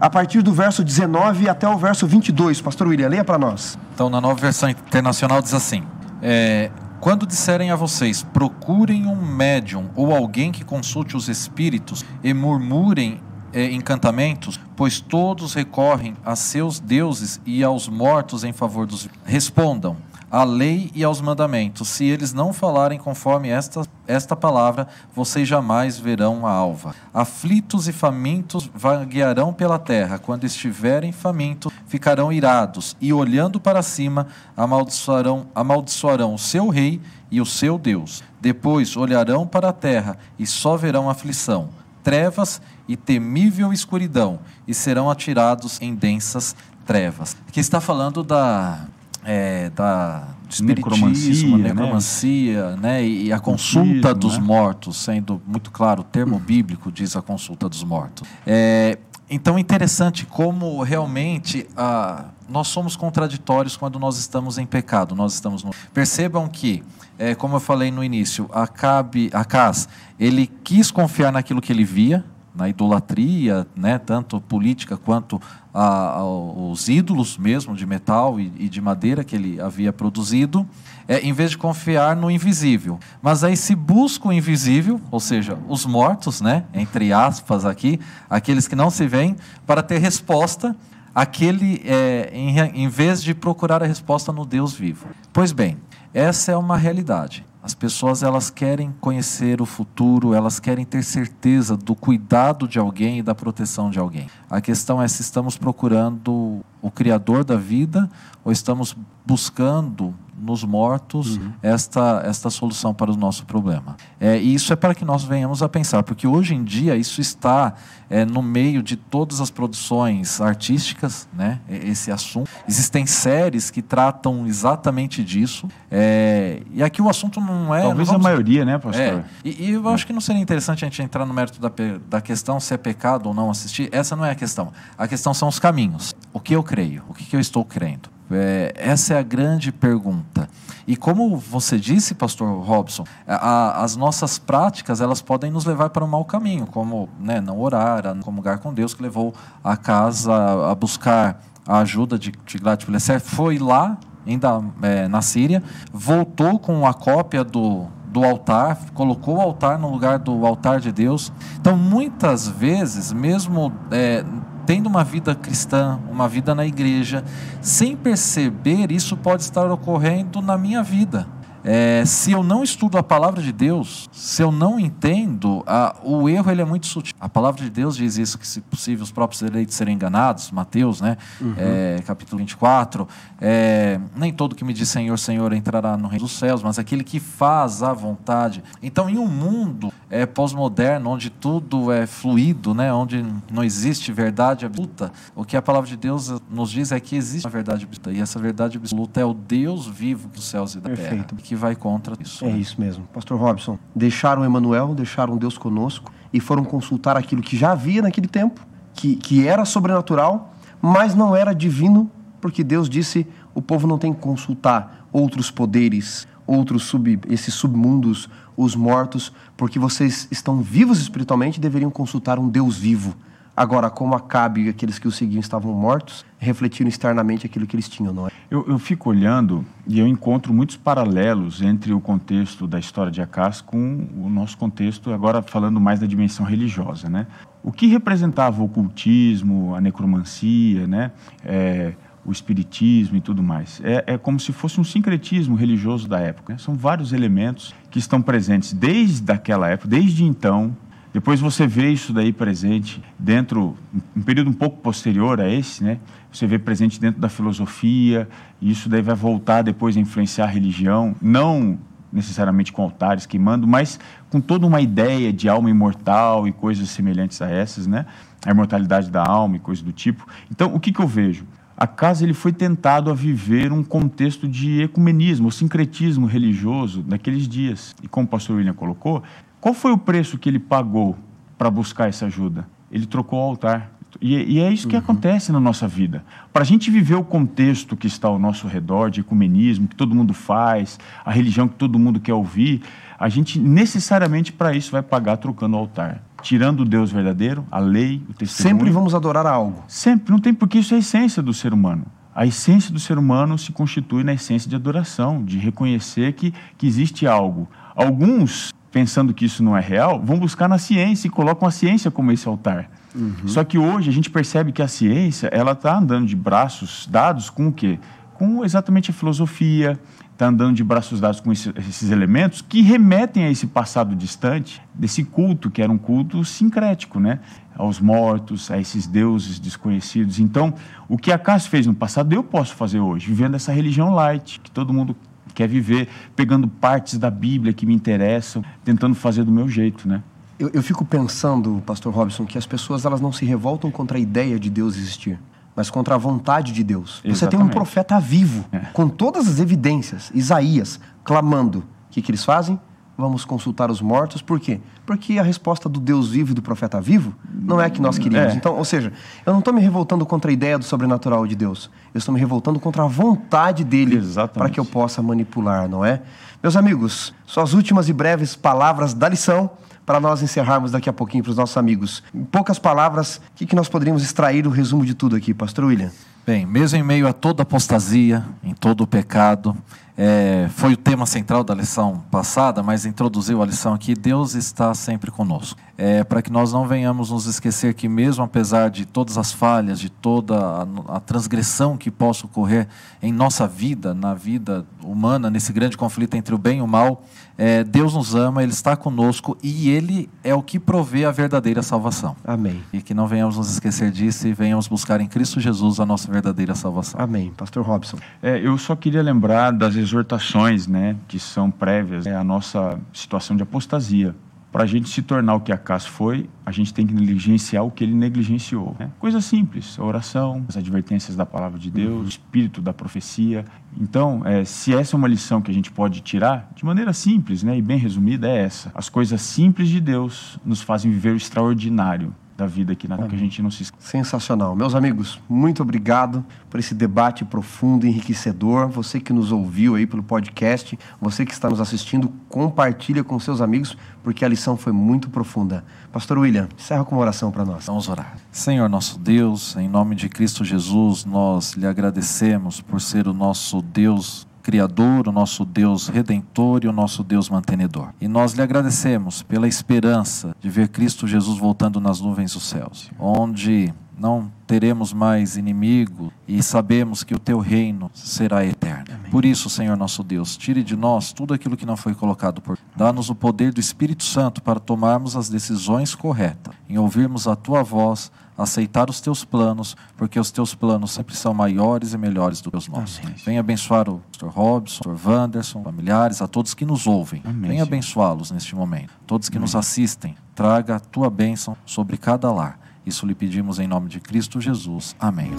a 0.00 0.10
partir 0.10 0.42
do 0.42 0.52
verso 0.52 0.84
19 0.84 1.48
até 1.48 1.68
o 1.68 1.76
verso 1.78 2.06
22. 2.06 2.60
Pastor 2.60 2.88
William, 2.88 3.08
leia 3.08 3.24
para 3.24 3.38
nós. 3.38 3.78
Então, 3.94 4.10
na 4.10 4.20
nova 4.20 4.40
versão 4.40 4.68
internacional 4.68 5.40
diz 5.40 5.54
assim: 5.54 5.82
é, 6.22 6.70
Quando 7.00 7.26
disserem 7.26 7.70
a 7.70 7.76
vocês, 7.76 8.22
procurem 8.22 9.06
um 9.06 9.16
médium 9.16 9.88
ou 9.94 10.14
alguém 10.14 10.52
que 10.52 10.64
consulte 10.64 11.16
os 11.16 11.28
espíritos 11.28 12.04
e 12.22 12.34
murmurem 12.34 13.20
é, 13.52 13.70
encantamentos, 13.72 14.60
pois 14.76 15.00
todos 15.00 15.54
recorrem 15.54 16.14
a 16.24 16.36
seus 16.36 16.78
deuses 16.78 17.40
e 17.46 17.64
aos 17.64 17.88
mortos 17.88 18.44
em 18.44 18.52
favor 18.52 18.86
dos. 18.86 19.08
Respondam: 19.24 19.96
à 20.30 20.44
lei 20.44 20.90
e 20.94 21.04
aos 21.04 21.20
mandamentos. 21.20 21.88
Se 21.88 22.04
eles 22.04 22.32
não 22.32 22.52
falarem 22.52 22.98
conforme 22.98 23.48
esta, 23.48 23.82
esta 24.06 24.34
palavra, 24.34 24.88
vocês 25.14 25.46
jamais 25.46 25.98
verão 25.98 26.46
a 26.46 26.50
alva. 26.50 26.94
Aflitos 27.12 27.88
e 27.88 27.92
famintos 27.92 28.70
vaguearão 28.74 29.52
pela 29.52 29.78
terra. 29.78 30.18
Quando 30.18 30.44
estiverem 30.44 31.12
famintos, 31.12 31.72
ficarão 31.86 32.32
irados 32.32 32.96
e, 33.00 33.12
olhando 33.12 33.60
para 33.60 33.82
cima, 33.82 34.26
amaldiçoarão, 34.56 35.46
amaldiçoarão 35.54 36.34
o 36.34 36.38
seu 36.38 36.68
rei 36.68 37.00
e 37.30 37.40
o 37.40 37.46
seu 37.46 37.78
Deus. 37.78 38.22
Depois 38.40 38.96
olharão 38.96 39.46
para 39.46 39.68
a 39.68 39.72
terra 39.72 40.18
e 40.38 40.46
só 40.46 40.76
verão 40.76 41.08
aflição, 41.08 41.68
trevas 42.02 42.60
e 42.88 42.96
temível 42.96 43.72
escuridão, 43.72 44.38
e 44.66 44.72
serão 44.72 45.10
atirados 45.10 45.80
em 45.80 45.94
densas 45.94 46.54
trevas. 46.84 47.36
Aqui 47.48 47.58
está 47.58 47.80
falando 47.80 48.22
da 48.22 48.86
é, 49.26 49.70
da 49.70 50.28
espiritismo, 50.48 51.58
necromancia, 51.58 51.58
necromancia 51.58 52.70
né? 52.76 53.00
né? 53.00 53.06
E 53.06 53.32
a 53.32 53.40
consulta 53.40 54.14
dos 54.14 54.38
né? 54.38 54.44
mortos, 54.44 54.96
sendo 54.96 55.42
muito 55.44 55.70
claro, 55.72 56.02
o 56.02 56.04
termo 56.04 56.38
bíblico 56.38 56.92
diz 56.92 57.16
a 57.16 57.22
consulta 57.22 57.68
dos 57.68 57.82
mortos. 57.82 58.26
É, 58.46 58.98
então 59.28 59.58
interessante 59.58 60.24
como 60.24 60.80
realmente 60.84 61.66
ah, 61.76 62.26
nós 62.48 62.68
somos 62.68 62.94
contraditórios 62.94 63.76
quando 63.76 63.98
nós 63.98 64.18
estamos 64.18 64.56
em 64.56 64.64
pecado. 64.64 65.16
Nós 65.16 65.34
estamos 65.34 65.64
no... 65.64 65.72
Percebam 65.92 66.48
que, 66.48 66.84
é, 67.18 67.34
como 67.34 67.56
eu 67.56 67.60
falei 67.60 67.90
no 67.90 68.04
início, 68.04 68.48
Acabe, 68.52 69.30
Acas, 69.32 69.88
ele 70.18 70.46
quis 70.46 70.92
confiar 70.92 71.32
naquilo 71.32 71.60
que 71.60 71.72
ele 71.72 71.84
via, 71.84 72.24
na 72.56 72.68
idolatria, 72.68 73.66
né, 73.76 73.98
tanto 73.98 74.40
política 74.40 74.96
quanto 74.96 75.40
a, 75.72 76.18
a, 76.18 76.24
os 76.24 76.88
ídolos 76.88 77.36
mesmo 77.36 77.76
de 77.76 77.84
metal 77.84 78.40
e, 78.40 78.50
e, 78.58 78.68
de 78.68 78.80
madeira 78.80 79.22
que 79.22 79.36
ele 79.36 79.60
havia 79.60 79.92
produzido, 79.92 80.66
é, 81.06 81.20
em 81.20 81.32
vez 81.32 81.50
de 81.50 81.58
confiar 81.58 82.16
no 82.16 82.30
invisível. 82.30 82.98
Mas 83.20 83.44
aí 83.44 83.56
se 83.56 83.74
busca 83.74 84.28
o 84.28 84.32
invisível, 84.32 85.00
ou 85.10 85.20
seja, 85.20 85.58
os 85.68 85.84
mortos, 85.84 86.40
né, 86.40 86.64
entre 86.72 87.12
aspas 87.12 87.64
aqui, 87.64 88.00
aqueles 88.28 88.66
que 88.66 88.74
não 88.74 88.90
se 88.90 89.06
veem, 89.06 89.36
para 89.66 89.82
ter 89.82 89.98
resposta 89.98 90.74
aquele 91.14 91.82
é, 91.86 92.30
em, 92.32 92.58
em 92.58 92.88
vez 92.88 93.22
de 93.22 93.34
procurar 93.34 93.82
a 93.82 93.86
resposta 93.86 94.32
no 94.32 94.44
Deus 94.44 94.74
vivo. 94.74 95.06
Pois 95.32 95.50
bem, 95.50 95.78
essa 96.12 96.52
é 96.52 96.56
uma 96.56 96.76
realidade. 96.76 97.44
As 97.66 97.74
pessoas 97.74 98.22
elas 98.22 98.48
querem 98.48 98.94
conhecer 99.00 99.60
o 99.60 99.66
futuro, 99.66 100.32
elas 100.32 100.60
querem 100.60 100.84
ter 100.84 101.02
certeza 101.02 101.76
do 101.76 101.96
cuidado 101.96 102.68
de 102.68 102.78
alguém 102.78 103.18
e 103.18 103.22
da 103.24 103.34
proteção 103.34 103.90
de 103.90 103.98
alguém. 103.98 104.30
A 104.48 104.60
questão 104.60 105.02
é 105.02 105.08
se 105.08 105.20
estamos 105.20 105.58
procurando 105.58 106.64
o 106.80 106.92
criador 106.92 107.42
da 107.42 107.56
vida 107.56 108.08
ou 108.44 108.52
estamos 108.52 108.96
buscando 109.26 110.14
nos 110.38 110.64
mortos 110.64 111.36
uhum. 111.36 111.52
esta, 111.62 112.22
esta 112.24 112.50
solução 112.50 112.92
para 112.92 113.10
o 113.10 113.16
nosso 113.16 113.46
problema. 113.46 113.96
É, 114.20 114.38
e 114.38 114.54
isso 114.54 114.72
é 114.72 114.76
para 114.76 114.94
que 114.94 115.04
nós 115.04 115.24
venhamos 115.24 115.62
a 115.62 115.68
pensar, 115.68 116.02
porque 116.02 116.26
hoje 116.26 116.54
em 116.54 116.62
dia 116.62 116.96
isso 116.96 117.20
está 117.20 117.74
é, 118.10 118.24
no 118.24 118.42
meio 118.42 118.82
de 118.82 118.96
todas 118.96 119.40
as 119.40 119.50
produções 119.50 120.40
artísticas, 120.40 121.28
né, 121.32 121.60
esse 121.68 122.10
assunto. 122.12 122.50
Existem 122.68 123.06
séries 123.06 123.70
que 123.70 123.82
tratam 123.82 124.46
exatamente 124.46 125.24
disso. 125.24 125.68
É, 125.90 126.62
e 126.72 126.82
aqui 126.82 127.00
o 127.00 127.08
assunto 127.08 127.40
não 127.40 127.74
é. 127.74 127.82
Talvez 127.82 128.08
vamos... 128.08 128.24
a 128.24 128.28
maioria, 128.28 128.64
né, 128.64 128.78
pastor? 128.78 129.02
É, 129.02 129.24
e, 129.44 129.68
e, 129.68 129.70
eu 129.72 129.88
acho 129.88 130.06
que 130.06 130.12
não 130.12 130.20
seria 130.20 130.40
interessante 130.40 130.84
a 130.84 130.88
gente 130.88 131.02
entrar 131.02 131.24
no 131.24 131.34
mérito 131.34 131.60
da, 131.60 131.70
da 132.08 132.20
questão 132.20 132.60
se 132.60 132.72
é 132.74 132.76
pecado 132.76 133.26
ou 133.26 133.34
não 133.34 133.50
assistir. 133.50 133.88
Essa 133.92 134.14
não 134.14 134.24
é 134.24 134.30
a 134.30 134.34
questão. 134.34 134.72
A 134.96 135.08
questão 135.08 135.32
são 135.32 135.48
os 135.48 135.58
caminhos. 135.58 136.14
O 136.32 136.40
que 136.40 136.54
eu 136.54 136.62
creio? 136.62 137.02
O 137.08 137.14
que, 137.14 137.24
que 137.24 137.36
eu 137.36 137.40
estou 137.40 137.64
crendo? 137.64 138.15
É, 138.30 138.72
essa 138.76 139.14
é 139.14 139.18
a 139.18 139.22
grande 139.22 139.70
pergunta. 139.70 140.48
E 140.86 140.96
como 140.96 141.36
você 141.36 141.78
disse, 141.78 142.14
pastor 142.14 142.60
Robson, 142.62 143.04
a, 143.26 143.82
as 143.82 143.96
nossas 143.96 144.38
práticas 144.38 145.00
elas 145.00 145.20
podem 145.20 145.50
nos 145.50 145.64
levar 145.64 145.90
para 145.90 146.04
um 146.04 146.08
mau 146.08 146.24
caminho, 146.24 146.66
como 146.66 147.08
né, 147.18 147.40
não 147.40 147.60
orar, 147.60 148.06
a 148.06 148.14
comungar 148.14 148.58
com 148.58 148.72
Deus, 148.72 148.94
que 148.94 149.02
levou 149.02 149.34
a 149.62 149.76
casa 149.76 150.32
a 150.70 150.74
buscar 150.74 151.42
a 151.66 151.78
ajuda 151.78 152.18
de 152.18 152.30
Tiglat-Pileser, 152.30 153.20
foi 153.20 153.58
lá, 153.58 153.98
ainda 154.24 154.62
é, 154.82 155.08
na 155.08 155.20
Síria, 155.22 155.62
voltou 155.92 156.58
com 156.58 156.86
a 156.86 156.94
cópia 156.94 157.42
do, 157.42 157.86
do 158.06 158.24
altar, 158.24 158.78
colocou 158.94 159.38
o 159.38 159.40
altar 159.40 159.78
no 159.78 159.90
lugar 159.90 160.18
do 160.20 160.46
altar 160.46 160.80
de 160.80 160.92
Deus. 160.92 161.32
Então, 161.60 161.76
muitas 161.76 162.46
vezes, 162.46 163.12
mesmo 163.12 163.72
é, 163.90 164.24
tendo 164.66 164.88
uma 164.88 165.04
vida 165.04 165.34
cristã, 165.34 165.98
uma 166.10 166.28
vida 166.28 166.54
na 166.54 166.66
igreja, 166.66 167.24
sem 167.62 167.96
perceber, 167.96 168.90
isso 168.90 169.16
pode 169.16 169.42
estar 169.42 169.70
ocorrendo 169.70 170.42
na 170.42 170.58
minha 170.58 170.82
vida. 170.82 171.26
É, 171.68 172.04
se 172.04 172.30
eu 172.30 172.44
não 172.44 172.62
estudo 172.62 172.96
a 172.96 173.02
palavra 173.02 173.42
de 173.42 173.50
Deus, 173.50 174.08
se 174.12 174.40
eu 174.40 174.52
não 174.52 174.78
entendo, 174.78 175.64
a, 175.66 175.96
o 176.04 176.28
erro 176.28 176.48
ele 176.48 176.62
é 176.62 176.64
muito 176.64 176.86
sutil. 176.86 177.12
A 177.18 177.28
palavra 177.28 177.60
de 177.60 177.68
Deus 177.68 177.96
diz 177.96 178.16
isso, 178.16 178.38
que 178.38 178.46
se 178.46 178.60
possível 178.60 179.02
os 179.02 179.10
próprios 179.10 179.42
eleitos 179.42 179.74
serem 179.74 179.96
enganados, 179.96 180.52
Mateus, 180.52 181.00
né? 181.00 181.16
Uhum. 181.40 181.54
É, 181.56 182.00
capítulo 182.06 182.38
24. 182.38 183.08
É, 183.40 183.98
nem 184.14 184.32
todo 184.32 184.54
que 184.54 184.64
me 184.64 184.72
diz 184.72 184.88
Senhor, 184.88 185.18
Senhor 185.18 185.52
entrará 185.52 185.96
no 185.96 186.06
reino 186.06 186.24
dos 186.24 186.38
céus, 186.38 186.62
mas 186.62 186.78
aquele 186.78 187.02
que 187.02 187.18
faz 187.18 187.82
a 187.82 187.92
vontade. 187.92 188.62
Então, 188.80 189.10
em 189.10 189.18
um 189.18 189.26
mundo 189.26 189.92
é, 190.08 190.24
pós-moderno, 190.24 191.10
onde 191.10 191.30
tudo 191.30 191.90
é 191.90 192.06
fluido, 192.06 192.74
né? 192.74 192.92
onde 192.92 193.24
não 193.50 193.64
existe 193.64 194.12
verdade 194.12 194.64
absoluta, 194.64 195.10
o 195.34 195.44
que 195.44 195.56
a 195.56 195.62
palavra 195.62 195.88
de 195.88 195.96
Deus 195.96 196.32
nos 196.48 196.70
diz 196.70 196.92
é 196.92 197.00
que 197.00 197.16
existe 197.16 197.44
uma 197.44 197.50
verdade 197.50 197.84
absoluta. 197.84 198.12
E 198.12 198.20
essa 198.20 198.38
verdade 198.38 198.76
absoluta 198.76 199.20
é 199.20 199.24
o 199.24 199.34
Deus 199.34 199.86
vivo 199.88 200.28
dos 200.28 200.44
céus 200.44 200.76
e 200.76 200.80
da 200.80 200.90
Perfeito. 200.90 201.34
terra, 201.34 201.42
que 201.42 201.55
vai 201.56 201.74
contra 201.74 202.14
isso. 202.20 202.44
É 202.44 202.52
né? 202.52 202.58
isso 202.58 202.80
mesmo. 202.80 203.04
Pastor 203.12 203.38
Robson, 203.38 203.78
deixaram 203.94 204.44
Emmanuel, 204.44 204.94
deixaram 204.94 205.36
Deus 205.36 205.58
conosco 205.58 206.12
e 206.32 206.38
foram 206.38 206.64
consultar 206.64 207.16
aquilo 207.16 207.42
que 207.42 207.56
já 207.56 207.72
havia 207.72 208.02
naquele 208.02 208.28
tempo, 208.28 208.60
que, 208.94 209.16
que 209.16 209.46
era 209.46 209.64
sobrenatural, 209.64 210.54
mas 210.80 211.14
não 211.14 211.34
era 211.34 211.52
divino, 211.52 212.10
porque 212.40 212.62
Deus 212.62 212.88
disse: 212.88 213.26
o 213.54 213.62
povo 213.62 213.86
não 213.86 213.98
tem 213.98 214.12
que 214.12 214.20
consultar 214.20 215.08
outros 215.12 215.50
poderes, 215.50 216.28
outros 216.46 216.84
sub, 216.84 217.18
esses 217.28 217.54
submundos, 217.54 218.28
os 218.56 218.76
mortos, 218.76 219.32
porque 219.56 219.78
vocês 219.78 220.28
estão 220.30 220.60
vivos 220.60 221.00
espiritualmente 221.00 221.58
e 221.58 221.60
deveriam 221.60 221.90
consultar 221.90 222.38
um 222.38 222.48
Deus 222.48 222.76
vivo. 222.76 223.16
Agora, 223.56 223.88
como 223.88 224.14
Acabe 224.14 224.66
e 224.66 224.68
aqueles 224.68 224.98
que 224.98 225.08
o 225.08 225.10
seguiam 225.10 225.40
estavam 225.40 225.72
mortos, 225.72 226.26
refletiram 226.38 226.88
externamente 226.88 227.46
aquilo 227.46 227.66
que 227.66 227.74
eles 227.74 227.88
tinham, 227.88 228.12
não 228.12 228.26
é? 228.26 228.30
Eu, 228.50 228.66
eu 228.68 228.78
fico 228.78 229.08
olhando 229.08 229.64
e 229.86 229.98
eu 229.98 230.06
encontro 230.06 230.52
muitos 230.52 230.76
paralelos 230.76 231.62
entre 231.62 231.92
o 231.94 232.00
contexto 232.00 232.66
da 232.66 232.78
história 232.78 233.10
de 233.10 233.22
Acas 233.22 233.62
com 233.62 234.06
o 234.14 234.28
nosso 234.28 234.58
contexto, 234.58 235.10
agora 235.10 235.40
falando 235.40 235.80
mais 235.80 235.98
da 236.00 236.06
dimensão 236.06 236.44
religiosa, 236.44 237.08
né? 237.08 237.26
O 237.62 237.72
que 237.72 237.86
representava 237.86 238.60
o 238.60 238.66
ocultismo, 238.66 239.74
a 239.74 239.80
necromancia, 239.80 240.86
né? 240.86 241.10
É, 241.44 241.94
o 242.26 242.32
espiritismo 242.32 243.16
e 243.16 243.20
tudo 243.20 243.42
mais. 243.42 243.80
É, 243.82 244.04
é, 244.06 244.18
como 244.18 244.38
se 244.38 244.52
fosse 244.52 244.80
um 244.80 244.84
sincretismo 244.84 245.54
religioso 245.54 246.08
da 246.08 246.18
época. 246.18 246.54
Né? 246.54 246.58
São 246.58 246.74
vários 246.74 247.12
elementos 247.12 247.72
que 247.90 247.98
estão 247.98 248.20
presentes 248.20 248.72
desde 248.72 249.32
aquela 249.32 249.68
época, 249.68 249.88
desde 249.88 250.24
então, 250.24 250.76
depois 251.16 251.40
você 251.40 251.66
vê 251.66 251.88
isso 251.88 252.12
daí 252.12 252.30
presente 252.30 253.02
dentro, 253.18 253.74
um 254.14 254.20
período 254.20 254.50
um 254.50 254.52
pouco 254.52 254.76
posterior 254.82 255.40
a 255.40 255.48
esse, 255.48 255.82
né? 255.82 255.98
Você 256.30 256.46
vê 256.46 256.58
presente 256.58 257.00
dentro 257.00 257.18
da 257.18 257.30
filosofia, 257.30 258.28
e 258.60 258.70
isso 258.70 258.86
daí 258.86 259.00
vai 259.00 259.14
voltar 259.14 259.62
depois 259.62 259.96
a 259.96 260.00
influenciar 260.00 260.44
a 260.44 260.48
religião, 260.48 261.16
não 261.22 261.78
necessariamente 262.12 262.70
com 262.70 262.82
altares 262.82 263.24
queimando, 263.24 263.66
mas 263.66 263.98
com 264.28 264.42
toda 264.42 264.66
uma 264.66 264.82
ideia 264.82 265.32
de 265.32 265.48
alma 265.48 265.70
imortal 265.70 266.46
e 266.46 266.52
coisas 266.52 266.90
semelhantes 266.90 267.40
a 267.40 267.48
essas, 267.48 267.86
né? 267.86 268.04
A 268.44 268.50
imortalidade 268.50 269.10
da 269.10 269.24
alma 269.24 269.56
e 269.56 269.58
coisas 269.58 269.82
do 269.82 269.92
tipo. 269.92 270.26
Então, 270.50 270.74
o 270.74 270.78
que, 270.78 270.92
que 270.92 271.00
eu 271.00 271.08
vejo? 271.08 271.46
A 271.78 271.86
casa 271.86 272.24
ele 272.24 272.32
foi 272.34 272.52
tentado 272.52 273.10
a 273.10 273.14
viver 273.14 273.70
um 273.70 273.82
contexto 273.82 274.48
de 274.48 274.82
ecumenismo, 274.82 275.50
sincretismo 275.50 276.26
religioso 276.26 277.04
naqueles 277.06 277.46
dias. 277.46 277.94
E 278.02 278.08
como 278.08 278.26
o 278.26 278.28
pastor 278.30 278.56
William 278.56 278.72
colocou, 278.72 279.22
qual 279.66 279.74
foi 279.74 279.90
o 279.90 279.98
preço 279.98 280.38
que 280.38 280.48
ele 280.48 280.60
pagou 280.60 281.16
para 281.58 281.68
buscar 281.68 282.08
essa 282.08 282.26
ajuda? 282.26 282.68
Ele 282.88 283.04
trocou 283.04 283.40
o 283.40 283.42
altar. 283.42 283.90
E, 284.20 284.36
e 284.54 284.60
é 284.60 284.72
isso 284.72 284.86
que 284.86 284.94
uhum. 284.94 285.02
acontece 285.02 285.50
na 285.50 285.58
nossa 285.58 285.88
vida. 285.88 286.24
Para 286.52 286.62
a 286.62 286.64
gente 286.64 286.88
viver 286.88 287.16
o 287.16 287.24
contexto 287.24 287.96
que 287.96 288.06
está 288.06 288.28
ao 288.28 288.38
nosso 288.38 288.68
redor, 288.68 289.10
de 289.10 289.22
ecumenismo, 289.22 289.88
que 289.88 289.96
todo 289.96 290.14
mundo 290.14 290.32
faz, 290.32 291.00
a 291.24 291.32
religião 291.32 291.66
que 291.66 291.74
todo 291.74 291.98
mundo 291.98 292.20
quer 292.20 292.32
ouvir, 292.32 292.80
a 293.18 293.28
gente 293.28 293.58
necessariamente 293.58 294.52
para 294.52 294.72
isso 294.72 294.92
vai 294.92 295.02
pagar 295.02 295.36
trocando 295.38 295.76
o 295.76 295.80
altar. 295.80 296.22
Tirando 296.42 296.82
o 296.82 296.84
Deus 296.84 297.10
verdadeiro, 297.10 297.66
a 297.68 297.80
lei, 297.80 298.22
o 298.30 298.34
testemunho. 298.34 298.78
Sempre 298.78 298.92
vamos 298.92 299.16
adorar 299.16 299.46
algo. 299.46 299.82
Sempre, 299.88 300.30
não 300.30 300.38
tem 300.38 300.54
porque 300.54 300.78
isso 300.78 300.94
é 300.94 300.98
a 300.98 301.00
essência 301.00 301.42
do 301.42 301.52
ser 301.52 301.74
humano. 301.74 302.06
A 302.32 302.46
essência 302.46 302.92
do 302.92 303.00
ser 303.00 303.18
humano 303.18 303.58
se 303.58 303.72
constitui 303.72 304.22
na 304.22 304.32
essência 304.32 304.70
de 304.70 304.76
adoração, 304.76 305.44
de 305.44 305.58
reconhecer 305.58 306.34
que, 306.34 306.54
que 306.78 306.86
existe 306.86 307.26
algo. 307.26 307.68
Alguns 307.96 308.72
pensando 308.96 309.34
que 309.34 309.44
isso 309.44 309.62
não 309.62 309.76
é 309.76 309.80
real, 309.82 310.22
vão 310.24 310.38
buscar 310.38 310.66
na 310.66 310.78
ciência 310.78 311.26
e 311.26 311.30
colocam 311.30 311.68
a 311.68 311.70
ciência 311.70 312.10
como 312.10 312.32
esse 312.32 312.48
altar. 312.48 312.88
Uhum. 313.14 313.46
Só 313.46 313.62
que 313.62 313.76
hoje 313.76 314.08
a 314.08 314.12
gente 314.12 314.30
percebe 314.30 314.72
que 314.72 314.80
a 314.80 314.88
ciência 314.88 315.48
ela 315.52 315.72
está 315.72 315.98
andando 315.98 316.26
de 316.26 316.34
braços 316.34 317.06
dados 317.06 317.50
com 317.50 317.68
o 317.68 317.72
quê? 317.72 317.98
Com 318.32 318.64
exatamente 318.64 319.10
a 319.10 319.12
filosofia, 319.12 320.00
está 320.32 320.46
andando 320.46 320.74
de 320.74 320.82
braços 320.82 321.20
dados 321.20 321.40
com 321.40 321.52
esse, 321.52 321.74
esses 321.76 322.10
elementos 322.10 322.62
que 322.62 322.80
remetem 322.80 323.44
a 323.44 323.50
esse 323.50 323.66
passado 323.66 324.16
distante, 324.16 324.80
desse 324.94 325.22
culto 325.24 325.70
que 325.70 325.82
era 325.82 325.92
um 325.92 325.98
culto 325.98 326.42
sincrético, 326.42 327.20
né? 327.20 327.40
aos 327.76 328.00
mortos, 328.00 328.70
a 328.70 328.78
esses 328.78 329.06
deuses 329.06 329.58
desconhecidos. 329.58 330.40
Então, 330.40 330.72
o 331.06 331.18
que 331.18 331.30
a 331.30 331.38
Cássio 331.38 331.68
fez 331.68 331.86
no 331.86 331.94
passado, 331.94 332.32
eu 332.32 332.42
posso 332.42 332.74
fazer 332.74 333.00
hoje, 333.00 333.26
vivendo 333.26 333.56
essa 333.56 333.70
religião 333.70 334.14
light, 334.14 334.58
que 334.58 334.70
todo 334.70 334.94
mundo 334.94 335.14
quer 335.56 335.66
viver 335.66 336.06
pegando 336.36 336.68
partes 336.68 337.18
da 337.18 337.30
Bíblia 337.30 337.72
que 337.72 337.86
me 337.86 337.94
interessam, 337.94 338.62
tentando 338.84 339.14
fazer 339.14 339.42
do 339.42 339.50
meu 339.50 339.66
jeito, 339.66 340.06
né? 340.06 340.22
Eu, 340.58 340.70
eu 340.72 340.82
fico 340.82 341.04
pensando, 341.04 341.82
Pastor 341.84 342.14
Robson, 342.14 342.44
que 342.44 342.58
as 342.58 342.66
pessoas 342.66 343.04
elas 343.06 343.20
não 343.20 343.32
se 343.32 343.44
revoltam 343.44 343.90
contra 343.90 344.18
a 344.18 344.20
ideia 344.20 344.58
de 344.58 344.68
Deus 344.68 344.96
existir, 344.96 345.38
mas 345.74 345.88
contra 345.90 346.14
a 346.14 346.18
vontade 346.18 346.72
de 346.72 346.84
Deus. 346.84 347.20
Exatamente. 347.24 347.38
Você 347.38 347.46
tem 347.48 347.60
um 347.60 347.68
profeta 347.68 348.20
vivo, 348.20 348.66
é. 348.70 348.78
com 348.92 349.08
todas 349.08 349.48
as 349.48 349.58
evidências, 349.58 350.30
Isaías, 350.34 351.00
clamando. 351.24 351.78
O 351.78 351.84
que, 352.10 352.20
que 352.20 352.30
eles 352.30 352.44
fazem? 352.44 352.78
Vamos 353.16 353.44
consultar 353.44 353.90
os 353.90 354.00
mortos. 354.00 354.42
Por 354.42 354.60
quê? 354.60 354.80
Porque 355.04 355.38
a 355.38 355.42
resposta 355.42 355.88
do 355.88 355.98
Deus 355.98 356.30
vivo 356.30 356.52
e 356.52 356.54
do 356.54 356.62
profeta 356.62 357.00
vivo 357.00 357.34
não 357.52 357.80
é 357.80 357.86
a 357.86 357.90
que 357.90 358.00
nós 358.00 358.18
queríamos. 358.18 358.54
É. 358.54 358.56
Então, 358.56 358.76
ou 358.76 358.84
seja, 358.84 359.12
eu 359.44 359.52
não 359.52 359.60
estou 359.60 359.72
me 359.72 359.80
revoltando 359.80 360.26
contra 360.26 360.50
a 360.50 360.54
ideia 360.54 360.78
do 360.78 360.84
sobrenatural 360.84 361.46
de 361.46 361.54
Deus. 361.54 361.90
Eu 362.12 362.18
estou 362.18 362.32
me 362.32 362.40
revoltando 362.40 362.78
contra 362.78 363.04
a 363.04 363.06
vontade 363.06 363.84
dele 363.84 364.20
para 364.52 364.68
que 364.68 364.78
eu 364.78 364.84
possa 364.84 365.22
manipular, 365.22 365.88
não 365.88 366.04
é? 366.04 366.22
Meus 366.62 366.76
amigos, 366.76 367.34
suas 367.46 367.72
últimas 367.74 368.08
e 368.08 368.12
breves 368.12 368.56
palavras 368.56 369.14
da 369.14 369.28
lição 369.28 369.70
para 370.04 370.20
nós 370.20 370.40
encerrarmos 370.40 370.92
daqui 370.92 371.08
a 371.08 371.12
pouquinho 371.12 371.42
para 371.42 371.50
os 371.50 371.56
nossos 371.56 371.76
amigos. 371.76 372.22
Em 372.32 372.44
poucas 372.44 372.78
palavras, 372.78 373.38
o 373.38 373.56
que, 373.56 373.66
que 373.66 373.74
nós 373.74 373.88
poderíamos 373.88 374.22
extrair 374.22 374.62
do 374.62 374.70
resumo 374.70 375.04
de 375.04 375.14
tudo 375.14 375.34
aqui, 375.34 375.52
Pastor 375.52 375.86
William? 375.86 376.10
Bem, 376.46 376.64
mesmo 376.64 376.96
em 376.96 377.02
meio 377.02 377.26
a 377.26 377.32
toda 377.32 377.64
apostasia, 377.64 378.44
em 378.62 378.72
todo 378.72 379.00
o 379.00 379.06
pecado, 379.06 379.76
é, 380.18 380.68
foi 380.70 380.94
o 380.94 380.96
tema 380.96 381.26
central 381.26 381.62
da 381.62 381.74
lição 381.74 382.24
passada, 382.30 382.82
mas 382.82 383.04
introduziu 383.04 383.60
a 383.62 383.66
lição 383.66 383.92
aqui: 383.92 384.14
Deus 384.14 384.54
está 384.54 384.94
sempre 384.94 385.30
conosco. 385.30 385.78
É, 385.98 386.24
para 386.24 386.40
que 386.40 386.50
nós 386.50 386.72
não 386.72 386.86
venhamos 386.86 387.30
nos 387.30 387.46
esquecer 387.46 387.92
que, 387.92 388.08
mesmo 388.08 388.42
apesar 388.42 388.90
de 388.90 389.04
todas 389.04 389.36
as 389.36 389.52
falhas, 389.52 390.00
de 390.00 390.08
toda 390.08 390.58
a, 390.58 391.16
a 391.16 391.20
transgressão 391.20 391.96
que 391.96 392.10
possa 392.10 392.46
ocorrer 392.46 392.88
em 393.22 393.32
nossa 393.32 393.66
vida, 393.66 394.14
na 394.14 394.32
vida 394.32 394.86
humana, 395.02 395.50
nesse 395.50 395.72
grande 395.72 395.96
conflito 395.96 396.34
entre 396.34 396.54
o 396.54 396.58
bem 396.58 396.78
e 396.78 396.82
o 396.82 396.86
mal, 396.86 397.22
é, 397.58 397.82
Deus 397.82 398.14
nos 398.14 398.34
ama, 398.34 398.62
Ele 398.62 398.72
está 398.72 398.96
conosco 398.96 399.56
e 399.62 399.90
Ele 399.90 400.28
é 400.44 400.54
o 400.54 400.62
que 400.62 400.78
provê 400.78 401.24
a 401.24 401.30
verdadeira 401.30 401.82
salvação. 401.82 402.36
Amém. 402.44 402.82
E 402.92 403.00
que 403.00 403.14
não 403.14 403.26
venhamos 403.26 403.56
nos 403.56 403.70
esquecer 403.70 404.10
disso 404.10 404.46
e 404.46 404.52
venhamos 404.52 404.88
buscar 404.88 405.20
em 405.20 405.26
Cristo 405.26 405.60
Jesus 405.60 405.98
a 406.00 406.06
nossa 406.06 406.30
verdadeira 406.30 406.74
salvação. 406.74 407.20
Amém. 407.20 407.52
Pastor 407.56 407.84
Robson. 407.84 408.18
É, 408.42 408.58
eu 408.58 408.76
só 408.76 408.94
queria 408.94 409.22
lembrar 409.22 409.70
das 409.70 409.96
exortações 409.96 410.86
né, 410.86 411.16
que 411.26 411.38
são 411.38 411.70
prévias 411.70 412.26
à 412.26 412.44
nossa 412.44 412.98
situação 413.12 413.56
de 413.56 413.62
apostasia. 413.62 414.34
Para 414.76 414.84
a 414.84 414.86
gente 414.86 415.08
se 415.08 415.22
tornar 415.22 415.54
o 415.54 415.60
que 415.60 415.72
Acas 415.72 416.04
foi, 416.04 416.50
a 416.66 416.70
gente 416.70 416.92
tem 416.92 417.06
que 417.06 417.14
negligenciar 417.14 417.82
o 417.82 417.90
que 417.90 418.04
ele 418.04 418.12
negligenciou. 418.12 418.94
Né? 418.98 419.10
Coisa 419.18 419.40
simples, 419.40 419.98
a 419.98 420.04
oração, 420.04 420.66
as 420.68 420.76
advertências 420.76 421.34
da 421.34 421.46
palavra 421.46 421.78
de 421.78 421.90
Deus, 421.90 422.12
uhum. 422.12 422.24
o 422.24 422.28
espírito 422.28 422.82
da 422.82 422.92
profecia. 422.92 423.64
Então, 423.98 424.42
é, 424.44 424.66
se 424.66 424.94
essa 424.94 425.16
é 425.16 425.16
uma 425.16 425.28
lição 425.28 425.62
que 425.62 425.70
a 425.70 425.74
gente 425.74 425.90
pode 425.90 426.20
tirar, 426.20 426.70
de 426.74 426.84
maneira 426.84 427.14
simples 427.14 427.62
né, 427.62 427.78
e 427.78 427.80
bem 427.80 427.96
resumida, 427.96 428.50
é 428.50 428.64
essa. 428.64 428.92
As 428.94 429.08
coisas 429.08 429.40
simples 429.40 429.88
de 429.88 429.98
Deus 429.98 430.58
nos 430.62 430.82
fazem 430.82 431.10
viver 431.10 431.32
o 431.32 431.36
extraordinário 431.36 432.34
da 432.56 432.66
vida 432.66 432.92
aqui 432.92 433.06
na 433.06 433.18
que 433.18 433.34
a 433.34 433.38
gente 433.38 433.60
não 433.60 433.70
se 433.70 433.86
Sensacional. 433.98 434.74
Meus 434.74 434.94
amigos, 434.94 435.40
muito 435.48 435.82
obrigado 435.82 436.44
por 436.70 436.80
esse 436.80 436.94
debate 436.94 437.44
profundo 437.44 438.06
e 438.06 438.08
enriquecedor. 438.08 438.88
Você 438.88 439.20
que 439.20 439.32
nos 439.32 439.52
ouviu 439.52 439.94
aí 439.94 440.06
pelo 440.06 440.22
podcast, 440.22 440.98
você 441.20 441.44
que 441.44 441.52
está 441.52 441.68
nos 441.68 441.80
assistindo, 441.80 442.32
compartilha 442.48 443.22
com 443.22 443.38
seus 443.38 443.60
amigos, 443.60 443.96
porque 444.22 444.44
a 444.44 444.48
lição 444.48 444.76
foi 444.76 444.92
muito 444.92 445.28
profunda. 445.28 445.84
Pastor 446.12 446.38
William, 446.38 446.68
encerra 446.78 447.04
com 447.04 447.14
uma 447.14 447.20
oração 447.20 447.50
para 447.50 447.64
nós. 447.64 447.86
Vamos 447.86 448.08
orar. 448.08 448.36
Senhor 448.50 448.88
nosso 448.88 449.18
Deus, 449.18 449.76
em 449.76 449.88
nome 449.88 450.14
de 450.14 450.28
Cristo 450.28 450.64
Jesus, 450.64 451.24
nós 451.24 451.74
lhe 451.74 451.86
agradecemos 451.86 452.80
por 452.80 453.00
ser 453.00 453.28
o 453.28 453.32
nosso 453.32 453.82
Deus 453.82 454.46
Criador, 454.66 455.28
o 455.28 455.32
nosso 455.32 455.64
Deus 455.64 456.08
redentor 456.08 456.80
e 456.82 456.88
o 456.88 456.92
nosso 456.92 457.22
Deus 457.22 457.48
mantenedor. 457.48 458.08
E 458.20 458.26
nós 458.26 458.52
lhe 458.52 458.60
agradecemos 458.60 459.40
pela 459.40 459.68
esperança 459.68 460.56
de 460.60 460.68
ver 460.68 460.88
Cristo 460.88 461.24
Jesus 461.24 461.56
voltando 461.56 462.00
nas 462.00 462.20
nuvens 462.20 462.52
dos 462.54 462.64
céus, 462.64 463.08
onde 463.16 463.94
não 464.18 464.50
teremos 464.66 465.12
mais 465.12 465.56
inimigo 465.56 466.32
e 466.48 466.62
sabemos 466.62 467.22
que 467.22 467.34
o 467.34 467.38
teu 467.38 467.58
reino 467.58 468.10
será 468.14 468.64
eterno. 468.64 469.04
Amém. 469.08 469.30
Por 469.30 469.44
isso, 469.44 469.68
Senhor 469.68 469.96
nosso 469.96 470.22
Deus, 470.22 470.56
tire 470.56 470.82
de 470.82 470.96
nós 470.96 471.32
tudo 471.32 471.52
aquilo 471.52 471.76
que 471.76 471.86
não 471.86 471.96
foi 471.96 472.14
colocado 472.14 472.60
por. 472.60 472.78
Dá-nos 472.96 473.30
o 473.30 473.34
poder 473.34 473.72
do 473.72 473.80
Espírito 473.80 474.24
Santo 474.24 474.62
para 474.62 474.80
tomarmos 474.80 475.36
as 475.36 475.48
decisões 475.48 476.14
corretas, 476.14 476.74
em 476.88 476.98
ouvirmos 476.98 477.46
a 477.46 477.54
tua 477.54 477.82
voz, 477.82 478.32
aceitar 478.56 479.10
os 479.10 479.20
teus 479.20 479.44
planos, 479.44 479.96
porque 480.16 480.40
os 480.40 480.50
teus 480.50 480.74
planos 480.74 481.10
sempre 481.10 481.36
são 481.36 481.52
maiores 481.52 482.14
e 482.14 482.18
melhores 482.18 482.60
do 482.60 482.70
que 482.70 482.76
os 482.76 482.88
nossos. 482.88 483.20
Amém. 483.22 483.34
Venha 483.44 483.60
abençoar 483.60 484.08
o 484.08 484.18
Pastor 484.32 484.50
Robson, 484.50 485.02
o 485.04 485.12
Pastor 485.12 485.32
Wanderson, 485.32 485.82
familiares, 485.82 486.40
a 486.40 486.48
todos 486.48 486.72
que 486.72 486.84
nos 486.84 487.06
ouvem. 487.06 487.42
Amém, 487.44 487.72
Venha 487.72 487.82
abençoá-los 487.82 488.50
neste 488.50 488.74
momento. 488.74 489.12
Todos 489.26 489.48
que 489.48 489.58
Amém. 489.58 489.62
nos 489.62 489.76
assistem, 489.76 490.34
traga 490.54 490.96
a 490.96 491.00
tua 491.00 491.28
bênção 491.28 491.76
sobre 491.84 492.16
cada 492.16 492.50
lar. 492.50 492.85
Isso 493.06 493.24
lhe 493.24 493.34
pedimos 493.34 493.78
em 493.78 493.86
nome 493.86 494.08
de 494.08 494.18
Cristo 494.18 494.60
Jesus. 494.60 495.14
Amém. 495.20 495.52